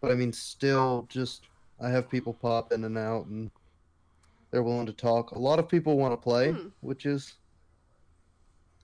But 0.00 0.10
I 0.10 0.14
mean, 0.14 0.32
still, 0.32 1.06
just 1.10 1.44
I 1.82 1.90
have 1.90 2.08
people 2.08 2.32
pop 2.32 2.72
in 2.72 2.84
and 2.84 2.96
out, 2.96 3.26
and 3.26 3.50
they're 4.50 4.62
willing 4.62 4.86
to 4.86 4.92
talk. 4.94 5.32
A 5.32 5.38
lot 5.38 5.58
of 5.58 5.68
people 5.68 5.98
want 5.98 6.14
to 6.14 6.16
play, 6.16 6.52
Hmm. 6.52 6.68
which 6.80 7.04
is 7.04 7.34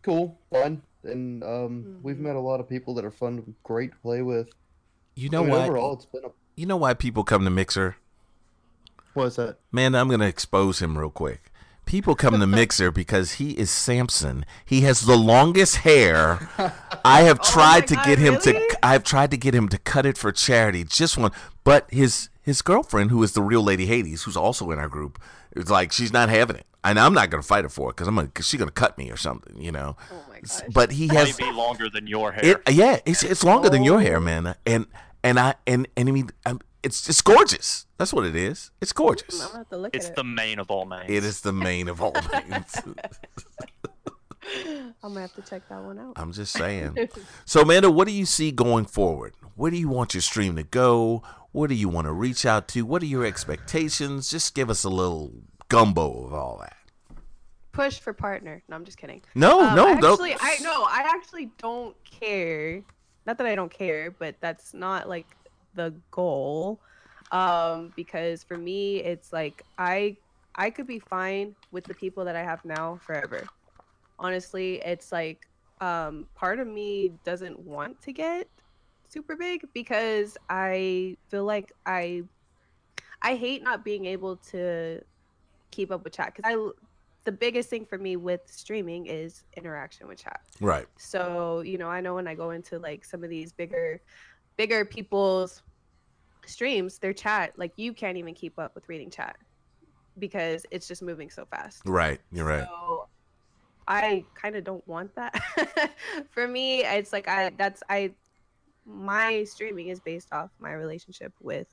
cool, 0.06 0.38
fun, 0.50 0.80
and 1.04 1.42
um, 1.44 1.98
we've 2.02 2.16
Mhm. 2.16 2.20
met 2.20 2.36
a 2.36 2.40
lot 2.40 2.60
of 2.60 2.68
people 2.68 2.94
that 2.94 3.04
are 3.04 3.10
fun, 3.10 3.54
great 3.62 3.92
to 3.92 3.98
play 3.98 4.22
with. 4.22 4.48
You 5.14 5.28
I 5.28 5.32
know 5.32 5.42
mean, 5.42 5.50
why? 5.50 5.64
overall, 5.66 5.92
it's 5.94 6.06
been 6.06 6.24
a. 6.24 6.28
You 6.56 6.64
know 6.66 6.76
why 6.78 6.94
people 6.94 7.24
come 7.24 7.44
to 7.44 7.50
Mixer? 7.50 7.96
What 9.14 9.26
is 9.26 9.36
that? 9.36 9.58
Man, 9.72 9.94
I'm 9.94 10.08
gonna 10.08 10.26
expose 10.26 10.80
him 10.80 10.96
real 10.96 11.10
quick. 11.10 11.50
People 11.86 12.14
come 12.14 12.38
to 12.40 12.46
Mixer 12.60 12.90
because 12.90 13.32
he 13.32 13.52
is 13.52 13.70
Samson. 13.70 14.44
He 14.64 14.80
has 14.82 15.02
the 15.02 15.16
longest 15.16 15.76
hair. 15.78 16.48
I 17.04 17.22
have 17.22 17.40
Oh 17.42 17.50
tried 17.50 17.80
my 17.82 17.86
to 17.86 17.94
God, 17.96 18.04
get 18.06 18.18
him 18.18 18.34
really? 18.34 18.52
to. 18.68 18.78
I 18.82 18.92
have 18.92 19.04
tried 19.04 19.30
to 19.32 19.36
get 19.36 19.54
him 19.54 19.68
to 19.68 19.78
cut 19.78 20.06
it 20.06 20.16
for 20.18 20.32
charity, 20.32 20.84
just 20.84 21.16
one. 21.18 21.32
But 21.64 21.86
his 21.90 22.28
his 22.42 22.62
girlfriend, 22.62 23.10
who 23.10 23.22
is 23.22 23.32
the 23.32 23.42
real 23.42 23.62
Lady 23.62 23.86
Hades, 23.86 24.22
who's 24.24 24.36
also 24.36 24.70
in 24.70 24.78
our 24.78 24.88
group, 24.88 25.18
is 25.56 25.70
like 25.70 25.92
she's 25.92 26.12
not 26.12 26.28
having 26.28 26.56
it, 26.56 26.66
and 26.84 26.98
I'm 26.98 27.14
not 27.14 27.30
gonna 27.30 27.42
fight 27.42 27.64
her 27.64 27.68
for 27.68 27.90
it 27.90 27.96
because 27.96 28.08
I'm 28.08 28.14
gonna. 28.14 28.28
Cause 28.28 28.46
she's 28.46 28.58
gonna 28.58 28.70
cut 28.70 28.96
me 28.98 29.10
or 29.10 29.16
something, 29.16 29.60
you 29.60 29.72
know. 29.72 29.96
oh 30.12 30.24
my 30.28 30.40
gosh. 30.40 30.60
But 30.72 30.92
he 30.92 31.08
has. 31.08 31.38
Maybe 31.38 31.52
longer 31.52 31.88
than 31.90 32.06
your 32.06 32.32
hair. 32.32 32.60
It 32.66 32.72
yeah, 32.74 33.00
it's 33.04 33.22
it's 33.22 33.42
longer 33.44 33.68
than 33.70 33.82
your 33.82 34.00
hair, 34.00 34.18
Oh. 34.18 34.20
man. 34.20 34.54
And 34.66 34.86
and 35.24 35.38
I 35.40 35.54
and 35.66 35.88
and 35.96 36.08
I 36.08 36.12
mean, 36.12 36.30
um, 36.44 36.60
it's 36.82 37.08
it's 37.08 37.22
gorgeous. 37.22 37.86
That's 37.98 38.12
what 38.12 38.26
it 38.26 38.36
is. 38.36 38.70
It's 38.80 38.92
I'm 38.92 38.96
gorgeous. 39.04 39.40
gonna 39.44 39.58
have 39.58 39.68
to 39.70 39.76
look 39.78 39.96
it's 39.96 40.08
at 40.08 40.16
the 40.16 40.24
mane 40.24 40.58
of 40.58 40.70
all 40.70 40.84
manes. 40.84 41.06
It 41.08 41.24
is 41.24 41.40
the 41.40 41.52
mane 41.52 41.88
of 41.88 42.00
all 42.02 42.12
things. 42.12 42.76
I'm 44.66 44.92
gonna 45.02 45.20
have 45.22 45.34
to 45.34 45.42
check 45.42 45.68
that 45.68 45.82
one 45.82 45.98
out. 45.98 46.14
I'm 46.16 46.32
just 46.32 46.52
saying. 46.52 46.96
So, 47.44 47.62
Amanda, 47.62 47.90
what 47.90 48.06
do 48.06 48.12
you 48.12 48.26
see 48.26 48.50
going 48.50 48.84
forward? 48.86 49.34
Where 49.54 49.70
do 49.70 49.76
you 49.76 49.88
want 49.88 50.14
your 50.14 50.20
stream 50.20 50.56
to 50.56 50.62
go? 50.62 51.22
What 51.52 51.68
do 51.68 51.74
you 51.74 51.88
want 51.88 52.06
to 52.06 52.12
reach 52.12 52.44
out 52.44 52.68
to? 52.68 52.84
What 52.84 53.02
are 53.02 53.06
your 53.06 53.24
expectations? 53.24 54.30
Just 54.30 54.54
give 54.54 54.68
us 54.68 54.84
a 54.84 54.90
little 54.90 55.32
gumbo 55.68 56.24
of 56.26 56.34
all 56.34 56.58
that. 56.60 56.76
Push 57.72 58.00
for 58.00 58.12
partner. 58.12 58.62
No, 58.68 58.76
I'm 58.76 58.84
just 58.84 58.98
kidding. 58.98 59.22
No, 59.34 59.60
Um, 59.62 59.76
no, 59.76 59.88
I 59.88 59.94
no. 59.94 60.16
I 60.20 60.56
no, 60.62 60.84
I 60.84 61.10
actually 61.14 61.50
don't 61.58 61.96
care. 62.04 62.82
Not 63.26 63.38
that 63.38 63.46
I 63.46 63.54
don't 63.54 63.72
care, 63.72 64.10
but 64.10 64.34
that's 64.40 64.74
not 64.74 65.08
like 65.08 65.26
the 65.74 65.94
goal. 66.10 66.80
Um, 67.32 67.92
because 67.96 68.42
for 68.44 68.56
me, 68.56 68.98
it's 68.98 69.32
like 69.32 69.62
I 69.78 70.16
I 70.54 70.70
could 70.70 70.86
be 70.86 70.98
fine 70.98 71.54
with 71.70 71.84
the 71.84 71.94
people 71.94 72.24
that 72.24 72.36
I 72.36 72.42
have 72.42 72.64
now 72.64 72.98
forever. 73.04 73.46
Honestly, 74.18 74.76
it's 74.84 75.12
like 75.12 75.48
um, 75.80 76.26
part 76.34 76.58
of 76.58 76.66
me 76.66 77.12
doesn't 77.24 77.58
want 77.58 78.00
to 78.02 78.12
get 78.12 78.48
super 79.08 79.36
big 79.36 79.62
because 79.72 80.36
I 80.48 81.16
feel 81.28 81.44
like 81.44 81.72
I 81.84 82.22
I 83.22 83.36
hate 83.36 83.62
not 83.62 83.84
being 83.84 84.06
able 84.06 84.36
to 84.50 85.00
keep 85.70 85.90
up 85.90 86.04
with 86.04 86.14
chat 86.14 86.34
because 86.34 86.50
I 86.52 86.70
the 87.24 87.32
biggest 87.32 87.68
thing 87.68 87.84
for 87.84 87.98
me 87.98 88.16
with 88.16 88.40
streaming 88.46 89.06
is 89.06 89.44
interaction 89.56 90.06
with 90.06 90.22
chat. 90.22 90.40
Right. 90.60 90.86
So, 90.96 91.60
you 91.60 91.76
know, 91.76 91.88
I 91.88 92.00
know 92.00 92.14
when 92.14 92.28
I 92.28 92.34
go 92.34 92.50
into 92.50 92.78
like 92.78 93.04
some 93.04 93.24
of 93.24 93.30
these 93.30 93.52
bigger 93.52 94.00
bigger 94.56 94.84
people's 94.84 95.62
streams, 96.46 96.98
their 96.98 97.12
chat, 97.12 97.52
like 97.56 97.72
you 97.76 97.92
can't 97.92 98.16
even 98.16 98.32
keep 98.32 98.58
up 98.58 98.74
with 98.74 98.88
reading 98.88 99.10
chat 99.10 99.36
because 100.18 100.64
it's 100.70 100.88
just 100.88 101.02
moving 101.02 101.28
so 101.28 101.44
fast. 101.50 101.82
Right. 101.84 102.20
You're 102.30 102.46
right. 102.46 102.64
So 102.64 103.08
I 103.88 104.24
kind 104.34 104.56
of 104.56 104.64
don't 104.64 104.86
want 104.88 105.14
that. 105.14 105.34
For 106.30 106.46
me, 106.48 106.84
it's 106.84 107.12
like 107.12 107.28
I 107.28 107.50
that's 107.56 107.82
I 107.88 108.12
my 108.84 109.44
streaming 109.44 109.88
is 109.88 110.00
based 110.00 110.32
off 110.32 110.50
my 110.58 110.72
relationship 110.72 111.32
with 111.40 111.68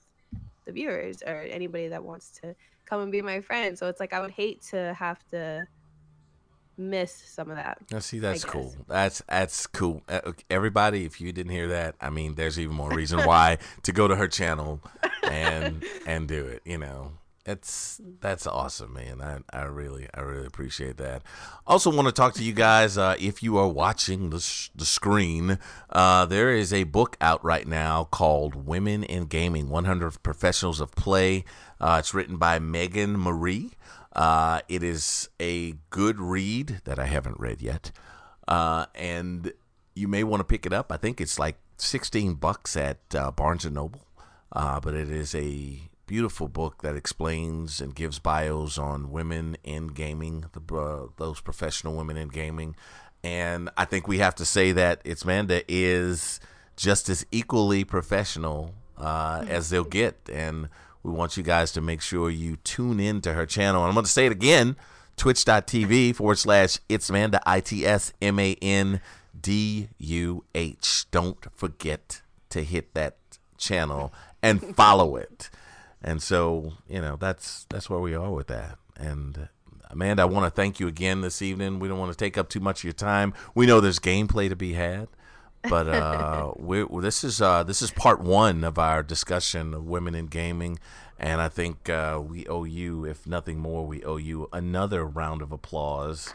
the 0.66 0.72
viewers 0.72 1.22
or 1.26 1.42
anybody 1.42 1.88
that 1.90 2.04
wants 2.04 2.32
to 2.42 2.56
come 2.86 3.02
and 3.02 3.12
be 3.12 3.22
my 3.22 3.42
friend. 3.42 3.78
So 3.78 3.88
it's 3.88 4.00
like 4.00 4.14
I 4.14 4.22
would 4.22 4.32
hate 4.32 4.62
to 4.72 4.94
have 4.94 5.20
to 5.30 5.66
miss 6.78 7.12
some 7.14 7.50
of 7.50 7.58
that. 7.58 7.80
Now, 7.92 8.00
see, 8.00 8.20
that's 8.20 8.46
cool. 8.46 8.74
That's 8.88 9.22
that's 9.28 9.68
cool. 9.68 10.02
Uh, 10.08 10.32
Everybody, 10.50 11.06
if 11.06 11.22
you 11.22 11.32
didn't 11.32 11.52
hear 11.52 11.68
that, 11.70 11.96
I 12.02 12.10
mean, 12.10 12.36
there's 12.36 12.60
even 12.60 12.76
more 12.76 12.92
reason 12.92 13.20
why 13.26 13.60
to 13.84 13.92
go 13.92 14.08
to 14.08 14.16
her 14.16 14.28
channel 14.28 14.82
and 15.24 15.84
and 16.06 16.28
do 16.28 16.46
it. 16.46 16.62
You 16.66 16.80
know, 16.80 17.12
It's 17.46 18.00
that's 18.22 18.48
awesome, 18.48 18.94
man. 18.94 19.22
I, 19.22 19.40
I 19.52 19.64
really 19.64 20.08
I 20.14 20.22
really 20.22 20.46
appreciate 20.46 20.96
that. 20.98 21.24
Also, 21.68 21.94
want 21.94 22.08
to 22.08 22.14
talk 22.14 22.36
to 22.36 22.44
you 22.44 22.54
guys. 22.54 22.98
Uh, 22.98 23.18
if 23.20 23.44
you 23.44 23.58
are 23.58 23.68
watching 23.68 24.30
the 24.30 24.40
sh- 24.40 24.70
the 24.74 24.86
screen, 24.86 25.60
uh, 25.90 26.26
there 26.26 26.52
is 26.52 26.72
a 26.72 26.86
book 26.86 27.18
out 27.20 27.44
right 27.44 27.68
now 27.68 28.06
called 28.06 28.66
"Women 28.66 29.04
in 29.04 29.26
Gaming: 29.26 29.70
100 29.70 30.24
Professionals 30.24 30.80
of 30.80 30.92
Play." 30.96 31.44
Uh, 31.82 31.98
it's 32.00 32.14
written 32.14 32.38
by 32.38 32.60
Meagan 32.60 33.20
Marie. 33.20 33.72
Uh, 34.16 34.62
it 34.70 34.82
is 34.82 35.28
a 35.42 35.74
good 35.90 36.22
read 36.22 36.80
that 36.86 36.98
I 36.98 37.08
haven't 37.08 37.42
read 37.42 37.62
yet, 37.62 37.92
uh, 38.48 38.86
and 38.96 39.52
you 39.96 40.08
may 40.08 40.24
want 40.24 40.40
to 40.40 40.46
pick 40.46 40.66
it 40.66 40.72
up. 40.72 40.94
I 40.94 40.98
think 40.98 41.20
it's 41.20 41.38
like 41.38 41.58
16 41.76 42.36
bucks 42.36 42.78
at 42.78 43.00
uh, 43.14 43.32
Barnes 43.32 43.66
and 43.66 43.76
Noble, 43.76 44.08
but 44.54 44.94
it 44.94 45.10
is 45.10 45.36
a 45.36 45.90
beautiful 46.14 46.48
book 46.48 46.84
that 46.84 46.96
explains 46.96 47.82
and 47.82 47.96
gives 47.96 48.20
bios 48.20 48.78
on 48.78 49.12
women 49.12 49.58
in 49.64 49.88
gaming, 49.88 50.46
the 50.54 50.76
uh, 50.76 51.08
those 51.18 51.42
professional 51.42 51.96
women 51.96 52.16
in 52.16 52.28
gaming, 52.28 52.76
and 53.24 53.68
I 53.76 53.86
think 53.86 54.08
we 54.08 54.20
have 54.20 54.36
to 54.36 54.46
say 54.46 54.72
that 54.74 55.02
it's 55.04 55.26
Manda 55.26 55.64
is 55.68 56.40
just 56.78 57.10
as 57.10 57.26
equally 57.32 57.84
professional 57.84 58.76
uh, 58.96 59.44
as 59.50 59.72
they'll 59.72 59.84
get, 59.84 60.30
and 60.32 60.70
we 61.02 61.12
want 61.12 61.36
you 61.36 61.42
guys 61.42 61.72
to 61.72 61.82
make 61.82 62.00
sure 62.00 62.30
you 62.30 62.58
tune 62.58 63.00
in 63.00 63.20
to 63.22 63.34
her 63.34 63.48
channel. 63.48 63.82
And 63.82 63.88
I'm 63.88 63.96
going 63.96 64.06
to 64.06 64.12
say 64.12 64.28
it 64.28 64.32
again: 64.32 64.76
twitch.tv 65.18 66.16
forward 66.16 66.38
slash 66.38 66.78
it's 66.90 67.10
Manda 67.10 67.42
I 67.44 67.60
T 67.60 67.88
S 67.88 68.14
M 68.22 68.38
A 68.38 68.56
N 68.62 69.02
D 69.42 69.90
U 69.98 70.44
H. 70.54 71.06
Don't 71.10 71.44
forget 71.56 72.22
to 72.52 72.64
hit 72.64 72.94
that 72.94 73.18
channel 73.58 74.14
and 74.44 74.76
follow 74.76 75.16
it. 75.16 75.50
And 76.04 76.22
so, 76.22 76.74
you 76.88 77.00
know, 77.02 77.16
that's 77.16 77.66
that's 77.70 77.90
where 77.90 78.00
we 78.00 78.14
are 78.14 78.32
with 78.32 78.48
that. 78.48 78.78
And 78.98 79.48
Amanda, 79.90 80.24
I 80.24 80.26
want 80.26 80.46
to 80.46 80.50
thank 80.50 80.80
you 80.80 80.88
again 80.88 81.22
this 81.22 81.42
evening. 81.42 81.80
We 81.80 81.88
don't 81.88 82.00
want 82.00 82.12
to 82.12 82.18
take 82.18 82.38
up 82.38 82.50
too 82.50 82.60
much 82.60 82.80
of 82.82 82.84
your 82.86 82.94
time. 82.94 83.34
We 83.56 83.66
know 83.66 83.80
there's 83.80 84.00
gameplay 84.00 84.50
to 84.50 84.56
be 84.56 84.74
had, 84.74 85.08
but 85.70 85.88
uh, 85.88 86.52
we're, 86.58 86.88
this 87.02 87.24
is 87.24 87.42
uh, 87.42 87.64
this 87.64 87.82
is 87.82 87.92
part 87.92 88.20
one 88.20 88.64
of 88.64 88.78
our 88.78 89.02
discussion 89.04 89.74
of 89.74 89.86
women 89.86 90.14
in 90.16 90.28
gaming, 90.28 90.80
and 91.20 91.42
I 91.42 91.48
think 91.48 91.90
uh, 91.90 92.22
we 92.24 92.46
owe 92.48 92.64
you, 92.66 93.06
if 93.06 93.26
nothing 93.26 93.60
more, 93.60 93.86
we 93.86 94.04
owe 94.04 94.18
you 94.18 94.50
another 94.52 95.06
round 95.06 95.42
of 95.42 95.52
applause. 95.52 96.34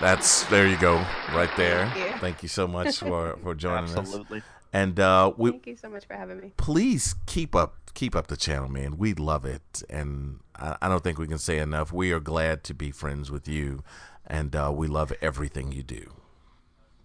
That's 0.00 0.44
there 0.46 0.66
you 0.66 0.78
go, 0.78 1.04
right 1.32 1.50
there. 1.56 1.86
Thank 1.86 1.96
you. 1.96 2.18
Thank 2.18 2.42
you 2.42 2.48
so 2.48 2.66
much 2.66 2.98
for 2.98 3.36
for 3.42 3.54
joining 3.54 3.90
us. 3.90 3.96
Absolutely. 3.96 4.42
And 4.72 4.98
uh, 4.98 5.32
we 5.36 5.50
Thank 5.50 5.66
you 5.66 5.76
so 5.76 5.88
much 5.90 6.06
for 6.06 6.14
having 6.14 6.40
me. 6.40 6.52
please 6.56 7.14
keep 7.26 7.54
up 7.54 7.76
keep 7.94 8.16
up 8.16 8.28
the 8.28 8.38
channel 8.38 8.70
man 8.70 8.96
we 8.96 9.12
love 9.12 9.44
it 9.44 9.82
and 9.90 10.38
I, 10.56 10.76
I 10.80 10.88
don't 10.88 11.04
think 11.04 11.18
we 11.18 11.26
can 11.26 11.36
say 11.38 11.58
enough 11.58 11.92
we 11.92 12.10
are 12.10 12.20
glad 12.20 12.64
to 12.64 12.72
be 12.74 12.90
friends 12.90 13.30
with 13.30 13.46
you 13.46 13.82
and 14.26 14.56
uh, 14.56 14.72
we 14.74 14.86
love 14.86 15.12
everything 15.20 15.72
you 15.72 15.82
do 15.82 16.10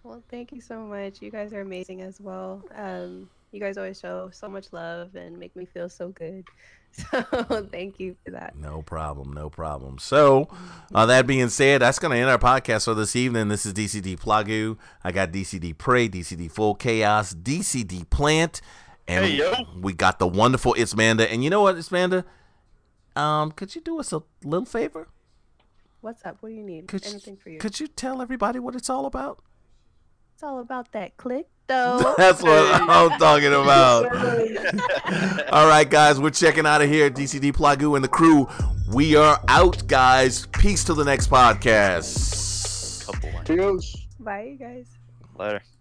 Well, 0.04 0.24
thank 0.30 0.54
you 0.54 0.62
so 0.62 0.80
much. 0.86 1.22
You 1.22 1.30
guys 1.30 1.52
are 1.52 1.60
amazing 1.60 2.02
as 2.02 2.22
well. 2.22 2.64
Um, 2.74 3.30
you 3.52 3.60
guys 3.60 3.78
always 3.78 4.00
show 4.00 4.30
so 4.32 4.48
much 4.48 4.68
love 4.72 5.16
and 5.16 5.38
make 5.40 5.56
me 5.56 5.66
feel 5.66 5.90
so 5.90 6.10
good. 6.10 6.46
So 6.94 7.22
thank 7.72 8.00
you 8.00 8.16
for 8.24 8.32
that. 8.32 8.56
no 8.56 8.82
problem 8.82 9.32
no 9.34 9.50
problem 9.52 10.00
so 10.00 10.48
uh, 10.96 11.06
that 11.06 11.28
being 11.28 11.50
said 11.50 11.82
that's 11.82 12.00
going 12.00 12.12
to 12.12 12.18
end 12.18 12.30
our 12.30 12.40
podcast 12.40 12.86
for 12.86 12.96
this 12.96 13.16
evening 13.16 13.50
this 13.50 13.66
is 13.68 13.74
dcd 13.74 14.18
plagu 14.18 14.78
i 15.04 15.12
got 15.12 15.32
dcd 15.32 15.78
pray 15.78 16.08
dcd 16.10 16.50
full 16.50 16.74
chaos 16.74 17.34
dcd 17.36 18.10
plant 18.10 18.62
and 19.08 19.26
Hey, 19.26 19.32
yo. 19.36 19.54
we 19.80 19.94
got 19.94 20.18
the 20.18 20.28
wonderful 20.28 20.74
it's 20.76 20.96
manda 20.96 21.30
and 21.32 21.44
you 21.44 21.50
know 21.52 21.62
what 21.62 21.78
it's 21.78 21.92
manda 21.92 22.26
um 23.16 23.52
could 23.52 23.76
you 23.76 23.82
do 23.82 24.00
us 24.00 24.12
a 24.14 24.24
little 24.44 24.66
favor 24.66 25.08
What's 26.02 26.26
up? 26.26 26.38
What 26.40 26.50
do 26.50 26.56
you 26.56 26.64
need? 26.64 26.88
could 26.88 27.04
you, 27.04 27.12
Anything 27.12 27.36
for 27.38 27.50
you? 27.50 27.60
could 27.60 27.80
you 27.80 27.88
tell 27.88 28.22
everybody 28.22 28.60
what 28.60 28.76
it's 28.76 28.90
all 28.90 29.06
about 29.06 29.44
It's 30.34 30.42
all 30.42 30.60
about 30.60 30.94
that 30.94 31.18
click, 31.18 31.48
though. 31.68 32.16
That's 32.18 32.42
what 32.42 32.74
I'm 32.74 33.20
talking 33.20 33.54
about. 33.54 34.06
All 35.54 35.68
right, 35.68 35.90
guys, 35.90 36.20
we're 36.20 36.32
checking 36.32 36.66
out 36.66 36.82
of 36.82 36.90
here. 36.90 37.10
DCD 37.10 37.54
Plagu 37.54 37.96
and 37.96 38.04
the 38.04 38.10
crew. 38.10 38.48
We 38.94 39.16
are 39.16 39.40
out, 39.48 39.86
guys. 39.88 40.48
Peace 40.48 40.84
till 40.84 40.96
the 40.96 41.06
next 41.06 41.30
podcast. 41.30 43.06
Couple. 43.06 43.32
Cheers. 43.46 44.08
Bye, 44.20 44.44
you 44.44 44.58
guys. 44.58 44.88
Later. 45.38 45.62